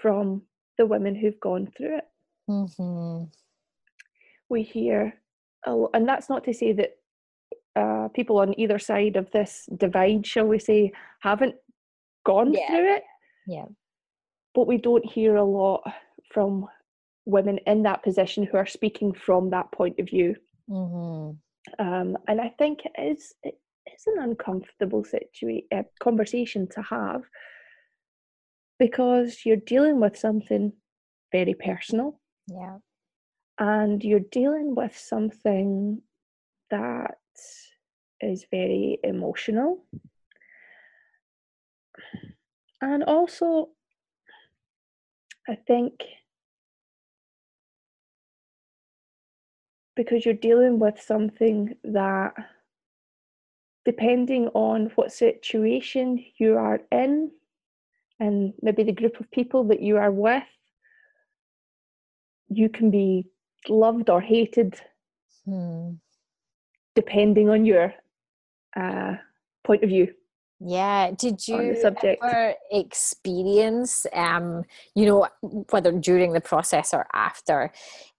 from 0.00 0.42
the 0.78 0.86
women 0.86 1.14
who've 1.14 1.38
gone 1.40 1.68
through 1.76 1.98
it 1.98 2.08
mm-hmm. 2.48 3.24
we 4.48 4.62
hear 4.62 5.14
a 5.66 5.72
lot, 5.72 5.90
and 5.92 6.08
that's 6.08 6.30
not 6.30 6.42
to 6.44 6.54
say 6.54 6.72
that 6.72 6.96
uh, 7.76 8.08
people 8.08 8.38
on 8.38 8.58
either 8.58 8.78
side 8.78 9.16
of 9.16 9.30
this 9.30 9.68
divide 9.76 10.26
shall 10.26 10.46
we 10.46 10.58
say 10.58 10.90
haven't 11.20 11.54
gone 12.24 12.52
yeah. 12.52 12.66
through 12.66 12.94
it 12.94 13.02
yeah 13.46 13.66
but 14.54 14.66
we 14.66 14.78
don't 14.78 15.04
hear 15.04 15.36
a 15.36 15.44
lot 15.44 15.82
from 16.30 16.66
women 17.26 17.58
in 17.66 17.82
that 17.82 18.02
position 18.02 18.44
who 18.44 18.56
are 18.56 18.66
speaking 18.66 19.12
from 19.12 19.50
that 19.50 19.70
point 19.72 19.98
of 20.00 20.06
view. 20.08 20.34
Mm-hmm. 20.68 21.36
Um, 21.78 22.16
and 22.26 22.40
I 22.40 22.48
think 22.58 22.80
it 22.84 22.92
is, 22.98 23.34
it 23.42 23.58
is 23.86 24.06
an 24.06 24.22
uncomfortable 24.22 25.04
situation, 25.04 25.66
uh, 25.72 25.82
conversation 26.00 26.66
to 26.72 26.82
have 26.82 27.22
because 28.78 29.44
you're 29.44 29.56
dealing 29.56 30.00
with 30.00 30.16
something 30.16 30.72
very 31.32 31.54
personal. 31.54 32.18
Yeah. 32.48 32.78
And 33.58 34.02
you're 34.02 34.20
dealing 34.20 34.74
with 34.74 34.96
something 34.96 36.00
that 36.70 37.18
is 38.22 38.46
very 38.50 38.98
emotional. 39.04 39.84
And 42.80 43.04
also, 43.04 43.68
I 45.46 45.56
think 45.56 46.04
because 50.00 50.24
you're 50.24 50.46
dealing 50.48 50.78
with 50.78 50.98
something 50.98 51.76
that, 51.84 52.32
depending 53.84 54.48
on 54.54 54.86
what 54.94 55.12
situation 55.12 56.24
you 56.38 56.56
are 56.56 56.80
in, 56.90 57.30
and 58.18 58.54
maybe 58.62 58.82
the 58.82 58.92
group 59.00 59.20
of 59.20 59.30
people 59.30 59.64
that 59.64 59.82
you 59.82 59.98
are 59.98 60.10
with, 60.10 60.42
you 62.48 62.70
can 62.70 62.90
be 62.90 63.26
loved 63.68 64.08
or 64.08 64.22
hated 64.22 64.80
Hmm. 65.44 65.96
depending 66.94 67.50
on 67.50 67.66
your 67.66 67.92
uh, 68.74 69.16
point 69.64 69.84
of 69.84 69.90
view. 69.90 70.14
Yeah. 70.60 71.12
Did 71.12 71.48
you 71.48 71.74
subject. 71.80 72.22
ever 72.22 72.54
experience, 72.70 74.04
um, 74.12 74.64
you 74.94 75.06
know, 75.06 75.26
whether 75.70 75.90
during 75.92 76.34
the 76.34 76.40
process 76.40 76.92
or 76.92 77.06
after, 77.14 77.72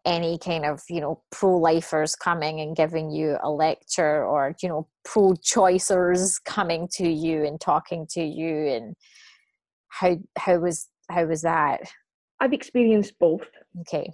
any 0.04 0.40
kind 0.40 0.66
of, 0.66 0.82
you 0.90 1.00
know, 1.00 1.22
pro-lifers 1.32 2.16
coming 2.16 2.60
and 2.60 2.76
giving 2.76 3.12
you 3.12 3.38
a 3.44 3.50
lecture, 3.52 4.26
or 4.26 4.56
you 4.62 4.68
know, 4.68 4.88
pro-choicers 5.06 6.44
coming 6.44 6.88
to 6.94 7.08
you 7.08 7.46
and 7.46 7.62
talking 7.62 8.08
to 8.10 8.24
you, 8.24 8.68
and 8.68 8.96
how 9.90 10.18
how 10.40 10.58
was 10.58 10.90
how 11.12 11.26
was 11.26 11.44
that? 11.44 11.82
I've 12.40 12.54
experienced 12.54 13.14
both. 13.20 13.48
Okay. 13.82 14.12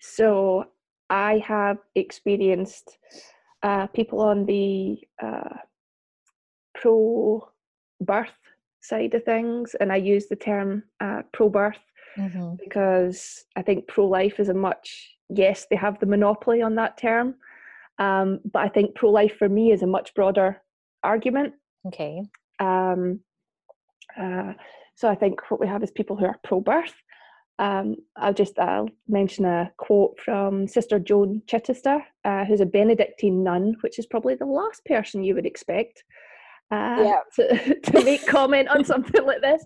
So 0.00 0.64
I 1.10 1.42
have 1.46 1.76
experienced 1.94 2.96
uh, 3.62 3.88
people 3.88 4.20
on 4.20 4.46
the 4.46 4.98
uh, 5.22 5.56
pro 6.74 7.46
birth 8.00 8.32
side 8.80 9.14
of 9.14 9.24
things, 9.24 9.74
and 9.80 9.92
I 9.92 9.96
use 9.96 10.26
the 10.26 10.36
term 10.36 10.84
uh, 11.00 11.22
pro 11.32 11.48
birth 11.48 11.78
Mm-hmm. 12.18 12.56
because 12.62 13.44
I 13.56 13.62
think 13.62 13.86
pro 13.86 14.06
life 14.06 14.40
is 14.40 14.48
a 14.48 14.54
much, 14.54 15.16
yes, 15.28 15.66
they 15.70 15.76
have 15.76 16.00
the 16.00 16.06
monopoly 16.06 16.60
on 16.60 16.74
that 16.74 16.98
term, 16.98 17.36
um, 17.98 18.40
but 18.52 18.60
I 18.60 18.68
think 18.68 18.94
pro 18.94 19.10
life 19.10 19.36
for 19.38 19.48
me 19.48 19.72
is 19.72 19.82
a 19.82 19.86
much 19.86 20.12
broader 20.14 20.60
argument. 21.02 21.54
Okay. 21.86 22.22
Um, 22.58 23.20
uh, 24.20 24.54
so 24.96 25.08
I 25.08 25.14
think 25.14 25.40
what 25.50 25.60
we 25.60 25.68
have 25.68 25.82
is 25.82 25.90
people 25.90 26.16
who 26.16 26.26
are 26.26 26.40
pro 26.42 26.60
birth. 26.60 26.94
Um, 27.58 27.96
I'll 28.16 28.34
just 28.34 28.58
I'll 28.58 28.88
mention 29.06 29.44
a 29.44 29.70
quote 29.76 30.18
from 30.18 30.66
Sister 30.66 30.98
Joan 30.98 31.42
Chittister, 31.46 32.02
uh, 32.24 32.44
who's 32.44 32.60
a 32.60 32.66
Benedictine 32.66 33.44
nun, 33.44 33.76
which 33.82 33.98
is 33.98 34.06
probably 34.06 34.34
the 34.34 34.46
last 34.46 34.84
person 34.84 35.22
you 35.22 35.34
would 35.34 35.46
expect 35.46 36.02
uh, 36.70 36.96
Yeah. 37.00 37.20
to, 37.36 37.80
to 37.80 38.04
make 38.04 38.26
comment 38.26 38.68
on 38.68 38.84
something 38.84 39.24
like 39.24 39.40
this. 39.42 39.64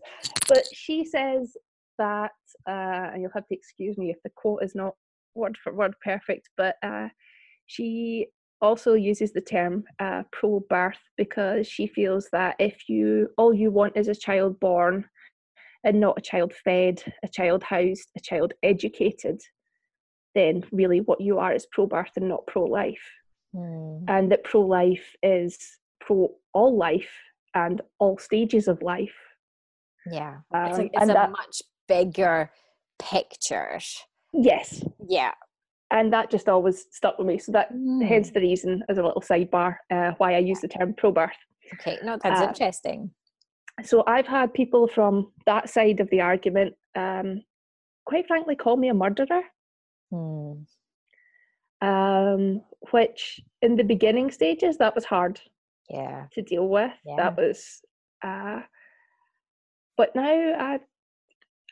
But 0.49 0.65
she 0.73 1.05
says 1.05 1.57
that, 1.99 2.33
uh, 2.69 3.11
and 3.13 3.23
you'll 3.23 3.31
have 3.35 3.47
to 3.49 3.55
excuse 3.55 3.99
me 3.99 4.11
if 4.11 4.17
the 4.25 4.31
quote 4.35 4.63
is 4.63 4.75
not 4.75 4.95
word 5.35 5.57
for 5.63 5.73
word 5.73 5.95
perfect, 6.03 6.49
but 6.57 6.77
uh, 6.83 7.09
she 7.67 8.29
also 8.61 8.95
uses 8.95 9.33
the 9.33 9.41
term 9.41 9.85
uh, 9.99 10.23
pro 10.33 10.61
birth 10.71 11.01
because 11.17 11.67
she 11.67 11.87
feels 11.87 12.29
that 12.33 12.57
if 12.59 12.89
you 12.89 13.29
all 13.37 13.53
you 13.53 13.71
want 13.71 13.97
is 13.97 14.09
a 14.09 14.15
child 14.15 14.59
born 14.61 15.05
and 15.85 16.01
not 16.01 16.17
a 16.17 16.23
child 16.23 16.53
fed, 16.65 17.03
a 17.23 17.29
child 17.29 17.63
housed, 17.63 18.11
a 18.17 18.21
child 18.21 18.55
educated, 18.63 19.41
then 20.35 20.65
really 20.73 21.01
what 21.01 21.21
you 21.21 21.39
are 21.39 21.53
is 21.53 21.67
pro 21.73 21.87
birth 21.87 22.11
and 22.17 22.29
not 22.29 22.47
pro 22.47 22.65
life. 22.65 23.05
Hmm. 23.55 24.05
And 24.09 24.33
that 24.33 24.45
pro 24.45 24.63
life 24.63 25.15
is 25.23 25.59
pro 26.07 26.31
all 26.53 26.77
life 26.77 27.11
and 27.55 27.81
all 27.99 28.19
stages 28.19 28.69
of 28.69 28.81
life. 28.83 29.15
Yeah. 30.11 30.37
Um, 30.55 30.67
it's 30.67 30.79
like 30.79 30.91
it's 30.93 31.11
a 31.11 31.15
that- 31.15 31.31
much 31.31 31.63
bigger 31.89 32.51
picture. 32.99 33.79
Yes. 34.33 34.83
Yeah. 35.09 35.33
And 35.91 36.13
that 36.13 36.31
just 36.31 36.49
always 36.49 36.87
stuck 36.91 37.19
with 37.19 37.27
me. 37.27 37.39
So 37.39 37.53
that 37.53 37.69
hence 38.07 38.29
Hmm. 38.29 38.35
the 38.35 38.41
reason 38.41 38.83
as 38.89 38.99
a 38.99 39.03
little 39.03 39.21
sidebar 39.23 39.77
uh, 39.91 40.13
why 40.19 40.35
I 40.35 40.39
use 40.39 40.61
the 40.61 40.69
term 40.69 40.95
pro 40.95 41.13
birth. 41.13 41.37
Okay. 41.75 41.99
No, 42.03 42.19
that's 42.23 42.41
uh, 42.41 42.49
interesting. 42.49 43.11
so 43.83 44.03
I've 44.07 44.27
had 44.27 44.53
people 44.55 44.87
from 44.89 45.33
that 45.47 45.69
side 45.69 46.01
of 46.01 46.09
the 46.11 46.21
argument, 46.21 46.75
um, 46.97 47.43
quite 48.07 48.27
frankly, 48.27 48.57
call 48.57 48.77
me 48.77 48.89
a 48.89 48.95
murderer. 48.95 49.43
Hmm. 50.11 50.53
Um, 51.81 52.63
which 52.93 53.41
in 53.63 53.77
the 53.77 53.85
beginning 53.85 54.31
stages 54.31 54.79
that 54.79 54.95
was 54.95 55.05
hard 55.05 55.41
Yeah. 55.91 56.27
to 56.33 56.43
deal 56.43 56.69
with. 56.69 56.93
That 57.17 57.37
was, 57.37 57.81
uh, 58.23 58.61
but 59.97 60.15
now 60.15 60.25
I, 60.25 60.81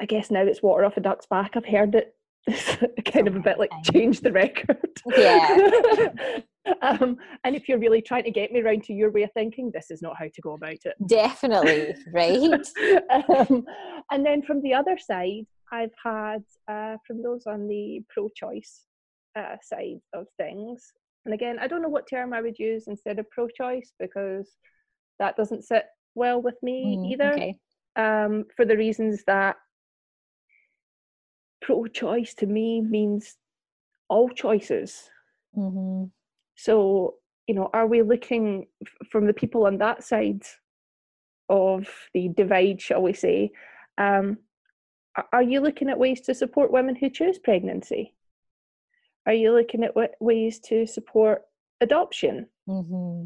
I 0.00 0.04
guess 0.06 0.30
now 0.30 0.42
it's 0.42 0.62
water 0.62 0.84
off 0.84 0.96
a 0.96 1.00
duck's 1.00 1.26
back. 1.26 1.52
I've 1.56 1.66
heard 1.66 1.94
it. 1.94 2.14
Kind 3.12 3.28
of 3.28 3.36
a 3.36 3.40
bit 3.40 3.58
like 3.58 3.70
change 3.92 4.20
the 4.20 4.32
record. 4.32 5.00
Yeah. 5.16 6.40
um, 6.82 7.16
and 7.44 7.54
if 7.56 7.68
you're 7.68 7.78
really 7.78 8.02
trying 8.02 8.24
to 8.24 8.30
get 8.30 8.52
me 8.52 8.60
round 8.60 8.84
to 8.84 8.92
your 8.92 9.10
way 9.10 9.22
of 9.22 9.32
thinking, 9.32 9.70
this 9.72 9.90
is 9.90 10.02
not 10.02 10.16
how 10.18 10.24
to 10.24 10.40
go 10.42 10.54
about 10.54 10.78
it. 10.84 10.94
Definitely. 11.06 11.94
Right. 12.12 12.66
um, 13.28 13.64
and 14.10 14.26
then 14.26 14.42
from 14.42 14.60
the 14.62 14.74
other 14.74 14.98
side, 14.98 15.46
I've 15.70 15.94
had 16.02 16.42
uh, 16.68 16.96
from 17.06 17.22
those 17.22 17.46
on 17.46 17.68
the 17.68 18.02
pro-choice 18.10 18.86
uh, 19.38 19.56
side 19.62 20.00
of 20.12 20.26
things. 20.36 20.92
And 21.24 21.34
again, 21.34 21.58
I 21.60 21.68
don't 21.68 21.82
know 21.82 21.88
what 21.88 22.08
term 22.08 22.32
I 22.32 22.40
would 22.40 22.58
use 22.58 22.88
instead 22.88 23.18
of 23.18 23.30
pro-choice 23.30 23.92
because 23.98 24.48
that 25.18 25.36
doesn't 25.36 25.64
sit 25.64 25.84
well 26.14 26.42
with 26.42 26.56
me 26.62 26.98
Mm, 26.98 27.12
either. 27.12 27.32
Okay. 27.32 27.58
Um, 27.94 28.44
for 28.56 28.64
the 28.64 28.76
reasons 28.76 29.22
that 29.26 29.56
pro-choice 31.60 32.34
to 32.34 32.46
me 32.46 32.80
means 32.80 33.36
all 34.08 34.28
choices. 34.28 35.10
hmm 35.54 36.04
So, 36.56 37.14
you 37.46 37.54
know, 37.54 37.70
are 37.72 37.86
we 37.86 38.02
looking 38.02 38.66
f- 38.84 39.08
from 39.10 39.26
the 39.26 39.32
people 39.32 39.66
on 39.66 39.78
that 39.78 40.02
side 40.04 40.42
of 41.48 41.88
the 42.14 42.28
divide, 42.28 42.80
shall 42.80 43.02
we 43.02 43.12
say? 43.12 43.52
Um, 43.98 44.38
are 45.32 45.42
you 45.42 45.60
looking 45.60 45.90
at 45.90 45.98
ways 45.98 46.22
to 46.22 46.34
support 46.34 46.72
women 46.72 46.94
who 46.94 47.10
choose 47.10 47.38
pregnancy? 47.38 48.14
Are 49.26 49.32
you 49.32 49.52
looking 49.52 49.84
at 49.84 49.94
wa- 49.94 50.08
ways 50.20 50.58
to 50.60 50.86
support 50.86 51.42
adoption? 51.80 52.46
hmm 52.66 53.24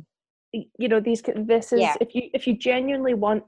You 0.52 0.88
know, 0.88 1.00
these. 1.00 1.22
This 1.22 1.72
is 1.72 1.80
Yeah. 1.80 1.94
if 2.00 2.14
you 2.14 2.22
if 2.32 2.46
you 2.46 2.54
genuinely 2.56 3.14
want 3.14 3.44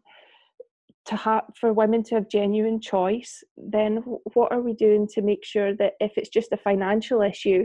to 1.07 1.17
have 1.17 1.45
for 1.59 1.73
women 1.73 2.03
to 2.05 2.15
have 2.17 2.29
genuine 2.29 2.81
choice, 2.81 3.43
then 3.57 3.97
what 4.35 4.53
are 4.53 4.61
we 4.61 4.75
doing 4.75 5.07
to 5.15 5.23
make 5.23 5.43
sure 5.45 5.75
that 5.77 5.95
if 6.01 6.13
it's 6.19 6.29
just 6.29 6.53
a 6.53 6.57
financial 6.59 7.23
issue, 7.23 7.65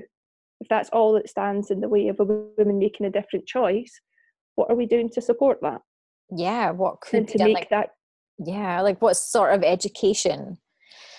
if 0.62 0.68
that's 0.70 0.90
all 0.92 1.12
that 1.14 1.30
stands 1.30 1.70
in 1.70 1.82
the 1.82 1.90
way 1.90 2.08
of 2.08 2.20
a 2.22 2.24
woman 2.24 2.80
making 2.80 3.06
a 3.06 3.10
different 3.10 3.46
choice, 3.46 3.92
what 4.56 4.70
are 4.70 4.76
we 4.78 4.86
doing 4.86 5.10
to 5.10 5.22
support 5.22 5.60
that 5.62 5.82
Yeah. 6.32 6.72
What 6.72 7.02
could 7.02 7.18
and 7.18 7.26
be 7.28 7.32
to 7.34 7.38
done? 7.40 7.48
make 7.48 7.56
Like, 7.56 7.70
that? 7.72 7.90
yeah. 8.40 8.80
Like 8.82 9.02
what 9.02 9.18
sort 9.18 9.54
of 9.54 9.62
education 9.64 10.58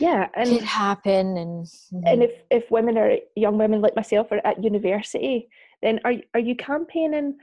Yeah, 0.01 0.27
could 0.29 0.49
and 0.49 0.61
happen? 0.63 1.37
And 1.37 1.67
and 2.05 2.21
mhm. 2.21 2.25
if 2.25 2.31
if 2.51 2.71
women 2.71 2.99
are 2.99 3.17
young 3.37 3.59
women 3.59 3.81
like 3.81 3.97
myself 3.97 4.31
are 4.33 4.41
at 4.45 4.63
university, 4.63 5.49
then 5.83 6.01
are 6.05 6.15
are 6.35 6.41
you 6.41 6.57
campaigning 6.57 7.37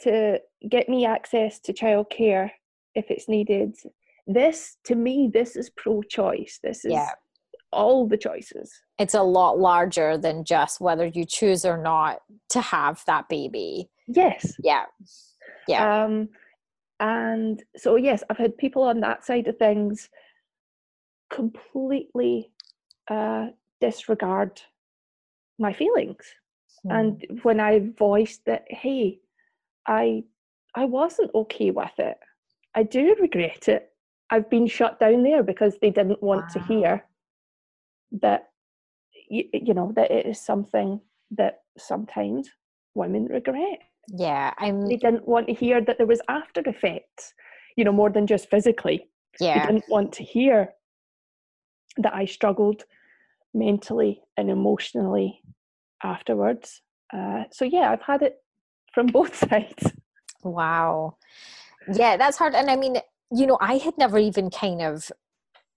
to 0.00 0.40
get 0.68 0.88
me 0.88 1.04
access 1.06 1.58
to 1.60 1.72
childcare 1.72 2.50
if 2.94 3.10
it's 3.10 3.28
needed? 3.28 3.76
This 4.26 4.76
to 4.84 4.94
me, 4.94 5.30
this 5.32 5.56
is 5.56 5.70
pro-choice. 5.70 6.60
This 6.62 6.84
is 6.84 6.92
Yeah. 6.92 7.10
all 7.72 8.06
the 8.06 8.16
choices. 8.16 8.72
it's 8.98 9.14
a 9.14 9.22
lot 9.22 9.58
larger 9.58 10.18
than 10.18 10.42
just 10.44 10.80
whether 10.80 11.06
you 11.06 11.24
choose 11.24 11.64
or 11.64 11.78
not 11.78 12.20
to 12.48 12.60
have 12.60 13.02
that 13.06 13.28
baby. 13.28 13.88
Yes. 14.08 14.54
Yeah. 14.64 14.86
Yeah. 15.68 16.04
Um, 16.04 16.28
and 16.98 17.62
so 17.76 17.96
yes, 17.96 18.24
I've 18.28 18.38
had 18.38 18.56
people 18.58 18.82
on 18.82 19.00
that 19.00 19.24
side 19.24 19.46
of 19.46 19.56
things 19.58 20.08
completely 21.30 22.50
uh, 23.10 23.46
disregard 23.80 24.60
my 25.58 25.72
feelings. 25.72 26.24
Hmm. 26.84 26.90
And 26.90 27.40
when 27.42 27.60
I 27.60 27.90
voiced 27.98 28.44
that, 28.46 28.64
hey, 28.68 29.18
I 29.86 30.24
I 30.74 30.84
wasn't 30.84 31.34
okay 31.34 31.70
with 31.70 31.98
it. 31.98 32.16
I 32.74 32.82
do 32.82 33.16
regret 33.20 33.68
it. 33.68 33.90
I've 34.30 34.50
been 34.50 34.66
shut 34.66 35.00
down 35.00 35.22
there 35.22 35.42
because 35.42 35.78
they 35.80 35.90
didn't 35.90 36.22
want 36.22 36.50
to 36.50 36.60
hear 36.60 37.04
that 38.20 38.50
you, 39.28 39.44
you 39.52 39.74
know 39.74 39.92
that 39.96 40.10
it 40.10 40.26
is 40.26 40.40
something 40.40 41.00
that 41.30 41.60
sometimes 41.76 42.48
women 42.94 43.26
regret. 43.26 43.80
Yeah, 44.08 44.54
I'm. 44.58 44.86
They 44.86 44.96
didn't 44.96 45.26
want 45.26 45.48
to 45.48 45.54
hear 45.54 45.80
that 45.82 45.98
there 45.98 46.06
was 46.06 46.20
after 46.28 46.62
effects, 46.66 47.32
you 47.76 47.84
know, 47.84 47.92
more 47.92 48.10
than 48.10 48.26
just 48.26 48.48
physically. 48.50 49.08
Yeah, 49.40 49.66
They 49.66 49.72
didn't 49.72 49.88
want 49.88 50.12
to 50.14 50.22
hear 50.22 50.70
that 51.98 52.14
I 52.14 52.24
struggled 52.24 52.84
mentally 53.54 54.22
and 54.36 54.50
emotionally 54.50 55.40
afterwards. 56.02 56.82
Uh, 57.12 57.44
so 57.50 57.64
yeah, 57.64 57.90
I've 57.90 58.02
had 58.02 58.22
it 58.22 58.36
from 58.92 59.06
both 59.18 59.36
sides. 59.36 59.92
Wow. 60.42 61.16
Yeah, 61.92 62.16
that's 62.16 62.36
hard. 62.36 62.54
And 62.54 62.70
I 62.70 62.76
mean, 62.76 62.98
you 63.30 63.46
know, 63.46 63.58
I 63.60 63.78
had 63.78 63.96
never 63.98 64.18
even 64.18 64.50
kind 64.50 64.82
of 64.82 65.10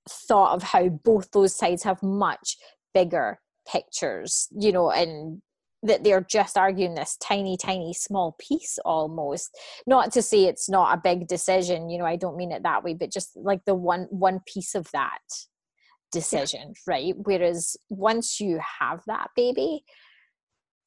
thought 0.09 0.53
of 0.55 0.63
how 0.63 0.89
both 0.89 1.32
those 1.32 1.55
sides 1.55 1.84
have 1.84 2.01
much 2.01 2.57
bigger 2.93 3.39
pictures, 3.67 4.47
you 4.51 4.72
know, 4.72 4.91
and 4.91 5.41
that 5.84 6.03
they're 6.03 6.22
just 6.22 6.57
arguing 6.57 6.93
this 6.93 7.17
tiny, 7.17 7.57
tiny, 7.57 7.93
small 7.93 8.36
piece 8.39 8.78
almost. 8.86 9.57
Not 9.88 10.11
to 10.13 10.22
say 10.22 10.45
it's 10.45 10.69
not 10.69 10.95
a 10.95 11.01
big 11.01 11.28
decision, 11.28 11.89
you 11.89 11.97
know, 11.97 12.05
I 12.05 12.17
don't 12.17 12.38
mean 12.38 12.51
it 12.51 12.63
that 12.63 12.84
way, 12.84 12.93
but 12.93 13.11
just 13.11 13.32
like 13.36 13.65
the 13.65 13.76
one 13.76 14.07
one 14.09 14.41
piece 14.45 14.76
of 14.76 14.89
that 14.91 15.19
decision, 16.12 16.74
yeah. 16.88 16.93
right? 16.93 17.14
Whereas 17.18 17.76
once 17.89 18.39
you 18.39 18.59
have 18.80 19.01
that 19.07 19.30
baby, 19.36 19.84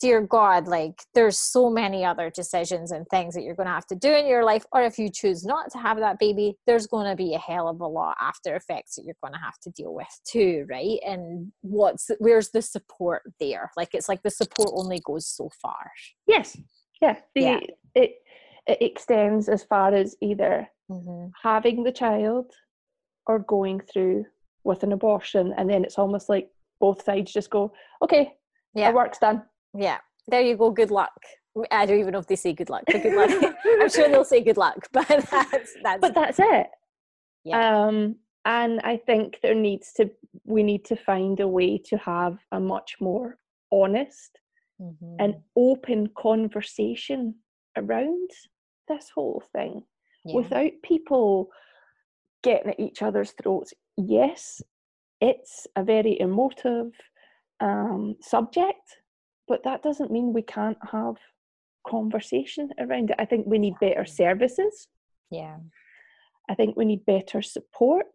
dear 0.01 0.21
God, 0.21 0.67
like 0.67 1.03
there's 1.15 1.39
so 1.39 1.71
many 1.71 2.05
other 2.05 2.29
decisions 2.29 2.93
and 2.93 3.07
things 3.09 3.35
that 3.35 3.43
you're 3.43 3.55
going 3.55 3.69
to 3.69 3.73
have 3.73 3.87
to 3.87 3.95
do 3.95 4.13
in 4.13 4.27
your 4.27 4.45
life. 4.45 4.65
Or 4.73 4.83
if 4.83 4.99
you 4.99 5.09
choose 5.09 5.45
not 5.45 5.71
to 5.73 5.79
have 5.79 5.99
that 5.99 6.19
baby, 6.19 6.57
there's 6.67 6.87
going 6.87 7.09
to 7.09 7.17
be 7.17 7.35
a 7.35 7.39
hell 7.39 7.69
of 7.69 7.81
a 7.81 7.87
lot 7.87 8.17
after 8.21 8.55
effects 8.55 8.97
that 8.97 9.05
you're 9.05 9.17
going 9.23 9.33
to 9.33 9.41
have 9.41 9.59
to 9.63 9.71
deal 9.71 9.95
with 9.95 10.21
too, 10.29 10.67
right? 10.69 10.99
And 11.07 11.53
what's 11.63 12.11
where's 12.19 12.51
the 12.51 12.63
support 12.63 13.23
there? 13.41 13.71
Like 13.77 13.95
it's 13.95 14.09
like 14.09 14.23
the 14.23 14.31
support 14.31 14.71
only 14.75 15.01
goes 15.05 15.27
so 15.27 15.51
far. 15.63 15.91
Yes. 16.27 16.57
Yeah. 17.01 17.17
The, 17.35 17.41
yeah. 17.41 17.61
It 17.95 18.17
it 18.67 18.79
extends 18.83 19.49
as 19.49 19.63
far 19.65 19.95
as 19.95 20.17
either 20.21 20.69
mm-hmm. 20.91 21.29
having 21.43 21.83
the 21.83 21.93
child 21.93 22.53
or 23.27 23.39
going 23.39 23.81
through 23.81 24.27
with 24.65 24.83
an 24.83 24.93
abortion, 24.93 25.55
and 25.57 25.69
then 25.69 25.85
it's 25.85 25.99
almost 25.99 26.29
like 26.29 26.51
both 26.81 27.05
sides 27.05 27.33
just 27.33 27.51
go, 27.51 27.73
okay, 28.03 28.33
yeah, 28.75 28.91
work's 28.93 29.19
done. 29.19 29.43
Yeah. 29.75 29.99
There 30.27 30.41
you 30.41 30.57
go 30.57 30.71
good 30.71 30.91
luck. 30.91 31.13
I 31.71 31.87
don't 31.87 32.01
even 32.01 32.13
know 32.13 32.19
if 32.19 32.27
they 32.27 32.37
say 32.37 32.53
good 32.53 32.71
luck 32.71 32.83
but 32.87 33.03
good 33.03 33.15
luck. 33.15 33.55
I'm 33.81 33.89
sure 33.89 34.09
they'll 34.09 34.25
say 34.25 34.43
good 34.43 34.57
luck 34.57 34.89
but 34.93 35.07
that's 35.07 35.73
that's 35.83 36.01
but 36.01 36.15
that's 36.15 36.39
it. 36.41 36.67
Yeah. 37.45 37.87
Um 37.87 38.17
and 38.45 38.81
i 38.85 38.97
think 38.97 39.39
there 39.43 39.55
needs 39.55 39.93
to 39.95 40.11
we 40.45 40.63
need 40.63 40.85
to 40.85 40.97
find 40.97 41.41
a 41.41 41.49
way 41.49 41.79
to 41.79 41.97
have 41.99 42.39
a 42.53 42.61
much 42.61 42.97
more 43.01 43.39
honest 43.73 44.39
mm-hmm. 44.81 45.17
and 45.19 45.35
open 45.57 46.09
conversation 46.17 47.35
around 47.77 48.31
this 48.89 49.11
whole 49.15 49.43
thing 49.53 49.83
yeah. 50.25 50.35
without 50.35 50.73
people 50.83 51.49
getting 52.45 52.71
at 52.71 52.81
each 52.81 53.03
other's 53.03 53.33
throats 53.43 53.75
yes 53.97 54.63
it's 55.21 55.67
a 55.77 55.83
very 55.83 56.21
emotive 56.21 56.93
um, 57.61 58.17
subject 58.21 58.99
but 59.49 59.65
that 59.65 59.83
doesn't 59.83 60.11
mean 60.11 60.33
we 60.33 60.43
can't 60.43 60.79
have 60.91 61.17
conversation 61.87 62.71
around 62.79 63.11
it. 63.11 63.17
I 63.19 63.25
think 63.25 63.47
we 63.47 63.59
need 63.59 63.75
better 63.81 64.05
services. 64.05 64.89
Yeah. 65.31 65.57
I 66.49 66.55
think 66.55 66.77
we 66.77 66.85
need 66.85 67.07
better 67.07 67.43
support. 67.43 68.07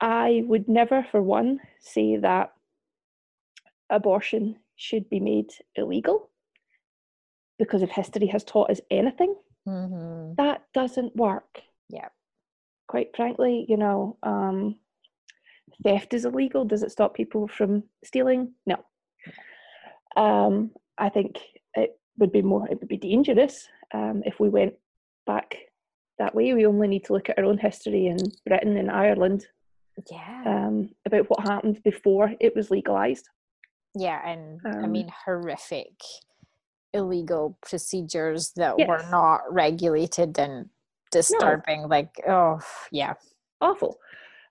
I 0.00 0.42
would 0.46 0.68
never, 0.68 1.06
for 1.10 1.22
one, 1.22 1.60
say 1.80 2.16
that 2.16 2.52
abortion 3.90 4.56
should 4.76 5.08
be 5.08 5.20
made 5.20 5.50
illegal 5.76 6.30
because 7.58 7.82
if 7.82 7.90
history 7.90 8.26
has 8.26 8.42
taught 8.42 8.70
us 8.70 8.80
anything, 8.90 9.34
mm-hmm. 9.68 10.34
that 10.36 10.62
doesn't 10.74 11.14
work. 11.14 11.60
Yeah. 11.88 12.08
Quite 12.94 13.16
frankly, 13.16 13.66
you 13.68 13.76
know, 13.76 14.16
um, 14.22 14.76
theft 15.82 16.14
is 16.14 16.24
illegal. 16.24 16.64
Does 16.64 16.84
it 16.84 16.92
stop 16.92 17.12
people 17.12 17.48
from 17.48 17.82
stealing? 18.04 18.52
No. 18.66 18.76
Um, 20.16 20.70
I 20.96 21.08
think 21.08 21.40
it 21.74 21.98
would 22.18 22.30
be 22.30 22.40
more, 22.40 22.68
it 22.68 22.78
would 22.78 22.86
be 22.86 22.96
dangerous 22.96 23.66
um, 23.92 24.22
if 24.24 24.38
we 24.38 24.48
went 24.48 24.74
back 25.26 25.56
that 26.20 26.36
way. 26.36 26.54
We 26.54 26.66
only 26.66 26.86
need 26.86 27.04
to 27.06 27.14
look 27.14 27.28
at 27.28 27.36
our 27.36 27.44
own 27.44 27.58
history 27.58 28.06
in 28.06 28.16
Britain 28.46 28.76
and 28.76 28.92
Ireland. 28.92 29.44
Yeah. 30.08 30.44
Um, 30.46 30.90
about 31.04 31.28
what 31.28 31.48
happened 31.48 31.82
before 31.82 32.32
it 32.38 32.54
was 32.54 32.70
legalized. 32.70 33.28
Yeah, 33.96 34.24
and 34.24 34.60
um, 34.66 34.84
I 34.84 34.86
mean 34.86 35.10
horrific 35.24 36.00
illegal 36.92 37.58
procedures 37.60 38.52
that 38.54 38.76
yes. 38.78 38.88
were 38.88 39.04
not 39.10 39.40
regulated 39.52 40.38
and 40.38 40.70
disturbing. 41.14 41.82
No. 41.82 41.88
Like, 41.88 42.10
oh 42.28 42.60
yeah, 42.90 43.14
awful. 43.60 43.98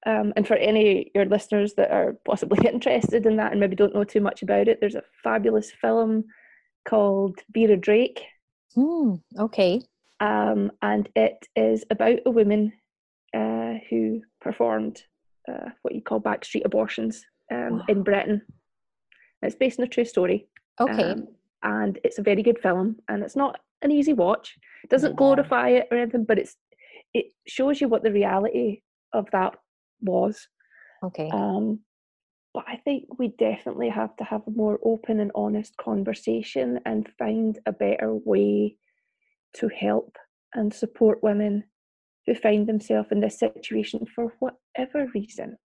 Um, 0.05 0.34
and 0.36 0.45
for 0.45 0.55
any 0.55 1.11
your 1.16 1.26
listeners 1.26 1.76
that 1.76 1.91
are 1.91 2.18
possibly 2.26 2.68
interested 2.74 3.26
in 3.26 3.38
that 3.38 3.51
and 3.51 3.59
maybe 3.59 3.76
don't 3.76 3.93
know 3.93 4.03
too 4.03 4.22
much 4.22 4.41
about 4.41 4.68
it, 4.68 4.80
there's 4.80 4.95
a 4.95 5.03
fabulous 5.24 5.72
film 5.72 6.26
called 6.88 7.39
Vera 7.53 7.78
Drake. 7.78 8.24
Hmm, 8.76 9.16
okay. 9.39 9.82
Um, 10.20 10.72
and 10.82 11.09
it 11.16 11.47
is 11.55 11.84
about 11.89 12.20
a 12.26 12.32
woman 12.32 12.74
uh, 13.36 13.74
who 13.89 14.22
performed 14.41 15.03
uh, 15.47 15.70
what 15.82 15.95
you 15.95 16.01
call 16.01 16.22
backstreet 16.22 16.66
abortions 16.66 17.26
um, 17.51 17.78
wow. 17.78 17.86
in 17.88 18.03
Britain. 18.03 18.41
It's 19.41 19.55
based 19.55 19.80
on 19.80 19.86
a 19.86 19.89
true 19.89 20.05
story. 20.05 20.47
Okay. 20.80 21.11
Um, 21.11 21.28
and 21.64 21.99
it's 22.03 22.20
a 22.20 22.24
very 22.24 22.43
good 22.43 22.59
film, 22.59 22.97
and 23.07 23.24
it's 23.24 23.36
not 23.36 23.59
an 23.84 23.92
easy 23.92 24.14
watch. 24.14 24.56
It 24.84 24.90
doesn't 24.90 25.16
glorify 25.16 25.70
it 25.70 25.88
or 25.92 25.98
anything, 25.98 26.26
but 26.26 26.40
it's 26.40 26.56
it 27.14 27.28
shows 27.48 27.80
you 27.80 27.88
what 27.88 28.04
the 28.04 28.12
reality 28.12 28.82
of 29.14 29.28
that 29.32 29.56
was. 30.02 30.48
Okay. 31.04 31.30
Um, 31.32 31.80
but 32.54 32.66
I 32.68 32.78
think 32.78 33.18
we 33.18 33.30
definitely 33.30 33.90
have 33.90 34.16
to 34.18 34.24
have 34.24 34.42
a 34.48 34.52
more 34.52 34.80
open 34.84 35.20
and 35.20 35.32
honest 35.36 35.76
conversation 35.78 36.80
and 36.86 37.10
find 37.18 37.60
a 37.66 37.72
better 37.72 38.14
way 38.14 38.78
to 39.56 39.70
help 39.70 40.18
and 40.54 40.74
support 40.74 41.24
women 41.24 41.64
who 42.26 42.36
find 42.36 42.68
themselves 42.68 43.10
in 43.12 43.20
this 43.20 43.40
situation 43.40 44.06
for 44.16 44.34
whatever 44.40 45.10
reason. 45.14 45.58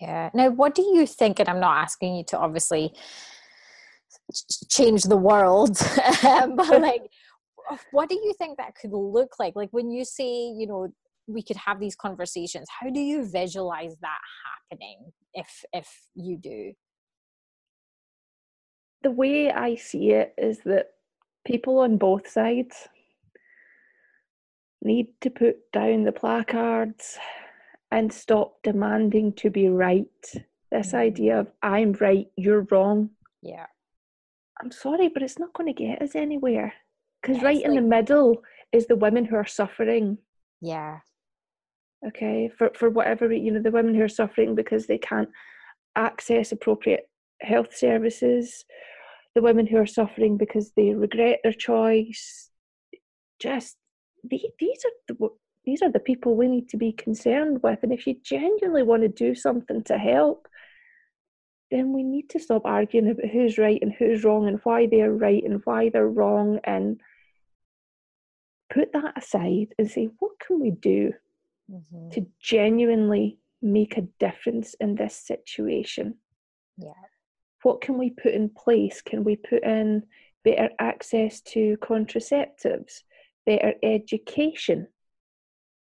Yeah. 0.00 0.30
Now, 0.32 0.48
what 0.48 0.74
do 0.74 0.82
you 0.82 1.06
think? 1.06 1.38
And 1.38 1.48
I'm 1.48 1.60
not 1.60 1.76
asking 1.76 2.16
you 2.16 2.24
to 2.28 2.38
obviously 2.38 2.92
change 4.70 5.04
the 5.04 5.16
world, 5.16 5.78
but 6.22 6.56
like, 6.80 7.10
what 7.92 8.08
do 8.08 8.14
you 8.14 8.34
think 8.38 8.58
that 8.58 8.74
could 8.80 8.92
look 8.92 9.38
like? 9.38 9.54
Like 9.56 9.70
when 9.72 9.90
you 9.90 10.04
say, 10.04 10.24
you 10.24 10.66
know, 10.66 10.88
we 11.30 11.42
could 11.42 11.56
have 11.56 11.80
these 11.80 11.96
conversations 11.96 12.66
how 12.80 12.90
do 12.90 13.00
you 13.00 13.24
visualize 13.24 13.96
that 14.00 14.18
happening 14.70 15.12
if 15.34 15.64
if 15.72 15.88
you 16.14 16.36
do? 16.36 16.72
The 19.02 19.10
way 19.10 19.50
i 19.50 19.76
see 19.76 20.10
it 20.10 20.34
is 20.36 20.60
that 20.64 20.88
people 21.46 21.78
on 21.78 21.96
both 21.96 22.28
sides 22.28 22.88
need 24.82 25.06
to 25.20 25.30
put 25.30 25.56
down 25.72 26.04
the 26.04 26.12
placards 26.12 27.18
and 27.90 28.12
stop 28.12 28.62
demanding 28.62 29.32
to 29.32 29.50
be 29.50 29.68
right. 29.68 30.06
This 30.70 30.88
mm-hmm. 30.88 30.96
idea 30.96 31.40
of 31.40 31.48
i'm 31.62 31.92
right 32.00 32.26
you're 32.36 32.66
wrong. 32.70 33.10
Yeah. 33.42 33.66
I'm 34.60 34.70
sorry 34.70 35.08
but 35.08 35.22
it's 35.22 35.38
not 35.38 35.54
going 35.54 35.72
to 35.74 35.84
get 35.84 36.02
us 36.02 36.14
anywhere 36.14 36.74
because 37.20 37.38
yeah, 37.38 37.44
right 37.44 37.62
in 37.62 37.72
like, 37.72 37.80
the 37.80 37.88
middle 37.88 38.42
is 38.72 38.86
the 38.86 38.96
women 38.96 39.24
who 39.24 39.36
are 39.36 39.46
suffering. 39.46 40.18
Yeah. 40.60 41.00
Okay 42.06 42.50
for 42.56 42.70
for 42.74 42.88
whatever 42.88 43.32
you 43.32 43.50
know 43.50 43.60
the 43.60 43.70
women 43.70 43.94
who 43.94 44.02
are 44.02 44.08
suffering 44.08 44.54
because 44.54 44.86
they 44.86 44.98
can't 44.98 45.28
access 45.96 46.52
appropriate 46.52 47.08
health 47.42 47.76
services 47.76 48.64
the 49.34 49.42
women 49.42 49.66
who 49.66 49.76
are 49.76 49.86
suffering 49.86 50.36
because 50.36 50.72
they 50.72 50.92
regret 50.92 51.40
their 51.42 51.52
choice. 51.52 52.50
Just 53.38 53.76
these 54.28 54.44
are 54.84 55.14
the 55.14 55.28
these 55.64 55.82
are 55.82 55.90
the 55.90 56.00
people 56.00 56.34
we 56.34 56.48
need 56.48 56.68
to 56.68 56.76
be 56.76 56.92
concerned 56.92 57.62
with 57.62 57.78
and 57.82 57.92
if 57.92 58.06
you 58.06 58.16
genuinely 58.22 58.82
want 58.82 59.02
to 59.02 59.08
do 59.08 59.34
something 59.34 59.82
to 59.82 59.96
help 59.96 60.46
then 61.70 61.92
we 61.92 62.02
need 62.02 62.28
to 62.28 62.38
stop 62.38 62.62
arguing 62.64 63.10
about 63.10 63.30
who's 63.30 63.56
right 63.56 63.78
and 63.80 63.94
who's 63.94 64.24
wrong 64.24 64.46
and 64.46 64.60
why 64.64 64.86
they're 64.86 65.12
right 65.12 65.42
and 65.44 65.62
why 65.64 65.88
they're 65.88 66.08
wrong 66.08 66.58
and 66.64 67.00
put 68.70 68.92
that 68.92 69.14
aside 69.16 69.74
and 69.78 69.90
say 69.90 70.08
what 70.18 70.38
can 70.38 70.60
we 70.60 70.70
do 70.70 71.12
mm-hmm. 71.70 72.10
to 72.10 72.26
genuinely 72.40 73.38
make 73.62 73.96
a 73.96 74.08
difference 74.18 74.74
in 74.80 74.94
this 74.94 75.14
situation. 75.14 76.16
Yeah. 76.78 76.92
What 77.62 77.80
can 77.80 77.98
we 77.98 78.10
put 78.10 78.32
in 78.32 78.48
place? 78.48 79.02
Can 79.02 79.24
we 79.24 79.36
put 79.36 79.62
in 79.62 80.04
better 80.44 80.70
access 80.78 81.40
to 81.42 81.76
contraceptives, 81.82 83.02
better 83.44 83.74
education? 83.82 84.86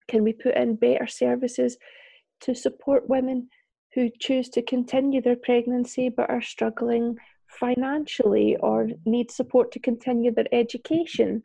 Can 0.07 0.23
we 0.23 0.33
put 0.33 0.55
in 0.55 0.75
better 0.75 1.05
services 1.05 1.77
to 2.41 2.55
support 2.55 3.09
women 3.09 3.49
who 3.93 4.09
choose 4.19 4.49
to 4.49 4.61
continue 4.61 5.21
their 5.21 5.35
pregnancy 5.35 6.09
but 6.09 6.29
are 6.29 6.41
struggling 6.41 7.17
financially 7.47 8.55
or 8.57 8.87
need 9.05 9.29
support 9.29 9.71
to 9.73 9.79
continue 9.79 10.33
their 10.33 10.47
education? 10.51 11.43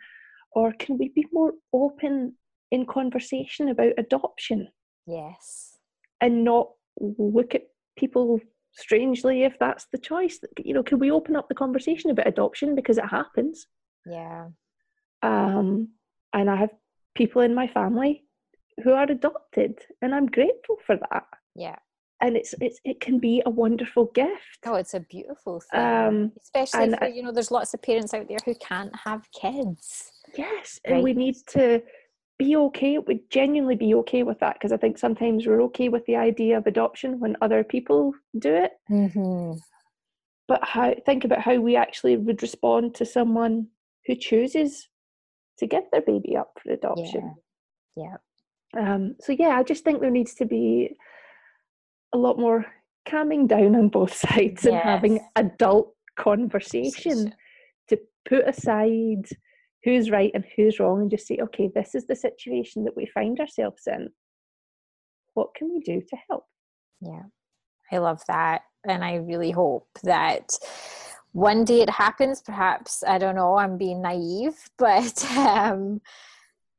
Or 0.55 0.72
can 0.72 0.98
we 0.98 1.09
be 1.09 1.26
more 1.32 1.52
open 1.72 2.34
in 2.70 2.86
conversation 2.86 3.68
about 3.68 3.92
adoption? 3.98 4.68
Yes. 5.07 5.76
And 6.20 6.44
not 6.44 6.70
look 7.00 7.55
at 7.55 7.62
people 7.98 8.40
strangely 8.72 9.42
if 9.44 9.59
that's 9.59 9.86
the 9.92 9.98
choice. 9.98 10.38
You 10.59 10.74
know, 10.74 10.82
can 10.82 10.98
we 10.98 11.11
open 11.11 11.36
up 11.36 11.48
the 11.48 11.55
conversation 11.55 12.11
about 12.11 12.26
adoption 12.28 12.74
because 12.74 12.98
it 12.98 13.07
happens? 13.07 13.66
Yeah. 14.07 14.48
Um, 15.22 15.88
and 16.32 16.50
I 16.50 16.57
have 16.57 16.70
people 17.14 17.42
in 17.42 17.55
my 17.55 17.66
family 17.66 18.24
who 18.82 18.92
are 18.92 19.11
adopted, 19.11 19.78
and 20.02 20.14
I'm 20.14 20.26
grateful 20.26 20.76
for 20.86 20.96
that. 20.96 21.24
Yeah. 21.55 21.76
And 22.20 22.36
it's 22.36 22.55
it's 22.61 22.80
it 22.84 23.00
can 23.00 23.18
be 23.18 23.42
a 23.44 23.50
wonderful 23.50 24.07
gift. 24.14 24.59
Oh, 24.64 24.74
it's 24.74 24.94
a 24.94 25.00
beautiful 25.00 25.61
thing. 25.70 25.80
Um, 25.80 26.32
Especially 26.40 26.90
for, 26.90 27.05
I- 27.05 27.09
you 27.09 27.22
know, 27.22 27.32
there's 27.32 27.50
lots 27.50 27.74
of 27.74 27.82
parents 27.82 28.14
out 28.14 28.28
there 28.28 28.38
who 28.44 28.55
can't 28.57 28.94
have 29.05 29.28
kids. 29.32 30.11
Yes, 30.37 30.80
and 30.85 31.03
we 31.03 31.12
need 31.12 31.37
to 31.49 31.82
be 32.39 32.57
okay. 32.57 32.99
We 32.99 33.22
genuinely 33.30 33.76
be 33.76 33.95
okay 33.97 34.22
with 34.22 34.41
that 34.41 34.55
because 34.55 34.72
I 34.72 34.76
think 34.76 34.99
sometimes 34.99 35.47
we're 35.47 35.62
okay 35.64 35.89
with 35.89 36.05
the 36.07 36.16
idea 36.16 36.59
of 36.59 36.66
adoption 36.66 37.20
when 37.20 37.37
other 37.41 37.62
people 37.62 38.12
do 38.39 38.55
it. 38.55 38.72
Mm-hmm. 38.91 39.59
But 40.47 40.64
how 40.64 40.95
think 41.07 41.24
about 41.24 41.41
how 41.41 41.57
we 41.57 41.76
actually 41.76 42.16
would 42.16 42.43
respond 42.43 42.95
to 42.97 43.07
someone 43.07 43.68
who 44.07 44.14
chooses 44.14 44.89
to 45.59 45.66
give 45.66 45.85
their 45.93 46.03
baby 46.03 46.37
up 46.37 46.59
for 46.62 46.72
adoption. 46.72 47.35
Yeah. 47.97 48.16
Um, 48.76 49.14
so 49.20 49.32
yeah, 49.32 49.57
I 49.59 49.62
just 49.62 49.85
think 49.85 50.01
there 50.01 50.11
needs 50.11 50.35
to 50.35 50.45
be 50.45 50.97
a 52.12 52.18
lot 52.18 52.39
more 52.39 52.66
calming 53.09 53.47
down 53.47 53.76
on 53.76 53.89
both 53.89 54.14
sides 54.28 54.66
and 54.66 54.76
having 54.76 55.20
adult 55.37 55.95
conversation 56.16 57.35
to 57.89 57.99
put 58.28 58.49
aside 58.49 59.28
who's 59.85 60.11
right 60.11 60.30
and 60.35 60.45
who's 60.57 60.80
wrong 60.80 61.03
and 61.03 61.11
just 61.11 61.26
say, 61.26 61.39
okay, 61.41 61.70
this 61.72 61.95
is 61.95 62.07
the 62.07 62.16
situation 62.16 62.85
that 62.85 62.97
we 62.97 63.07
find 63.07 63.39
ourselves 63.39 63.82
in. 63.87 64.09
What 65.35 65.55
can 65.55 65.72
we 65.72 65.80
do 65.80 66.01
to 66.01 66.16
help? 66.28 66.45
Yeah, 67.01 67.24
I 67.93 67.99
love 67.99 68.22
that. 68.28 68.62
And 68.87 69.05
I 69.05 69.16
really 69.16 69.51
hope 69.51 69.89
that 70.03 70.51
one 71.32 71.64
day 71.64 71.80
it 71.80 71.91
happens. 71.91 72.41
Perhaps, 72.41 73.03
I 73.07 73.18
don't 73.18 73.35
know, 73.35 73.57
I'm 73.57 73.76
being 73.76 74.01
naive, 74.01 74.55
but 74.78 75.24
um, 75.37 76.01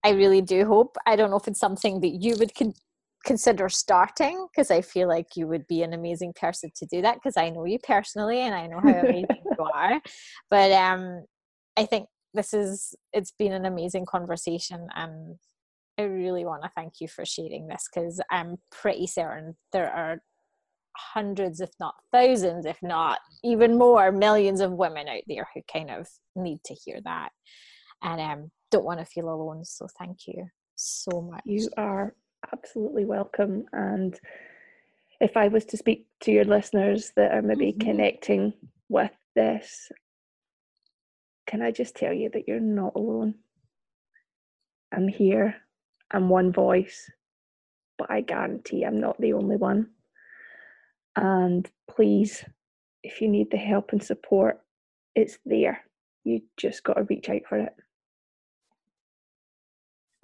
I 0.03 0.12
really 0.12 0.41
do 0.41 0.66
hope. 0.66 0.95
I 1.06 1.16
don't 1.16 1.30
know 1.30 1.38
if 1.38 1.47
it's 1.47 1.60
something 1.60 2.01
that 2.01 2.22
you 2.22 2.36
would 2.39 2.56
con- 2.56 2.74
consider 3.24 3.70
starting 3.70 4.47
because 4.51 4.72
I 4.72 4.82
feel 4.82 5.08
like 5.08 5.36
you 5.36 5.47
would 5.47 5.68
be 5.68 5.84
an 5.84 5.93
amazing 5.93 6.34
person 6.34 6.72
to 6.78 6.86
do 6.86 7.01
that 7.01 7.16
because 7.16 7.38
I 7.38 7.49
know 7.49 7.66
you 7.66 7.80
personally 7.80 8.39
and 8.39 8.56
I 8.56 8.68
know 8.68 8.80
how 8.80 8.99
amazing 8.99 9.43
you 9.45 9.66
are. 9.74 9.99
But 10.49 10.72
um, 10.72 11.26
I 11.76 11.86
think 11.86 12.08
this 12.36 12.53
is, 12.53 12.93
it's 13.13 13.33
been 13.38 13.53
an 13.53 13.65
amazing 13.65 14.05
conversation 14.05 14.88
and 14.95 15.38
I 15.97 16.03
really 16.03 16.45
want 16.45 16.63
to 16.63 16.71
thank 16.75 16.95
you 16.99 17.07
for 17.07 17.25
sharing 17.25 17.67
this 17.67 17.88
because 17.93 18.21
I'm 18.29 18.57
pretty 18.69 19.07
certain 19.07 19.55
there 19.71 19.89
are 19.89 20.21
hundreds, 20.97 21.61
if 21.61 21.71
not 21.79 21.95
thousands, 22.11 22.65
if 22.65 22.77
not 22.81 23.19
even 23.43 23.77
more, 23.77 24.11
millions 24.11 24.61
of 24.61 24.71
women 24.73 25.07
out 25.07 25.23
there 25.27 25.47
who 25.53 25.61
kind 25.71 25.89
of 25.89 26.07
need 26.36 26.59
to 26.65 26.73
hear 26.73 26.99
that 27.05 27.29
and 28.03 28.21
um, 28.21 28.51
don't 28.71 28.86
want 28.86 28.99
to 28.99 29.05
feel 29.05 29.29
alone. 29.29 29.63
So 29.63 29.88
thank 29.97 30.27
you 30.27 30.45
so 30.75 31.21
much. 31.21 31.41
You 31.45 31.69
are 31.77 32.13
absolutely 32.51 33.05
welcome. 33.05 33.65
And 33.71 34.19
if 35.21 35.38
I 35.38 35.47
was 35.47 35.65
to 35.65 35.77
speak 35.77 36.07
to 36.21 36.31
your 36.31 36.45
listeners 36.45 37.11
that 37.15 37.31
are 37.31 37.41
maybe 37.41 37.73
Mhm. 37.73 37.79
connecting 37.79 38.53
with 38.89 39.11
this, 39.36 39.89
can 41.48 41.62
I 41.62 41.72
just 41.72 41.96
tell 41.96 42.14
you 42.14 42.30
that 42.34 42.48
you're 42.48 42.60
not 42.60 42.93
alone? 42.96 43.36
I'm 44.93 45.08
here, 45.08 45.56
I'm 46.12 46.30
one 46.30 46.52
voice, 46.52 47.10
but 47.98 48.10
I 48.10 48.22
guarantee 48.22 48.84
I'm 48.84 49.00
not 49.00 49.20
the 49.20 49.34
only 49.34 49.58
one. 49.58 49.89
And 51.16 51.70
please, 51.89 52.43
if 53.04 53.22
you 53.22 53.28
need 53.28 53.52
the 53.52 53.58
help 53.58 53.91
and 53.91 54.04
support, 54.04 54.62
it's 55.16 55.38
there. 55.46 55.82
You 56.24 56.41
just 56.58 56.84
got 56.84 56.96
to 56.96 57.04
reach 57.04 57.30
out 57.30 57.41
for 57.48 57.60
it. 57.60 57.76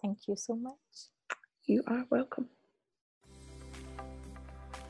Thank 0.02 0.28
you 0.28 0.36
so 0.36 0.56
much. 0.56 0.76
You 1.66 1.84
are 1.88 2.06
welcome. 2.10 2.50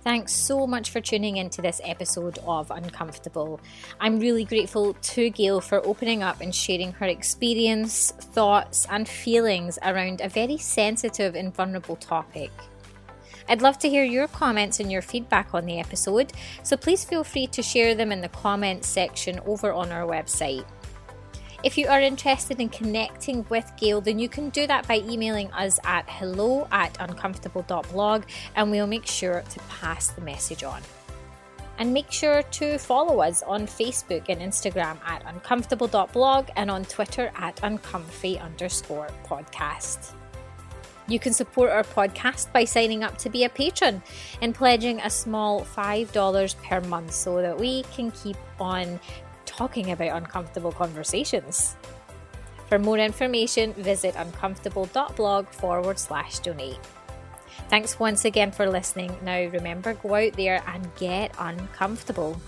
Thanks 0.04 0.34
so 0.34 0.66
much 0.66 0.90
for 0.90 1.00
tuning 1.00 1.38
into 1.38 1.62
this 1.62 1.80
episode 1.84 2.40
of 2.48 2.72
Uncomfortable. 2.72 3.62
I'm 4.00 4.20
really 4.20 4.46
grateful 4.46 4.96
to 4.96 5.30
Gail 5.30 5.62
for 5.62 5.86
opening 5.86 6.24
up 6.24 6.42
and 6.42 6.56
sharing 6.56 6.92
her 6.94 7.06
experience, 7.06 8.10
thoughts, 8.10 8.88
and 8.90 9.08
feelings 9.08 9.78
around 9.84 10.22
a 10.22 10.28
very 10.28 10.58
sensitive 10.58 11.36
and 11.36 11.54
vulnerable 11.54 11.98
topic. 11.98 12.50
I'd 13.48 13.62
love 13.62 13.78
to 13.80 13.90
hear 13.90 14.04
your 14.04 14.28
comments 14.28 14.80
and 14.80 14.92
your 14.92 15.04
feedback 15.04 15.54
on 15.54 15.66
the 15.66 15.80
episode, 15.80 16.34
so 16.64 16.76
please 16.78 17.06
feel 17.06 17.24
free 17.24 17.46
to 17.48 17.62
share 17.62 17.94
them 17.94 18.12
in 18.12 18.22
the 18.22 18.30
comments 18.30 18.88
section 18.88 19.40
over 19.46 19.72
on 19.72 19.92
our 19.92 20.08
website. 20.08 20.66
If 21.64 21.78
you 21.78 21.88
are 21.90 22.02
interested 22.02 22.60
in 22.60 22.70
connecting 22.70 23.46
with 23.50 23.72
Gail, 23.78 24.02
then 24.02 24.18
you 24.18 24.28
can 24.28 24.50
do 24.50 24.66
that 24.66 24.88
by 24.88 24.98
emailing 25.08 25.52
us 25.52 25.80
at 25.84 26.10
hello 26.10 26.68
at 26.72 26.98
uncomfortable.blog 27.00 28.24
and 28.56 28.72
we'll 28.72 28.88
make 28.88 29.06
sure 29.06 29.44
to 29.48 29.60
pass 29.70 30.08
the 30.08 30.22
message 30.22 30.64
on. 30.64 30.82
And 31.78 31.94
make 31.94 32.12
sure 32.12 32.42
to 32.42 32.80
follow 32.80 33.22
us 33.22 33.44
on 33.44 33.68
Facebook 33.68 34.26
and 34.28 34.42
Instagram 34.42 34.98
at 35.06 35.24
uncomfortable.blog 35.28 36.50
and 36.56 36.72
on 36.72 36.84
Twitter 36.86 37.32
at 37.36 37.60
uncomfy 37.62 38.40
underscore 38.40 39.10
podcast. 39.24 40.14
You 41.08 41.20
can 41.20 41.34
support 41.34 41.72
our 41.72 41.84
podcast 41.84 42.54
by 42.54 42.64
signing 42.64 43.04
up 43.04 43.18
to 43.20 43.30
be 43.30 43.44
a 43.44 43.50
patron 43.50 44.02
and 44.42 44.56
pledging 44.56 45.00
a 45.02 45.10
small 45.10 45.62
$5 45.62 46.56
per 46.64 46.82
month 46.82 47.14
so 47.14 47.42
that 47.42 47.58
we 47.58 47.84
can 47.84 48.12
keep 48.12 48.38
on 48.60 49.00
talking 49.52 49.92
about 49.92 50.16
uncomfortable 50.16 50.72
conversations. 50.72 51.76
For 52.68 52.80
more 52.80 52.98
information, 52.98 53.74
visit 53.74 54.16
uncomfortable.blog 54.18 55.48
forward 55.50 56.00
slash 56.00 56.40
donate. 56.40 56.80
Thanks 57.70 58.00
once 58.00 58.24
again 58.26 58.52
for 58.52 58.70
listening. 58.70 59.16
Now 59.22 59.48
remember, 59.48 59.94
go 59.94 60.16
out 60.16 60.34
there 60.34 60.64
and 60.66 60.90
get 60.96 61.36
uncomfortable. 61.38 62.40